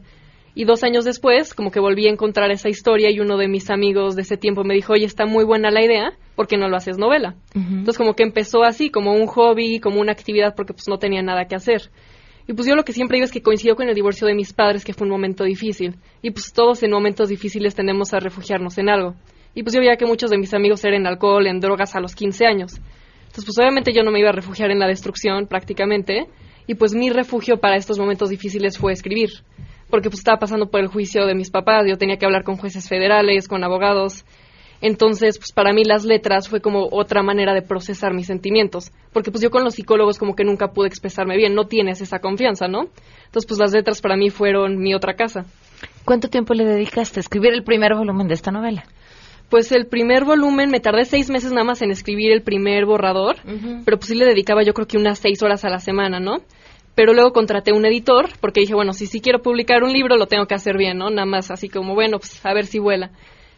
Y 0.54 0.66
dos 0.66 0.84
años 0.84 1.06
después, 1.06 1.54
como 1.54 1.72
que 1.72 1.80
volví 1.80 2.08
a 2.08 2.12
encontrar 2.12 2.52
esa 2.52 2.68
historia 2.68 3.10
y 3.10 3.22
uno 3.22 3.38
de 3.38 3.48
mis 3.48 3.70
amigos 3.70 4.16
de 4.18 4.24
ese 4.24 4.36
tiempo 4.36 4.66
me 4.66 4.74
dijo, 4.74 4.92
oye, 4.94 5.06
está 5.06 5.26
muy 5.26 5.46
buena 5.46 5.72
la 5.72 5.82
idea, 5.82 6.14
¿por 6.36 6.48
qué 6.48 6.58
no 6.58 6.68
lo 6.68 6.76
haces 6.76 6.98
novela? 6.98 7.36
Entonces 7.56 7.98
como 7.98 8.14
que 8.14 8.24
empezó 8.24 8.64
así, 8.64 8.90
como 8.90 9.14
un 9.14 9.28
hobby, 9.28 9.80
como 9.80 10.02
una 10.02 10.12
actividad, 10.12 10.54
porque 10.54 10.74
pues 10.74 10.90
no 10.90 10.98
tenía 10.98 11.22
nada 11.22 11.46
que 11.46 11.56
hacer. 11.56 11.90
Y 12.52 12.54
pues 12.54 12.68
yo 12.68 12.76
lo 12.76 12.84
que 12.84 12.92
siempre 12.92 13.16
digo 13.16 13.24
es 13.24 13.32
que 13.32 13.42
coincidió 13.42 13.78
con 13.78 13.88
el 13.88 13.96
divorcio 13.96 14.28
de 14.28 14.36
mis 14.36 14.52
padres, 14.52 14.84
que 14.84 14.92
fue 14.92 15.08
un 15.08 15.12
momento 15.12 15.46
difícil. 15.46 15.96
Y 16.22 16.32
pues 16.32 16.52
todos 16.52 16.84
en 16.84 16.92
momentos 16.92 17.30
difíciles 17.30 17.76
tendemos 17.76 18.14
a 18.14 18.20
refugiarnos 18.20 18.78
en 18.78 18.90
algo. 18.90 19.16
Y 19.56 19.64
pues 19.64 19.74
yo 19.74 19.80
veía 19.80 19.96
que 19.96 20.06
muchos 20.06 20.30
de 20.30 20.38
mis 20.38 20.54
amigos 20.54 20.84
eran 20.84 21.00
en 21.00 21.08
alcohol, 21.08 21.48
en 21.48 21.62
drogas 21.62 21.96
a 21.96 22.02
los 22.02 22.14
15 22.14 22.46
años. 22.46 22.74
Entonces 23.22 23.46
pues 23.46 23.58
obviamente 23.58 23.94
yo 23.94 24.04
no 24.04 24.12
me 24.12 24.20
iba 24.20 24.32
a 24.32 24.34
refugiar 24.34 24.70
en 24.70 24.80
la 24.80 24.88
destrucción 24.88 25.48
prácticamente. 25.48 26.28
Y 26.68 26.76
pues 26.76 26.94
mi 26.94 27.10
refugio 27.10 27.62
para 27.62 27.78
estos 27.78 27.98
momentos 27.98 28.30
difíciles 28.30 28.78
fue 28.78 28.92
escribir. 28.92 29.30
Porque 29.90 30.10
pues 30.10 30.20
estaba 30.20 30.38
pasando 30.38 30.70
por 30.70 30.82
el 30.82 30.88
juicio 30.88 31.26
de 31.28 31.36
mis 31.36 31.52
papás, 31.52 31.86
yo 31.88 31.98
tenía 31.98 32.18
que 32.18 32.26
hablar 32.26 32.44
con 32.44 32.58
jueces 32.58 32.90
federales, 32.90 33.48
con 33.48 33.64
abogados. 33.64 34.26
Entonces, 34.82 35.38
pues 35.38 35.52
para 35.52 35.74
mí 35.74 35.84
las 35.84 36.06
letras 36.06 36.50
fue 36.50 36.60
como 36.60 36.88
otra 36.92 37.22
manera 37.22 37.54
de 37.54 37.62
procesar 37.62 38.14
mis 38.14 38.26
sentimientos, 38.26 38.92
porque 39.14 39.30
pues 39.32 39.44
yo 39.44 39.52
con 39.52 39.64
los 39.64 39.76
psicólogos 39.76 40.18
como 40.18 40.36
que 40.36 40.44
nunca 40.44 40.70
pude 40.70 40.88
expresarme 40.88 41.38
bien, 41.38 41.54
no 41.54 41.68
tienes 41.68 42.02
esa 42.02 42.20
confianza, 42.20 42.68
¿no? 42.68 42.88
Entonces, 43.26 43.48
pues 43.48 43.60
las 43.60 43.72
letras 43.72 44.02
para 44.02 44.18
mí 44.18 44.32
fueron 44.32 44.80
mi 44.80 44.96
otra 44.96 45.14
casa. 45.14 45.46
¿Cuánto 46.04 46.30
tiempo 46.30 46.56
le 46.56 46.66
dedicaste 46.66 47.20
a 47.20 47.22
escribir 47.22 47.54
el 47.54 47.64
primer 47.64 47.94
volumen 47.94 48.28
de 48.28 48.34
esta 48.34 48.52
novela? 48.52 48.84
Pues 49.50 49.72
el 49.72 49.86
primer 49.86 50.24
volumen 50.24 50.72
me 50.72 50.80
tardé 50.80 51.06
seis 51.06 51.30
meses 51.30 51.52
nada 51.52 51.66
más 51.66 51.82
en 51.82 51.92
escribir 51.92 52.32
el 52.32 52.42
primer 52.42 52.86
borrador, 52.86 53.36
pero 53.86 53.98
pues 53.98 54.08
sí 54.08 54.16
le 54.16 54.26
dedicaba 54.26 54.64
yo 54.64 54.74
creo 54.74 54.88
que 54.88 54.98
unas 54.98 55.20
seis 55.20 55.44
horas 55.44 55.66
a 55.66 55.70
la 55.70 55.80
semana, 55.80 56.20
¿no? 56.20 56.38
Pero 56.96 57.14
luego 57.14 57.34
contraté 57.34 57.74
un 57.74 57.86
editor 57.86 58.30
porque 58.40 58.62
dije, 58.62 58.74
bueno, 58.74 58.94
si 58.94 59.08
sí 59.08 59.20
quiero 59.20 59.42
publicar 59.42 59.84
un 59.84 59.92
libro 59.92 60.16
lo 60.18 60.28
tengo 60.28 60.46
que 60.46 60.56
hacer 60.56 60.78
bien, 60.78 60.98
¿no? 60.98 61.10
Nada 61.10 61.26
más 61.26 61.52
así 61.52 61.68
como, 61.68 61.94
bueno, 61.94 62.18
pues 62.18 62.44
a 62.46 62.54
ver 62.54 62.66
si 62.66 62.80
vuela. 62.80 63.12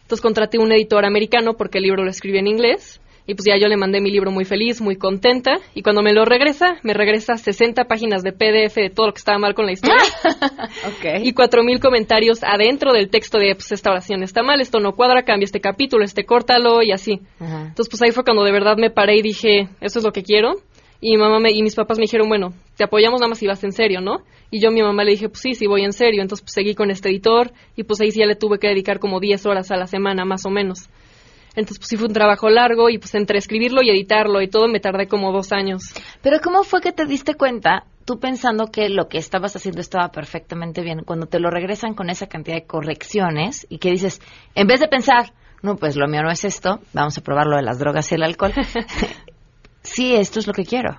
Entonces 0.04 0.20
contraté 0.20 0.58
un 0.58 0.70
editor 0.70 1.06
americano 1.06 1.54
porque 1.54 1.78
el 1.78 1.84
libro 1.84 2.04
lo 2.04 2.10
escribí 2.10 2.38
en 2.38 2.46
inglés 2.46 3.00
y 3.26 3.34
pues 3.34 3.46
ya 3.46 3.56
yo 3.58 3.68
le 3.68 3.78
mandé 3.78 4.02
mi 4.02 4.10
libro 4.10 4.30
muy 4.30 4.44
feliz, 4.44 4.82
muy 4.82 4.96
contenta 4.96 5.58
y 5.74 5.82
cuando 5.82 6.02
me 6.02 6.12
lo 6.12 6.26
regresa, 6.26 6.76
me 6.82 6.92
regresa 6.92 7.38
60 7.38 7.84
páginas 7.84 8.22
de 8.22 8.32
PDF 8.32 8.74
de 8.74 8.90
todo 8.90 9.06
lo 9.06 9.12
que 9.14 9.18
estaba 9.18 9.38
mal 9.38 9.54
con 9.54 9.64
la 9.64 9.72
historia 9.72 9.96
y 11.22 11.32
4000 11.32 11.80
comentarios 11.80 12.44
adentro 12.44 12.92
del 12.92 13.08
texto 13.08 13.38
de 13.38 13.54
pues 13.54 13.72
esta 13.72 13.92
oración 13.92 14.22
está 14.22 14.42
mal, 14.42 14.60
esto 14.60 14.78
no 14.78 14.92
cuadra, 14.92 15.22
cambia 15.22 15.46
este 15.46 15.60
capítulo, 15.60 16.04
este 16.04 16.26
córtalo 16.26 16.82
y 16.82 16.92
así. 16.92 17.20
Entonces 17.40 17.88
pues 17.88 18.02
ahí 18.02 18.10
fue 18.10 18.24
cuando 18.24 18.44
de 18.44 18.52
verdad 18.52 18.76
me 18.76 18.90
paré 18.90 19.16
y 19.16 19.22
dije, 19.22 19.68
eso 19.80 20.00
es 20.00 20.04
lo 20.04 20.12
que 20.12 20.22
quiero. 20.22 20.56
Y 21.06 21.10
mi 21.10 21.18
mamá 21.18 21.38
me, 21.38 21.50
y 21.50 21.62
mis 21.62 21.74
papás 21.74 21.98
me 21.98 22.04
dijeron, 22.04 22.30
bueno, 22.30 22.54
te 22.78 22.84
apoyamos 22.84 23.20
nada 23.20 23.28
más 23.28 23.38
si 23.38 23.46
vas 23.46 23.62
en 23.62 23.72
serio, 23.72 24.00
¿no? 24.00 24.22
Y 24.50 24.58
yo 24.58 24.70
a 24.70 24.72
mi 24.72 24.80
mamá 24.80 25.04
le 25.04 25.10
dije, 25.10 25.28
pues 25.28 25.40
sí, 25.42 25.52
sí 25.52 25.66
voy 25.66 25.84
en 25.84 25.92
serio. 25.92 26.22
Entonces 26.22 26.42
pues 26.42 26.54
seguí 26.54 26.74
con 26.74 26.90
este 26.90 27.10
editor 27.10 27.52
y 27.76 27.82
pues 27.82 28.00
ahí 28.00 28.10
sí 28.10 28.20
ya 28.20 28.26
le 28.26 28.36
tuve 28.36 28.58
que 28.58 28.68
dedicar 28.68 29.00
como 29.00 29.20
10 29.20 29.44
horas 29.44 29.70
a 29.70 29.76
la 29.76 29.86
semana, 29.86 30.24
más 30.24 30.46
o 30.46 30.50
menos. 30.50 30.88
Entonces 31.48 31.76
pues 31.78 31.88
sí 31.88 31.98
fue 31.98 32.06
un 32.06 32.14
trabajo 32.14 32.48
largo 32.48 32.88
y 32.88 32.96
pues 32.96 33.14
entre 33.16 33.36
escribirlo 33.36 33.82
y 33.82 33.90
editarlo 33.90 34.40
y 34.40 34.48
todo 34.48 34.66
me 34.66 34.80
tardé 34.80 35.06
como 35.06 35.30
dos 35.30 35.52
años. 35.52 35.82
Pero 36.22 36.38
¿cómo 36.42 36.62
fue 36.62 36.80
que 36.80 36.92
te 36.92 37.04
diste 37.04 37.34
cuenta, 37.34 37.84
tú 38.06 38.18
pensando 38.18 38.68
que 38.72 38.88
lo 38.88 39.06
que 39.06 39.18
estabas 39.18 39.54
haciendo 39.56 39.82
estaba 39.82 40.08
perfectamente 40.08 40.80
bien, 40.80 41.02
cuando 41.04 41.26
te 41.26 41.38
lo 41.38 41.50
regresan 41.50 41.92
con 41.92 42.08
esa 42.08 42.28
cantidad 42.28 42.56
de 42.56 42.66
correcciones 42.66 43.66
y 43.68 43.76
que 43.76 43.90
dices, 43.90 44.22
en 44.54 44.66
vez 44.66 44.80
de 44.80 44.88
pensar, 44.88 45.34
no, 45.64 45.76
pues 45.76 45.96
lo 45.96 46.06
mío 46.08 46.22
no 46.22 46.30
es 46.30 46.44
esto, 46.44 46.80
vamos 46.92 47.16
a 47.16 47.22
probar 47.22 47.46
lo 47.46 47.56
de 47.56 47.62
las 47.62 47.78
drogas 47.78 48.12
y 48.12 48.16
el 48.16 48.22
alcohol. 48.22 48.52
sí, 49.84 50.14
esto 50.14 50.40
es 50.40 50.48
lo 50.48 50.52
que 50.52 50.64
quiero. 50.64 50.98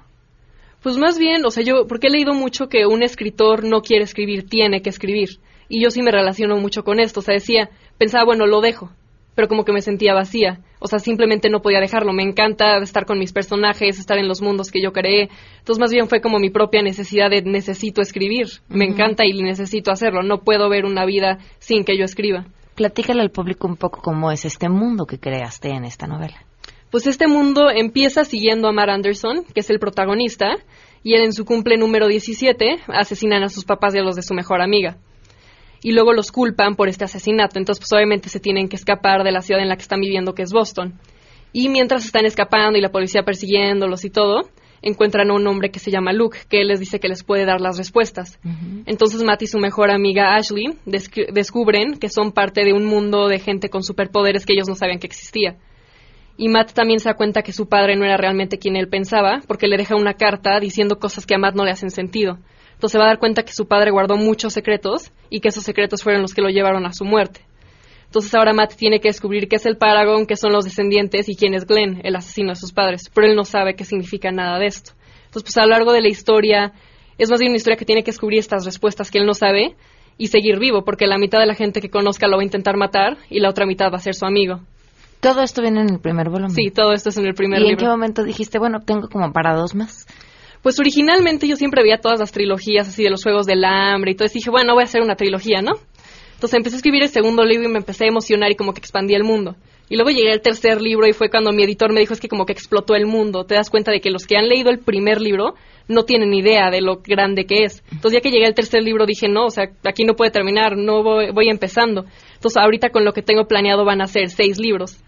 Pues 0.82 0.98
más 0.98 1.18
bien, 1.18 1.44
o 1.46 1.50
sea, 1.50 1.64
yo, 1.64 1.88
porque 1.88 2.08
he 2.08 2.12
leído 2.12 2.34
mucho 2.34 2.70
que 2.70 2.86
un 2.86 3.02
escritor 3.02 3.64
no 3.64 3.82
quiere 3.82 4.04
escribir, 4.04 4.48
tiene 4.48 4.82
que 4.82 4.92
escribir. 4.92 5.40
Y 5.68 5.82
yo 5.82 5.90
sí 5.90 6.02
me 6.04 6.12
relaciono 6.12 6.58
mucho 6.58 6.84
con 6.84 7.00
esto. 7.00 7.22
O 7.22 7.24
sea, 7.24 7.34
decía, 7.34 7.72
pensaba, 7.98 8.26
bueno, 8.26 8.46
lo 8.46 8.62
dejo. 8.62 8.92
Pero 9.34 9.48
como 9.48 9.66
que 9.66 9.74
me 9.74 9.82
sentía 9.82 10.14
vacía. 10.14 10.62
O 10.80 10.88
sea, 10.88 11.00
simplemente 11.00 11.50
no 11.50 11.62
podía 11.62 11.80
dejarlo. 11.80 12.14
Me 12.14 12.22
encanta 12.22 12.78
estar 12.78 13.06
con 13.06 13.18
mis 13.18 13.34
personajes, 13.34 14.00
estar 14.00 14.20
en 14.20 14.28
los 14.28 14.44
mundos 14.44 14.70
que 14.70 14.82
yo 14.82 14.94
creé. 14.94 15.30
Entonces, 15.58 15.80
más 15.80 15.92
bien 15.92 16.08
fue 16.08 16.22
como 16.22 16.38
mi 16.38 16.52
propia 16.52 16.84
necesidad 16.84 17.32
de 17.32 17.42
necesito 17.42 18.02
escribir. 18.02 18.46
Me 18.70 18.86
encanta 18.86 19.26
y 19.26 19.34
necesito 19.42 19.92
hacerlo. 19.92 20.22
No 20.22 20.42
puedo 20.44 20.70
ver 20.70 20.86
una 20.86 21.04
vida 21.06 21.40
sin 21.58 21.84
que 21.84 21.98
yo 21.98 22.06
escriba. 22.06 22.46
Platícale 22.76 23.22
al 23.22 23.32
público 23.32 23.68
un 23.68 23.78
poco 23.78 24.02
cómo 24.02 24.32
es 24.32 24.46
este 24.46 24.70
mundo 24.70 25.06
que 25.06 25.18
creaste 25.18 25.70
en 25.70 25.86
esta 25.86 26.08
novela. 26.08 26.46
Pues 26.92 27.08
este 27.08 27.28
mundo 27.28 27.70
empieza 27.70 28.24
siguiendo 28.24 28.68
a 28.68 28.72
Matt 28.72 28.90
Anderson, 28.90 29.44
que 29.54 29.60
es 29.60 29.70
el 29.70 29.80
protagonista, 29.80 30.56
y 31.04 31.14
él 31.14 31.24
en 31.24 31.34
su 31.34 31.46
cumple 31.46 31.78
número 31.78 32.08
17 32.08 32.80
asesinan 32.88 33.44
a 33.44 33.50
sus 33.50 33.66
papás 33.66 33.94
y 33.96 34.00
a 34.00 34.04
los 34.04 34.16
de 34.16 34.24
su 34.24 34.34
mejor 34.34 34.62
amiga. 34.62 34.98
Y 35.84 35.92
luego 35.92 36.14
los 36.14 36.32
culpan 36.32 36.76
por 36.76 36.90
este 36.90 37.04
asesinato, 37.04 37.60
entonces 37.60 37.80
pues 37.84 37.94
obviamente 37.94 38.30
se 38.30 38.40
tienen 38.40 38.70
que 38.70 38.76
escapar 38.76 39.24
de 39.24 39.32
la 39.32 39.42
ciudad 39.42 39.62
en 39.62 39.70
la 39.70 39.76
que 39.76 39.84
están 39.84 40.00
viviendo, 40.00 40.34
que 40.34 40.44
es 40.44 40.52
Boston. 40.52 41.00
Y 41.54 41.70
mientras 41.70 42.06
están 42.06 42.26
escapando 42.26 42.78
y 42.78 42.82
la 42.82 42.92
policía 42.92 43.24
persiguiéndolos 43.24 44.04
y 44.04 44.10
todo, 44.10 44.50
encuentran 44.82 45.32
a 45.32 45.34
un 45.34 45.46
hombre 45.48 45.72
que 45.72 45.80
se 45.80 45.92
llama 45.92 46.14
Luke, 46.14 46.40
que 46.50 46.62
él 46.62 46.68
les 46.68 46.80
dice 46.80 47.00
que 47.00 47.08
les 47.08 47.24
puede 47.24 47.46
dar 47.46 47.62
las 47.62 47.78
respuestas. 47.78 48.40
Entonces 48.86 49.24
Matt 49.24 49.42
y 49.42 49.48
su 49.48 49.60
mejor 49.60 49.92
amiga 49.92 50.36
Ashley 50.36 50.78
descubren 50.86 51.98
que 51.98 52.10
son 52.10 52.32
parte 52.32 52.64
de 52.64 52.74
un 52.74 52.86
mundo 52.86 53.28
de 53.28 53.40
gente 53.40 53.70
con 53.70 53.84
superpoderes 53.84 54.46
que 54.46 54.54
ellos 54.54 54.68
no 54.68 54.76
sabían 54.76 55.00
que 55.00 55.08
existía. 55.08 55.58
Y 56.38 56.50
Matt 56.50 56.74
también 56.74 57.00
se 57.00 57.10
da 57.10 57.16
cuenta 57.16 57.44
que 57.44 57.54
su 57.54 57.68
padre 57.68 57.96
no 57.96 58.04
era 58.04 58.18
realmente 58.18 58.58
quien 58.58 58.76
él 58.76 58.90
pensaba, 58.90 59.42
porque 59.48 59.68
le 59.68 59.78
deja 59.78 59.96
una 59.96 60.16
carta 60.16 60.60
diciendo 60.60 61.00
cosas 61.00 61.26
que 61.26 61.36
a 61.36 61.38
Matt 61.38 61.56
no 61.56 61.64
le 61.64 61.72
hacen 61.72 61.92
sentido. 61.92 62.40
Entonces 62.74 62.92
se 62.92 62.98
va 62.98 63.06
a 63.06 63.08
dar 63.08 63.20
cuenta 63.20 63.44
que 63.44 63.54
su 63.54 63.68
padre 63.68 63.92
guardó 63.92 64.18
muchos 64.18 64.52
secretos 64.52 65.12
y 65.30 65.40
que 65.40 65.48
esos 65.48 65.64
secretos 65.64 66.04
fueron 66.04 66.22
los 66.22 66.34
que 66.34 66.42
lo 66.42 66.50
llevaron 66.50 66.86
a 66.86 66.94
su 66.94 67.06
muerte. 67.06 67.42
Entonces 68.06 68.34
ahora 68.36 68.54
Matt 68.54 68.76
tiene 68.76 69.00
que 69.00 69.10
descubrir 69.10 69.48
qué 69.48 69.56
es 69.56 69.66
el 69.66 69.78
Paragon, 69.78 70.26
qué 70.26 70.36
son 70.36 70.52
los 70.52 70.66
descendientes 70.66 71.30
y 71.30 71.36
quién 71.36 71.54
es 71.54 71.66
Glenn, 71.66 72.02
el 72.04 72.16
asesino 72.16 72.50
de 72.50 72.56
sus 72.56 72.74
padres. 72.74 73.10
Pero 73.14 73.28
él 73.28 73.36
no 73.36 73.46
sabe 73.46 73.76
qué 73.76 73.86
significa 73.86 74.32
nada 74.32 74.60
de 74.60 74.68
esto. 74.68 74.92
Entonces, 75.26 75.44
pues 75.44 75.58
a 75.58 75.64
lo 75.64 75.70
largo 75.70 75.92
de 75.94 76.02
la 76.02 76.10
historia, 76.10 76.74
es 77.18 77.30
más 77.30 77.40
bien 77.40 77.52
una 77.52 77.58
historia 77.58 77.78
que 77.78 77.86
tiene 77.86 78.04
que 78.04 78.12
descubrir 78.12 78.40
estas 78.40 78.66
respuestas 78.66 79.10
que 79.10 79.20
él 79.20 79.26
no 79.26 79.34
sabe 79.34 79.76
y 80.18 80.28
seguir 80.28 80.60
vivo, 80.60 80.84
porque 80.86 81.08
la 81.08 81.18
mitad 81.18 81.40
de 81.40 81.46
la 81.46 81.56
gente 81.56 81.82
que 81.82 81.90
conozca 81.90 82.28
lo 82.28 82.38
va 82.38 82.42
a 82.42 82.46
intentar 82.46 82.78
matar 82.78 83.18
y 83.30 83.40
la 83.40 83.50
otra 83.50 83.66
mitad 83.66 83.92
va 83.92 83.98
a 83.98 84.02
ser 84.02 84.16
su 84.16 84.26
amigo. 84.26 84.62
Todo 85.26 85.41
esto 85.41 85.63
viene 85.63 85.82
en 85.82 85.89
el 85.89 85.99
primer 85.99 86.30
volumen. 86.30 86.51
Sí, 86.51 86.69
todo 86.69 86.93
esto 86.93 87.09
es 87.09 87.17
en 87.17 87.26
el 87.26 87.34
primer 87.34 87.59
¿Y 87.59 87.63
en 87.63 87.69
libro. 87.69 87.84
qué 87.84 87.89
momento 87.89 88.23
dijiste, 88.23 88.59
bueno, 88.59 88.82
tengo 88.86 89.09
como 89.09 89.34
para 89.34 89.55
dos 89.55 89.73
más? 89.73 90.05
Pues 90.61 90.80
originalmente 90.80 91.47
yo 91.47 91.55
siempre 91.55 91.82
veía 91.82 91.97
todas 91.97 92.19
las 92.19 92.32
trilogías 92.32 92.88
así 92.88 93.03
de 93.03 93.09
los 93.09 93.23
Juegos 93.23 93.47
del 93.47 93.65
Hambre 93.65 94.11
y 94.11 94.15
todo 94.15 94.28
eso. 94.28 94.36
dije, 94.36 94.51
bueno, 94.51 94.76
voy 94.76 94.84
a 94.84 94.86
hacer 94.86 95.01
una 95.01 95.15
trilogía, 95.15 95.63
¿no? 95.63 95.71
Entonces 96.36 96.57
empecé 96.57 96.76
a 96.76 96.78
escribir 96.78 97.01
el 97.01 97.09
segundo 97.09 97.43
libro 97.43 97.67
y 97.67 97.71
me 97.71 97.80
empecé 97.80 98.05
a 98.05 98.09
emocionar 98.09 98.51
y 98.51 98.55
como 98.55 98.73
que 98.73 98.80
expandí 98.80 99.15
el 99.15 99.23
mundo. 99.23 99.55
Y 99.89 99.95
luego 99.95 100.11
llegué 100.11 100.32
al 100.32 100.41
tercer 100.41 100.80
libro 100.80 101.07
y 101.07 101.13
fue 101.13 101.32
cuando 101.32 101.51
mi 101.51 101.63
editor 101.63 101.91
me 101.91 102.01
dijo 102.01 102.13
es 102.13 102.19
que 102.19 102.28
como 102.28 102.45
que 102.45 102.53
explotó 102.53 102.93
el 102.93 103.07
mundo. 103.07 103.45
Te 103.45 103.55
das 103.55 103.71
cuenta 103.71 103.91
de 103.91 104.01
que 104.01 104.11
los 104.11 104.28
que 104.28 104.38
han 104.38 104.47
leído 104.47 104.69
el 104.69 104.78
primer 104.78 105.21
libro 105.21 105.55
no 105.88 106.03
tienen 106.03 106.36
idea 106.36 106.69
de 106.69 106.82
lo 106.82 106.97
grande 106.97 107.45
que 107.45 107.63
es. 107.63 107.84
Entonces 107.91 108.13
ya 108.13 108.21
que 108.21 108.30
llegué 108.30 108.45
al 108.45 108.53
tercer 108.53 108.84
libro 108.84 109.07
dije, 109.07 109.28
no, 109.28 109.45
o 109.45 109.49
sea, 109.49 109.71
aquí 109.84 110.03
no 110.03 110.13
puede 110.13 110.30
terminar, 110.30 110.78
no 110.78 111.01
voy, 111.01 111.32
voy 111.32 111.49
empezando. 111.49 112.05
Entonces 112.36 112.61
ahorita 112.61 112.89
con 112.89 113.05
lo 113.05 113.13
que 113.13 113.23
tengo 113.23 113.47
planeado 113.47 113.86
van 113.86 114.01
a 114.01 114.07
ser 114.07 114.30
seis 114.30 114.59
libros. 114.59 114.99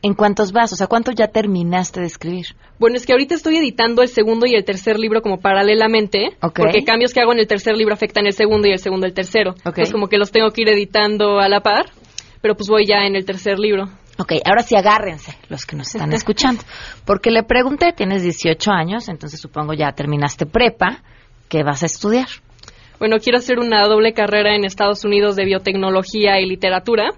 ¿En 0.00 0.14
cuántos 0.14 0.52
vas? 0.52 0.72
O 0.72 0.76
sea, 0.76 0.86
¿cuánto 0.86 1.10
ya 1.10 1.26
terminaste 1.28 2.00
de 2.00 2.06
escribir? 2.06 2.46
Bueno, 2.78 2.96
es 2.96 3.04
que 3.04 3.12
ahorita 3.12 3.34
estoy 3.34 3.56
editando 3.56 4.02
el 4.02 4.08
segundo 4.08 4.46
y 4.46 4.54
el 4.54 4.64
tercer 4.64 4.98
libro 4.98 5.22
como 5.22 5.40
paralelamente, 5.40 6.36
Ok. 6.40 6.60
porque 6.60 6.84
cambios 6.84 7.12
que 7.12 7.20
hago 7.20 7.32
en 7.32 7.40
el 7.40 7.48
tercer 7.48 7.76
libro 7.76 7.94
afectan 7.94 8.26
el 8.26 8.32
segundo 8.32 8.68
y 8.68 8.72
el 8.72 8.78
segundo 8.78 9.06
el 9.06 9.14
tercero. 9.14 9.54
Entonces 9.56 9.90
como 9.92 10.08
que 10.08 10.18
los 10.18 10.30
tengo 10.30 10.50
que 10.50 10.62
ir 10.62 10.68
editando 10.68 11.40
a 11.40 11.48
la 11.48 11.60
par, 11.60 11.86
pero 12.40 12.54
pues 12.54 12.68
voy 12.68 12.86
ya 12.86 13.06
en 13.06 13.16
el 13.16 13.24
tercer 13.24 13.58
libro. 13.58 13.88
Ok, 14.20 14.34
ahora 14.44 14.62
sí 14.62 14.76
agárrense 14.76 15.36
los 15.48 15.66
que 15.66 15.74
nos 15.76 15.92
están 15.94 16.12
escuchando. 16.12 16.62
Porque 17.04 17.30
le 17.30 17.42
pregunté, 17.42 17.92
tienes 17.92 18.22
18 18.22 18.70
años, 18.70 19.08
entonces 19.08 19.40
supongo 19.40 19.74
ya 19.74 19.90
terminaste 19.92 20.46
prepa, 20.46 21.02
¿qué 21.48 21.64
vas 21.64 21.82
a 21.82 21.86
estudiar? 21.86 22.28
Bueno, 22.98 23.18
quiero 23.18 23.38
hacer 23.38 23.58
una 23.58 23.86
doble 23.86 24.12
carrera 24.12 24.56
en 24.56 24.64
Estados 24.64 25.04
Unidos 25.04 25.36
de 25.36 25.44
biotecnología 25.44 26.40
y 26.40 26.46
literatura, 26.46 27.12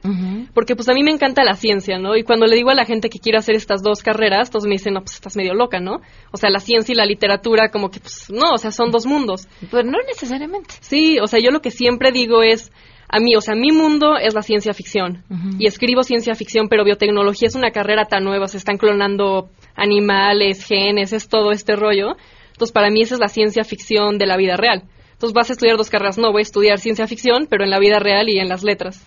porque 0.55 0.76
pues 0.76 0.89
a 0.89 0.93
mí 0.93 1.03
me 1.03 1.11
encanta 1.11 1.43
la 1.43 1.55
ciencia, 1.55 1.99
¿no? 1.99 2.16
Y 2.16 2.22
cuando 2.22 2.47
le 2.47 2.57
digo 2.57 2.70
a 2.70 2.74
la 2.74 2.85
gente 2.85 3.09
que 3.09 3.18
quiero 3.18 3.39
hacer 3.39 3.55
estas 3.55 3.83
dos 3.83 4.03
carreras, 4.03 4.51
todos 4.51 4.64
me 4.64 4.72
dicen, 4.72 4.95
no, 4.95 5.01
pues 5.01 5.14
estás 5.14 5.37
medio 5.37 5.55
loca, 5.55 5.81
¿no? 5.81 6.01
O 6.33 6.37
sea, 6.37 6.51
la 6.51 6.61
ciencia 6.61 6.93
y 6.93 6.97
la 6.97 7.07
literatura 7.07 7.70
como 7.70 7.91
que, 7.91 8.01
pues 8.01 8.31
no, 8.31 8.53
o 8.53 8.59
sea, 8.59 8.72
son 8.72 8.91
dos 8.91 9.07
mundos. 9.07 9.49
Pues 9.70 9.85
no 9.85 9.99
necesariamente. 10.07 10.74
Sí, 10.81 11.18
o 11.18 11.26
sea, 11.26 11.41
yo 11.41 11.51
lo 11.51 11.61
que 11.61 11.70
siempre 11.70 12.12
digo 12.12 12.43
es, 12.43 12.70
a 13.09 13.18
mí, 13.18 13.35
o 13.35 13.41
sea, 13.41 13.55
mi 13.55 13.72
mundo 13.72 14.16
es 14.16 14.35
la 14.35 14.43
ciencia 14.43 14.72
ficción. 14.72 15.24
Y 15.59 15.66
escribo 15.66 16.03
ciencia 16.03 16.35
ficción, 16.35 16.68
pero 16.68 16.85
biotecnología 16.85 17.49
es 17.49 17.57
una 17.57 17.72
carrera 17.72 18.05
tan 18.05 18.22
nueva, 18.22 18.47
se 18.47 18.57
están 18.57 18.76
clonando 18.76 19.49
animales, 19.74 20.64
genes, 20.64 21.12
es 21.12 21.28
todo 21.28 21.51
este 21.51 21.74
rollo. 21.74 22.16
Entonces, 22.53 22.72
para 22.72 22.91
mí 22.91 23.03
esa 23.03 23.14
es 23.14 23.20
la 23.20 23.28
ciencia 23.28 23.64
ficción 23.64 24.18
de 24.18 24.26
la 24.26 24.37
vida 24.37 24.57
real. 24.57 24.85
Entonces, 25.21 25.35
vas 25.35 25.51
a 25.51 25.53
estudiar 25.53 25.77
dos 25.77 25.91
carreras. 25.91 26.16
No, 26.16 26.33
voy 26.33 26.41
a 26.41 26.49
estudiar 26.49 26.79
ciencia 26.79 27.07
ficción, 27.07 27.47
pero 27.47 27.62
en 27.62 27.68
la 27.68 27.79
vida 27.79 27.99
real 27.99 28.31
y 28.31 28.39
en 28.39 28.49
las 28.49 28.62
letras. 28.62 29.05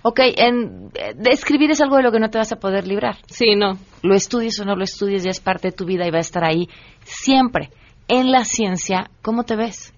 Ok, 0.00 0.20
en, 0.38 0.88
eh, 0.94 1.12
de 1.14 1.30
escribir 1.30 1.70
es 1.70 1.82
algo 1.82 1.98
de 1.98 2.04
lo 2.04 2.10
que 2.10 2.20
no 2.20 2.30
te 2.30 2.38
vas 2.38 2.52
a 2.52 2.56
poder 2.56 2.86
librar. 2.86 3.18
Sí, 3.26 3.54
no. 3.54 3.76
Lo 4.02 4.14
estudies 4.14 4.58
o 4.60 4.64
no 4.64 4.76
lo 4.76 4.82
estudies, 4.82 5.24
ya 5.24 5.30
es 5.30 5.40
parte 5.40 5.68
de 5.68 5.72
tu 5.72 5.84
vida 5.84 6.06
y 6.06 6.10
va 6.10 6.16
a 6.16 6.22
estar 6.22 6.42
ahí 6.42 6.70
siempre. 7.04 7.68
En 8.08 8.30
la 8.30 8.46
ciencia, 8.46 9.10
¿cómo 9.20 9.44
te 9.44 9.54
ves? 9.54 9.92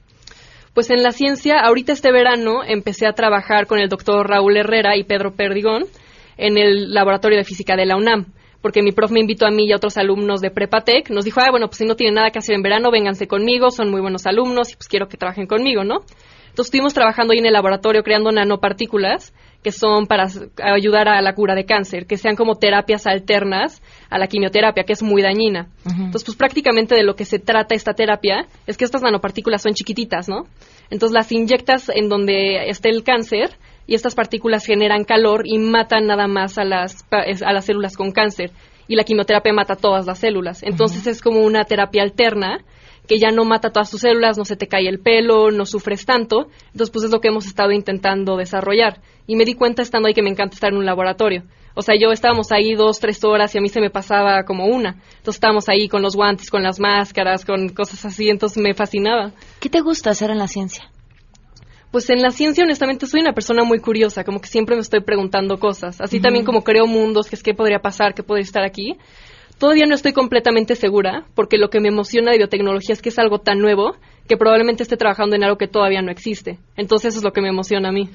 Pues 0.75 0.91
en 0.91 1.05
la 1.05 1.13
ciencia, 1.13 1.61
ahorita 1.61 1.93
este 1.93 2.11
verano 2.11 2.65
empecé 2.67 3.07
a 3.07 3.13
trabajar 3.13 3.69
con 3.69 3.79
el 3.79 3.89
doctor 3.89 4.29
Raúl 4.29 4.57
Herrera 4.57 4.97
y 4.97 5.05
Pedro 5.05 5.37
Perdigón 5.37 5.85
en 6.37 6.59
el 6.59 6.93
laboratorio 6.93 7.39
de 7.39 7.45
física 7.45 7.77
de 7.77 7.87
la 7.87 7.95
UNAM, 7.95 8.27
porque 8.65 8.81
mi 8.81 8.93
prof 8.93 9.11
me 9.11 9.21
invitó 9.21 9.45
a 9.45 9.51
mí 9.51 9.67
y 9.67 9.73
a 9.73 9.77
otros 9.77 9.99
alumnos 9.99 10.41
de 10.41 10.51
Prepatec, 10.51 11.11
nos 11.11 11.27
dijo, 11.27 11.39
ah, 11.43 11.51
bueno, 11.51 11.67
pues 11.67 11.77
si 11.77 11.85
no 11.85 11.97
tienen 11.97 12.15
nada 12.15 12.31
que 12.31 12.39
hacer 12.39 12.55
en 12.55 12.62
verano, 12.62 12.91
vénganse 12.91 13.27
conmigo, 13.27 13.71
son 13.71 13.91
muy 13.91 14.01
buenos 14.01 14.25
alumnos 14.25 14.73
y 14.73 14.77
pues 14.77 14.89
quiero 14.89 15.07
que 15.07 15.19
trabajen 15.19 15.47
conmigo, 15.47 15.85
¿no? 15.85 15.97
Entonces 15.97 16.69
estuvimos 16.69 16.95
trabajando 16.95 17.35
ahí 17.35 17.41
en 17.41 17.45
el 17.45 17.53
laboratorio 17.53 18.03
creando 18.03 18.33
nanopartículas 18.33 19.35
que 19.62 19.71
son 19.71 20.07
para 20.07 20.29
ayudar 20.62 21.09
a 21.09 21.21
la 21.21 21.35
cura 21.35 21.55
de 21.55 21.67
cáncer, 21.67 22.07
que 22.07 22.17
sean 22.17 22.37
como 22.37 22.55
terapias 22.55 23.07
alternas 23.07 23.83
a 24.09 24.17
la 24.19 24.29
quimioterapia, 24.29 24.85
que 24.85 24.95
es 24.95 25.03
muy 25.03 25.21
dañina. 25.21 25.69
Entonces, 25.85 26.25
pues 26.25 26.37
prácticamente 26.37 26.95
de 26.95 27.03
lo 27.03 27.17
que 27.17 27.27
se 27.27 27.39
trata 27.39 27.75
esta 27.75 27.93
terapia 27.93 28.47
es 28.67 28.79
que 28.79 28.87
estas 28.87 29.03
nanopartículas 29.03 29.61
son 29.61 29.75
chiquititas, 29.75 30.27
¿no? 30.27 30.47
Entonces 30.89 31.12
las 31.12 31.31
inyectas 31.33 31.91
en 31.95 32.09
donde 32.09 32.71
esté 32.71 32.89
el 32.89 33.05
cáncer 33.05 33.59
y 33.87 33.95
estas 33.95 34.14
partículas 34.14 34.64
generan 34.64 35.05
calor 35.05 35.43
y 35.47 35.59
matan 35.59 36.07
nada 36.07 36.26
más 36.26 36.59
a 36.59 36.64
las, 36.64 37.05
a 37.11 37.53
las 37.53 37.64
células 37.64 37.97
con 37.97 38.12
cáncer. 38.12 38.51
Y 38.87 38.97
la 38.97 39.05
quimioterapia 39.05 39.53
mata 39.53 39.76
todas 39.76 40.07
las 40.07 40.18
células. 40.18 40.62
Entonces 40.62 41.07
es 41.07 41.20
como 41.22 41.41
una 41.41 41.64
terapia 41.64 42.03
alterna 42.03 42.64
que 43.07 43.18
ya 43.18 43.30
no 43.30 43.45
mata 43.45 43.70
todas 43.70 43.91
tus 43.91 44.01
células, 44.01 44.39
no 44.39 44.45
se 44.45 44.57
te 44.57 44.66
cae 44.66 44.89
el 44.89 44.99
pelo, 44.99 45.51
no 45.51 45.66
sufres 45.66 46.07
tanto. 46.07 46.49
Entonces, 46.66 46.91
pues 46.91 47.05
es 47.05 47.11
lo 47.11 47.20
que 47.20 47.28
hemos 47.28 47.47
estado 47.47 47.70
intentando 47.70 48.37
desarrollar. 48.37 49.01
Y 49.26 49.37
me 49.37 49.45
di 49.45 49.55
cuenta 49.55 49.82
estando 49.82 50.09
ahí 50.09 50.14
que 50.14 50.22
me 50.22 50.30
encanta 50.30 50.55
estar 50.55 50.72
en 50.72 50.78
un 50.78 50.87
laboratorio. 50.87 51.45
O 51.74 51.82
sea, 51.82 51.97
yo 52.01 52.12
estábamos 52.12 52.53
ahí 52.53 52.74
dos, 52.74 53.01
tres 53.01 53.22
horas 53.24 53.55
y 53.55 53.59
a 53.59 53.61
mí 53.61 53.68
se 53.68 53.80
me 53.80 53.91
pasaba 53.91 54.45
como 54.45 54.66
una. 54.66 54.91
Entonces 54.91 55.37
estábamos 55.37 55.68
ahí 55.68 55.89
con 55.89 56.03
los 56.03 56.14
guantes, 56.14 56.51
con 56.51 56.62
las 56.62 56.78
máscaras, 56.78 57.45
con 57.45 57.68
cosas 57.70 58.05
así, 58.05 58.28
entonces 58.28 58.62
me 58.62 58.74
fascinaba. 58.74 59.32
¿Qué 59.61 59.68
te 59.68 59.80
gusta 59.80 60.11
hacer 60.11 60.30
en 60.30 60.39
la 60.39 60.47
ciencia? 60.47 60.89
Pues 61.95 62.11
en 62.11 62.22
la 62.22 62.32
ciencia, 62.32 62.64
honestamente, 62.64 63.07
soy 63.07 63.20
una 63.20 63.34
persona 63.34 63.62
muy 63.62 63.78
curiosa, 63.78 64.24
como 64.24 64.40
que 64.40 64.49
siempre 64.49 64.74
me 64.74 64.80
estoy 64.80 64.99
preguntando 64.99 65.59
cosas. 65.59 66.01
Así 66.01 66.18
también 66.18 66.45
como 66.45 66.64
creo 66.64 66.88
mundos, 66.88 67.28
que 67.28 67.36
es 67.36 67.42
qué 67.45 67.55
podría 67.55 67.78
pasar, 67.78 68.14
qué 68.14 68.24
podría 68.24 68.42
estar 68.42 68.64
aquí. 68.64 68.97
Todavía 69.59 69.84
no 69.86 69.95
estoy 69.95 70.12
completamente 70.12 70.74
segura, 70.74 71.24
porque 71.36 71.57
lo 71.57 71.70
que 71.70 71.78
me 71.78 71.86
emociona 71.86 72.32
de 72.32 72.38
biotecnología 72.38 72.95
es 72.95 73.01
que 73.01 73.11
es 73.11 73.18
algo 73.20 73.38
tan 73.38 73.61
nuevo 73.61 73.95
que 74.26 74.36
probablemente 74.36 74.82
esté 74.82 74.97
trabajando 74.97 75.36
en 75.36 75.45
algo 75.45 75.57
que 75.57 75.68
todavía 75.68 76.03
no 76.03 76.11
existe. 76.11 76.59
Entonces 76.76 77.11
eso 77.11 77.18
es 77.18 77.24
lo 77.24 77.30
que 77.30 77.40
me 77.40 77.51
emociona 77.51 77.90
a 77.90 77.92
mí. 77.92 78.11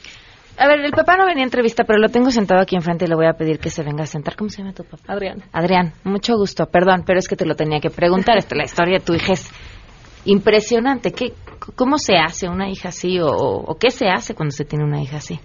A 0.57 0.67
ver, 0.67 0.81
el 0.81 0.91
papá 0.91 1.15
no 1.15 1.25
venía 1.25 1.43
a 1.43 1.45
entrevista, 1.45 1.85
pero 1.85 1.99
lo 1.99 2.09
tengo 2.09 2.31
sentado 2.31 2.59
aquí 2.59 2.75
enfrente 2.75 3.05
y 3.05 3.07
le 3.07 3.15
voy 3.15 3.27
a 3.27 3.33
pedir 3.37 3.59
que 3.59 3.69
se 3.69 3.81
venga 3.81 4.03
a 4.03 4.07
sentar. 4.07 4.35
¿Cómo 4.35 4.49
se 4.49 4.57
llama 4.57 4.73
tu 4.73 4.83
papá? 4.83 5.03
Adrián. 5.07 5.41
Adrián, 5.53 5.93
mucho 6.03 6.35
gusto. 6.35 6.65
Perdón, 6.65 7.03
pero 7.05 7.17
es 7.17 7.29
que 7.29 7.37
te 7.37 7.45
lo 7.45 7.55
tenía 7.55 7.79
que 7.79 7.89
preguntar. 7.89 8.37
Esta, 8.37 8.57
la 8.57 8.65
historia 8.65 8.99
de 8.99 9.05
tu 9.05 9.13
hija 9.13 9.31
es 9.31 9.49
impresionante. 10.29 11.11
¿Qué, 11.11 11.33
¿Cómo 11.75 11.97
se 11.97 12.17
hace 12.17 12.47
una 12.47 12.69
hija 12.69 12.89
así 12.89 13.17
o, 13.21 13.75
qué 13.79 13.91
se 13.91 14.07
hace 14.07 14.33
cuando 14.33 14.51
se 14.51 14.65
tiene 14.65 14.85
una 14.85 15.01
hija 15.01 15.17
así? 15.17 15.39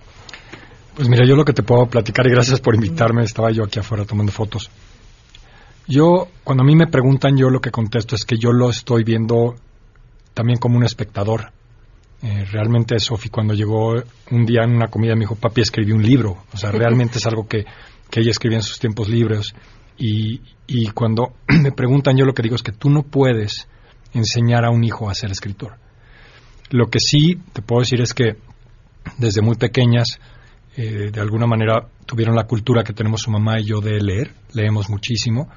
Pues 0.95 1.09
mira, 1.09 1.27
yo 1.27 1.35
lo 1.35 1.45
que 1.45 1.53
te 1.53 1.63
puedo 1.63 1.87
platicar, 1.87 2.27
y 2.27 2.31
gracias 2.31 2.61
por 2.61 2.75
invitarme, 2.75 3.23
estaba 3.23 3.51
yo 3.51 3.65
aquí 3.65 3.81
afuera 3.81 4.05
tomando 4.05 4.31
fotos. 4.31 4.71
Yo, 5.89 6.29
cuando 6.45 6.63
a 6.63 6.67
mí 6.67 6.77
me 6.77 6.87
preguntan, 6.87 7.37
yo 7.37 7.51
lo 7.51 7.61
que 7.61 7.71
contesto 7.71 8.15
es 8.15 8.25
que 8.25 8.37
yo 8.39 8.53
lo 8.53 8.71
estoy 8.71 9.05
viendo 9.05 9.57
también 10.33 10.59
como 10.59 10.77
un 10.77 10.85
espectador. 10.85 11.53
Eh, 12.23 12.47
realmente 12.51 12.99
Sofi 13.01 13.29
cuando 13.29 13.53
llegó 13.53 13.95
un 14.31 14.47
día 14.47 14.63
en 14.63 14.75
una 14.75 14.89
comida 14.89 15.15
me 15.15 15.21
dijo, 15.21 15.35
papi, 15.35 15.61
escribí 15.61 15.93
un 15.93 16.03
libro. 16.03 16.45
O 16.53 16.57
sea, 16.57 16.71
realmente 16.71 17.19
es 17.19 17.27
algo 17.27 17.47
que, 17.47 17.65
que 18.11 18.21
ella 18.21 18.31
escribía 18.31 18.59
en 18.59 18.63
sus 18.63 18.79
tiempos 18.79 19.09
libres. 19.09 19.55
Y, 19.99 20.41
y 20.67 20.89
cuando 20.91 21.35
me 21.49 21.73
preguntan, 21.73 22.17
yo 22.17 22.25
lo 22.25 22.33
que 22.33 22.43
digo 22.43 22.55
es 22.55 22.63
que 22.63 22.73
tú 22.73 22.89
no 22.89 23.03
puedes 23.03 23.69
enseñar 24.15 24.65
a 24.65 24.71
un 24.71 24.85
hijo 24.85 25.11
a 25.11 25.15
ser 25.15 25.31
escritor. 25.31 25.77
Lo 26.71 26.89
que 26.89 26.99
sí 27.01 27.39
te 27.53 27.63
puedo 27.63 27.81
decir 27.81 28.01
es 28.01 28.15
que 28.15 28.37
desde 29.19 29.43
muy 29.43 29.57
pequeñas, 29.57 30.19
eh, 30.77 31.11
de 31.13 31.21
alguna 31.21 31.47
manera, 31.47 31.89
tuvieron 32.07 32.35
la 32.35 32.47
cultura 32.47 32.83
que 32.83 32.95
tenemos 32.95 33.21
su 33.21 33.31
mamá 33.31 33.61
y 33.61 33.65
yo 33.65 33.81
de 33.81 34.01
leer. 34.01 34.35
Leemos 34.53 34.89
muchísimo 34.89 35.49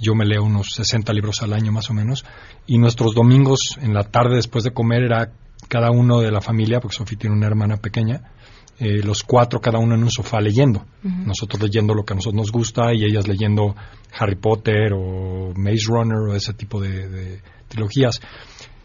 yo 0.00 0.14
me 0.14 0.24
leo 0.24 0.44
unos 0.44 0.68
60 0.74 1.12
libros 1.12 1.42
al 1.42 1.52
año 1.52 1.72
más 1.72 1.90
o 1.90 1.94
menos, 1.94 2.24
y 2.66 2.78
nuestros 2.78 3.14
domingos 3.14 3.76
en 3.80 3.94
la 3.94 4.04
tarde 4.04 4.36
después 4.36 4.64
de 4.64 4.72
comer 4.72 5.04
era 5.04 5.32
cada 5.68 5.90
uno 5.90 6.20
de 6.20 6.30
la 6.30 6.40
familia, 6.40 6.80
porque 6.80 6.96
Sofía 6.96 7.18
tiene 7.18 7.36
una 7.36 7.46
hermana 7.46 7.76
pequeña, 7.76 8.32
eh, 8.80 9.02
los 9.02 9.22
cuatro 9.22 9.60
cada 9.60 9.78
uno 9.78 9.94
en 9.94 10.02
un 10.02 10.10
sofá 10.10 10.40
leyendo. 10.40 10.84
Nosotros 11.02 11.62
leyendo 11.62 11.94
lo 11.94 12.04
que 12.04 12.12
a 12.12 12.16
nosotros 12.16 12.40
nos 12.40 12.52
gusta 12.52 12.92
y 12.94 13.04
ellas 13.04 13.26
leyendo 13.26 13.74
Harry 14.18 14.36
Potter 14.36 14.92
o 14.94 15.52
Maze 15.56 15.86
Runner 15.88 16.18
o 16.18 16.34
ese 16.34 16.54
tipo 16.54 16.80
de, 16.80 17.08
de 17.08 17.42
trilogías. 17.68 18.20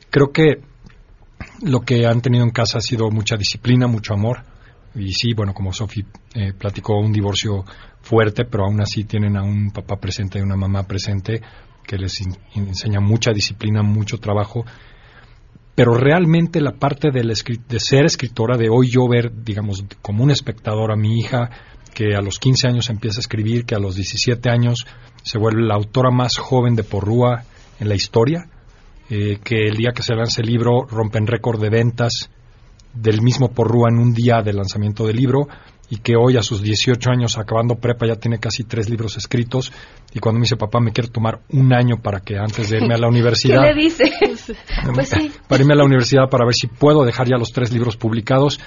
Creo 0.10 0.32
que 0.32 0.62
lo 1.62 1.82
que 1.82 2.06
han 2.06 2.22
tenido 2.22 2.44
en 2.44 2.52
casa 2.52 2.78
ha 2.78 2.82
sido 2.82 3.10
mucha 3.10 3.36
disciplina, 3.38 3.88
mucho 3.88 4.14
amor. 4.14 4.44
Y 4.96 5.12
sí, 5.14 5.34
bueno, 5.34 5.54
como 5.54 5.74
Sofi 5.74 6.06
eh, 6.36 6.54
platicó, 6.54 7.00
un 7.00 7.12
divorcio 7.12 7.64
fuerte, 8.02 8.46
pero 8.46 8.66
aún 8.66 8.82
así 8.82 9.06
tienen 9.06 9.38
a 9.38 9.44
un 9.44 9.72
papá 9.72 9.96
presente 9.98 10.40
y 10.40 10.42
una 10.42 10.56
mamá 10.56 10.84
presente 10.84 11.42
que 11.86 11.98
les 11.98 12.22
enseña 12.56 13.00
mucha 13.00 13.32
disciplina, 13.32 13.82
mucho 13.82 14.18
trabajo. 14.18 14.66
Pero 15.76 15.96
realmente 15.96 16.62
la 16.62 16.74
parte 16.74 17.10
de, 17.12 17.22
de 17.22 17.80
ser 17.80 18.06
escritora, 18.06 18.58
de 18.58 18.70
hoy 18.70 18.90
yo 18.92 19.08
ver, 19.08 19.32
digamos, 19.44 19.84
como 20.02 20.24
un 20.24 20.32
espectador 20.32 20.92
a 20.92 20.96
mi 20.96 21.20
hija, 21.20 21.50
que 21.94 22.16
a 22.16 22.22
los 22.22 22.40
15 22.40 22.68
años 22.68 22.90
empieza 22.90 23.20
a 23.20 23.22
escribir, 23.22 23.66
que 23.66 23.76
a 23.76 23.80
los 23.80 23.96
17 23.96 24.50
años 24.50 24.86
se 25.24 25.38
vuelve 25.38 25.64
la 25.64 25.76
autora 25.76 26.12
más 26.12 26.38
joven 26.38 26.76
de 26.76 26.84
Porrúa 26.84 27.44
en 27.80 27.90
la 27.90 27.96
historia, 27.96 28.50
eh, 29.10 29.40
que 29.44 29.68
el 29.68 29.76
día 29.76 29.92
que 29.96 30.04
se 30.04 30.16
lance 30.16 30.42
el 30.42 30.48
libro 30.48 30.86
rompen 30.90 31.28
récord 31.28 31.62
de 31.62 31.70
ventas 31.70 32.30
del 32.94 33.22
mismo 33.22 33.52
Porrúa 33.52 33.90
en 33.90 33.98
un 33.98 34.14
día 34.14 34.42
de 34.44 34.54
lanzamiento 34.54 35.06
del 35.06 35.18
libro 35.18 35.48
y 35.94 35.98
que 35.98 36.16
hoy 36.16 36.38
a 36.38 36.42
sus 36.42 36.64
18 36.64 37.12
años 37.12 37.38
acabando 37.38 37.76
prepa 37.76 38.08
ya 38.08 38.16
tiene 38.16 38.40
casi 38.40 38.64
tres 38.64 38.90
libros 38.90 39.16
escritos 39.16 39.72
y 40.12 40.18
cuando 40.18 40.40
me 40.40 40.46
dice 40.46 40.58
papá 40.58 40.80
me 40.80 40.92
quiero 40.92 41.12
tomar 41.12 41.42
un 41.50 41.72
año 41.72 41.98
para 42.02 42.22
que 42.22 42.36
antes 42.36 42.72
de 42.72 42.78
irme 42.78 42.96
a 42.96 42.98
la 42.98 43.08
universidad 43.10 43.62
¿Qué 43.62 43.74
le 43.76 43.84
dice? 43.84 44.04
pues 44.96 45.10
sí. 45.10 45.32
para 45.48 45.62
irme 45.62 45.74
a 45.74 45.78
la 45.78 45.84
universidad 45.84 46.28
para 46.32 46.46
ver 46.46 46.56
si 46.56 46.66
puedo 46.66 47.06
dejar 47.06 47.28
ya 47.28 47.38
los 47.38 47.52
tres 47.52 47.72
libros 47.72 47.96
publicados 47.96 48.60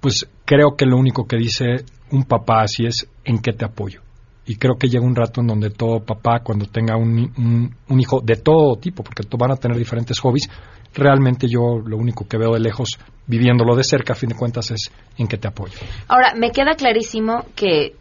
pues 0.00 0.28
creo 0.44 0.76
que 0.76 0.84
lo 0.84 0.98
único 0.98 1.26
que 1.26 1.38
dice 1.38 1.76
un 2.10 2.24
papá 2.24 2.60
así 2.60 2.84
es 2.84 3.08
en 3.24 3.38
qué 3.38 3.54
te 3.54 3.64
apoyo 3.64 4.02
y 4.44 4.56
creo 4.56 4.74
que 4.76 4.88
llega 4.88 5.06
un 5.06 5.16
rato 5.16 5.40
en 5.40 5.46
donde 5.46 5.70
todo 5.70 6.04
papá 6.04 6.40
cuando 6.44 6.66
tenga 6.66 6.94
un, 6.94 7.74
un 7.88 8.00
hijo 8.00 8.20
de 8.20 8.36
todo 8.36 8.76
tipo 8.76 9.02
porque 9.02 9.22
van 9.38 9.52
a 9.52 9.56
tener 9.56 9.78
diferentes 9.78 10.20
hobbies 10.20 10.50
realmente 10.94 11.46
yo 11.48 11.78
lo 11.84 11.96
único 11.96 12.26
que 12.26 12.36
veo 12.36 12.52
de 12.52 12.60
lejos, 12.60 12.98
viviéndolo 13.26 13.76
de 13.76 13.84
cerca, 13.84 14.12
a 14.12 14.16
fin 14.16 14.30
de 14.30 14.36
cuentas, 14.36 14.70
es 14.70 14.90
en 15.16 15.26
que 15.26 15.36
te 15.36 15.48
apoyo. 15.48 15.78
Ahora, 16.08 16.34
me 16.34 16.50
queda 16.50 16.74
clarísimo 16.74 17.46
que, 17.54 17.94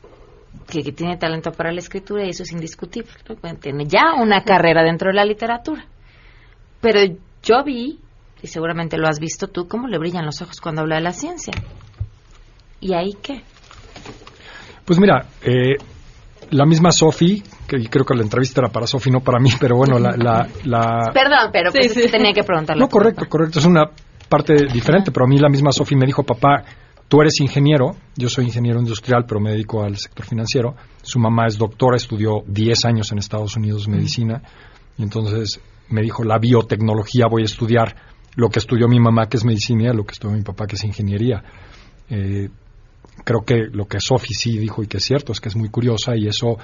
que, 0.68 0.92
tiene 0.92 1.18
talento 1.18 1.52
para 1.52 1.72
la 1.72 1.80
escritura 1.80 2.26
y 2.26 2.30
eso 2.30 2.44
es 2.44 2.52
indiscutible. 2.52 3.12
Tiene 3.60 3.86
ya 3.86 4.14
una 4.20 4.44
carrera 4.44 4.84
dentro 4.84 5.10
de 5.10 5.16
la 5.16 5.26
literatura. 5.26 5.86
Pero 6.80 7.00
yo 7.44 7.64
vi, 7.64 8.00
y 8.42 8.48
seguramente 8.48 8.98
lo 8.98 9.08
has 9.08 9.20
visto 9.20 9.48
tú, 9.48 9.68
cómo 9.68 9.88
le 9.88 10.00
brillan 10.00 10.26
los 10.26 10.42
ojos 10.42 10.60
cuando 10.60 10.82
habla 10.82 10.96
de 10.96 11.02
la 11.02 11.14
ciencia. 11.14 11.54
¿Y 12.80 12.94
ahí 12.94 13.14
qué? 13.22 13.44
Pues 14.84 15.00
mira, 15.00 15.28
eh, 15.44 15.76
la 16.50 16.66
misma 16.66 16.92
Sofi, 16.92 17.44
que 17.68 17.78
creo 17.88 18.04
que 18.04 18.16
la 18.16 18.24
entrevista 18.24 18.62
era 18.62 18.72
para 18.72 18.88
Sofi, 18.88 19.12
no 19.12 19.20
para 19.20 19.40
mí, 19.40 19.52
pero 19.60 19.78
bueno, 19.78 20.00
la... 20.00 20.16
la, 20.18 21.12
Perdón, 21.14 21.52
pero 21.54 21.72
pues 21.72 21.94
tenía 22.12 22.34
que 22.34 22.44
preguntarle. 22.44 22.82
No, 22.82 22.90
correcto, 22.90 23.28
correcto, 23.30 23.60
es 23.60 23.66
una 23.66 23.86
parte 24.32 24.56
diferente, 24.72 25.12
pero 25.12 25.26
a 25.26 25.28
mí 25.28 25.38
la 25.38 25.50
misma 25.50 25.74
Sofi 25.74 25.94
me 25.98 26.06
dijo, 26.06 26.24
papá, 26.24 26.64
tú 27.10 27.20
eres 27.20 27.42
ingeniero, 27.42 27.98
yo 28.16 28.30
soy 28.30 28.46
ingeniero 28.46 28.80
industrial, 28.80 29.26
pero 29.28 29.42
me 29.42 29.52
dedico 29.52 29.84
al 29.84 29.98
sector 29.98 30.26
financiero. 30.26 30.76
Su 31.02 31.20
mamá 31.20 31.48
es 31.48 31.58
doctora, 31.58 31.98
estudió 31.98 32.42
10 32.48 32.86
años 32.86 33.12
en 33.12 33.18
Estados 33.18 33.58
Unidos 33.58 33.90
medicina, 33.90 34.42
y 34.98 35.04
entonces 35.04 35.60
me 35.90 36.02
dijo, 36.02 36.24
la 36.24 36.40
biotecnología 36.40 37.28
voy 37.30 37.42
a 37.42 37.46
estudiar 37.46 37.94
lo 38.38 38.48
que 38.48 38.60
estudió 38.60 38.88
mi 38.88 39.02
mamá, 39.02 39.28
que 39.28 39.36
es 39.36 39.44
medicina, 39.44 39.92
y 39.92 39.98
lo 39.98 40.06
que 40.06 40.14
estudió 40.14 40.34
mi 40.34 40.44
papá, 40.44 40.66
que 40.66 40.78
es 40.78 40.84
ingeniería. 40.86 41.44
Eh, 42.10 42.48
creo 43.26 43.42
que 43.42 43.68
lo 43.70 43.86
que 43.86 44.00
Sophie 44.00 44.34
sí 44.34 44.58
dijo 44.58 44.82
y 44.82 44.88
que 44.88 44.98
es 44.98 45.04
cierto 45.04 45.34
es 45.34 45.42
que 45.42 45.50
es 45.50 45.58
muy 45.58 45.68
curiosa 45.68 46.16
y 46.16 46.28
eso, 46.28 46.58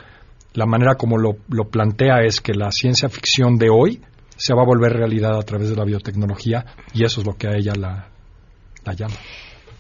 la 0.54 0.66
manera 0.66 0.96
como 0.96 1.18
lo, 1.18 1.36
lo 1.50 1.66
plantea 1.66 2.22
es 2.26 2.40
que 2.40 2.54
la 2.54 2.72
ciencia 2.72 3.10
ficción 3.10 3.58
de 3.58 3.70
hoy 3.70 4.02
se 4.38 4.54
va 4.54 4.62
a 4.62 4.66
volver 4.66 4.94
realidad 4.94 5.38
a 5.38 5.44
través 5.44 5.70
de 5.70 5.76
la 5.76 5.84
biotecnología 5.84 6.66
y 6.94 7.04
eso 7.04 7.22
es 7.22 7.28
lo 7.28 7.34
que 7.36 7.48
a 7.48 7.56
ella 7.56 7.74
la, 7.76 8.10
la 8.86 8.94
llama. 8.94 9.16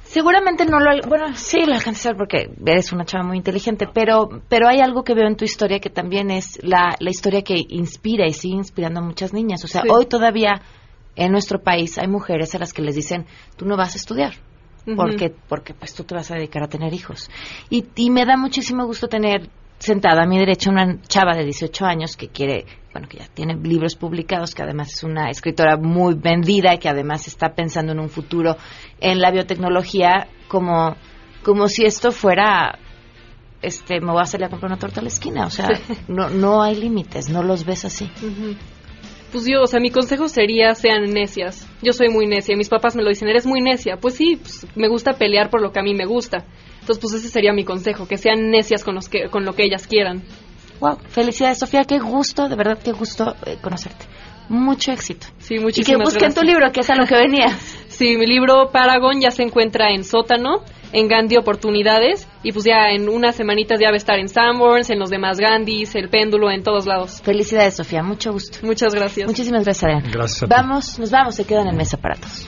Seguramente 0.04 0.66
no 0.66 0.80
lo... 0.80 1.08
Bueno, 1.08 1.36
sí 1.36 1.66
lo 1.66 1.74
alcanzas 1.74 2.14
porque 2.18 2.50
eres 2.66 2.92
una 2.94 3.06
chava 3.06 3.26
muy 3.26 3.38
inteligente, 3.38 3.88
pero, 3.94 4.42
pero 4.48 4.68
hay 4.68 4.80
algo 4.80 5.04
que 5.04 5.14
veo 5.14 5.28
en 5.28 5.36
tu 5.36 5.44
historia 5.44 5.80
que 5.80 5.90
también 5.90 6.32
es 6.32 6.60
la, 6.64 6.96
la 7.00 7.10
historia 7.10 7.42
que 7.44 7.62
inspira 7.70 8.26
y 8.26 8.34
sigue 8.34 8.56
inspirando 8.56 9.02
a 9.02 9.04
muchas 9.04 9.34
niñas. 9.34 9.64
O 9.66 9.68
sea, 9.68 9.84
hoy 9.90 10.06
todavía 10.06 10.62
en 11.16 11.32
nuestro 11.32 11.62
país 11.62 11.98
hay 11.98 12.08
mujeres 12.08 12.56
a 12.56 12.60
las 12.60 12.74
que 12.74 12.82
les 12.82 12.96
dicen, 12.96 13.26
tú 13.58 13.66
no 13.66 13.76
vas 13.76 13.96
a 13.96 13.98
estudiar, 13.98 14.36
porque, 14.96 15.36
porque 15.50 15.74
pues 15.74 15.94
tú 15.94 16.04
te 16.06 16.16
vas 16.16 16.32
a 16.32 16.36
dedicar 16.36 16.64
a 16.64 16.68
tener 16.68 16.94
hijos. 16.94 17.30
Y, 17.70 17.86
y 17.96 18.10
me 18.10 18.24
da 18.26 18.38
muchísimo 18.38 18.86
gusto 18.86 19.08
tener 19.08 19.50
sentada 19.80 20.24
a 20.24 20.28
mi 20.28 20.38
derecha 20.38 20.70
una 20.70 21.02
chava 21.08 21.36
de 21.36 21.44
18 21.44 21.86
años 21.86 22.18
que 22.18 22.30
quiere, 22.30 22.66
bueno, 22.94 23.08
que 23.08 23.18
ya 23.18 23.28
tiene 23.28 23.56
libros 23.56 23.96
publicados, 23.96 24.56
que 24.56 24.64
además 24.64 24.92
es 24.94 25.04
una 25.04 25.30
escritora 25.30 25.78
muy 25.78 26.16
vendida 26.16 26.74
y 26.74 26.80
que 26.80 26.90
además 26.90 27.28
está 27.28 27.54
pensando 27.54 27.92
en 27.92 28.00
un 28.00 28.10
futuro 28.10 28.58
en 29.00 29.20
la 29.20 29.32
biotecnología 29.32 30.28
como, 30.48 30.96
como 31.44 31.68
si 31.68 31.86
esto 31.86 32.12
fuera 32.12 32.80
este 33.62 34.00
me 34.02 34.12
voy 34.12 34.22
a 34.22 34.26
salir 34.26 34.46
a 34.46 34.50
comprar 34.50 34.72
una 34.72 34.80
torta 34.80 35.00
a 35.00 35.04
la 35.04 35.10
esquina, 35.10 35.46
o 35.46 35.50
sea, 35.50 35.70
no 36.08 36.30
no 36.30 36.62
hay 36.62 36.76
límites, 36.76 37.30
no 37.30 37.44
los 37.44 37.66
ves 37.66 37.86
así. 37.86 38.10
Pues 39.32 39.46
yo, 39.46 39.62
o 39.62 39.68
sea, 39.68 39.80
mi 39.80 39.92
consejo 39.92 40.30
sería 40.30 40.74
sean 40.74 41.12
necias. 41.12 41.68
Yo 41.82 41.92
soy 41.92 42.08
muy 42.10 42.28
necia, 42.28 42.56
mis 42.56 42.70
papás 42.70 42.96
me 42.96 43.04
lo 43.04 43.10
dicen, 43.10 43.28
eres 43.28 43.46
muy 43.46 43.62
necia. 43.62 43.98
Pues 43.98 44.16
sí, 44.16 44.38
pues, 44.42 44.66
me 44.76 44.88
gusta 44.88 45.14
pelear 45.14 45.50
por 45.50 45.62
lo 45.62 45.72
que 45.72 45.80
a 45.80 45.84
mí 45.84 45.94
me 45.94 46.06
gusta. 46.06 46.46
Entonces, 46.88 47.02
pues 47.02 47.14
ese 47.16 47.28
sería 47.30 47.52
mi 47.52 47.66
consejo, 47.66 48.08
que 48.08 48.18
sean 48.18 48.50
necias 48.50 48.82
con, 48.86 48.96
los 48.96 49.10
que, 49.10 49.28
con 49.30 49.44
lo 49.44 49.52
que 49.52 49.66
ellas 49.66 49.86
quieran. 49.88 50.24
Wow, 50.80 51.00
felicidades 51.10 51.60
Sofía, 51.60 51.84
qué 51.84 52.00
gusto, 52.00 52.48
de 52.48 52.56
verdad 52.56 52.80
qué 52.82 52.94
gusto 52.94 53.36
eh, 53.46 53.58
conocerte. 53.62 54.06
Mucho 54.48 54.94
éxito. 54.94 55.28
Sí, 55.38 55.56
muchísimas 55.60 55.90
Y 55.90 55.92
que 55.92 55.98
busquen 55.98 56.34
tu 56.34 56.44
libro, 56.44 56.72
que 56.72 56.80
es 56.80 56.90
a 56.90 56.96
lo 56.96 57.06
que 57.06 57.16
venía. 57.28 57.50
sí, 57.90 58.16
mi 58.16 58.26
libro 58.26 58.70
Paragon 58.72 59.20
ya 59.20 59.32
se 59.32 59.44
encuentra 59.44 59.90
en 59.90 60.06
Sótano 60.06 60.64
en 60.94 61.10
Gandhi 61.10 61.36
Oportunidades 61.36 62.26
y 62.42 62.54
pues 62.54 62.64
ya 62.64 62.92
en 62.92 63.10
unas 63.10 63.36
semanitas 63.36 63.82
ya 63.82 63.90
va 63.90 63.96
a 63.96 63.98
estar 63.98 64.18
en 64.18 64.30
Sanborns, 64.30 64.90
en 64.90 65.00
los 65.00 65.10
demás 65.10 65.40
Gandhis, 65.40 65.94
el 65.96 66.08
péndulo, 66.08 66.50
en 66.50 66.64
todos 66.64 66.86
lados. 66.86 67.22
Felicidades, 67.22 67.76
Sofía, 67.76 68.02
mucho 68.02 68.32
gusto. 68.32 68.60
Muchas 68.66 68.96
gracias. 68.96 69.28
Muchísimas 69.28 69.66
gracias, 69.66 69.84
Adrián. 69.84 70.10
Gracias. 70.10 70.50
Vamos, 70.50 70.98
nos 70.98 71.12
vamos, 71.12 71.36
se 71.36 71.44
quedan 71.44 71.68
en 71.68 71.76
mesa 71.76 71.98
para 71.98 72.16
todos. 72.16 72.48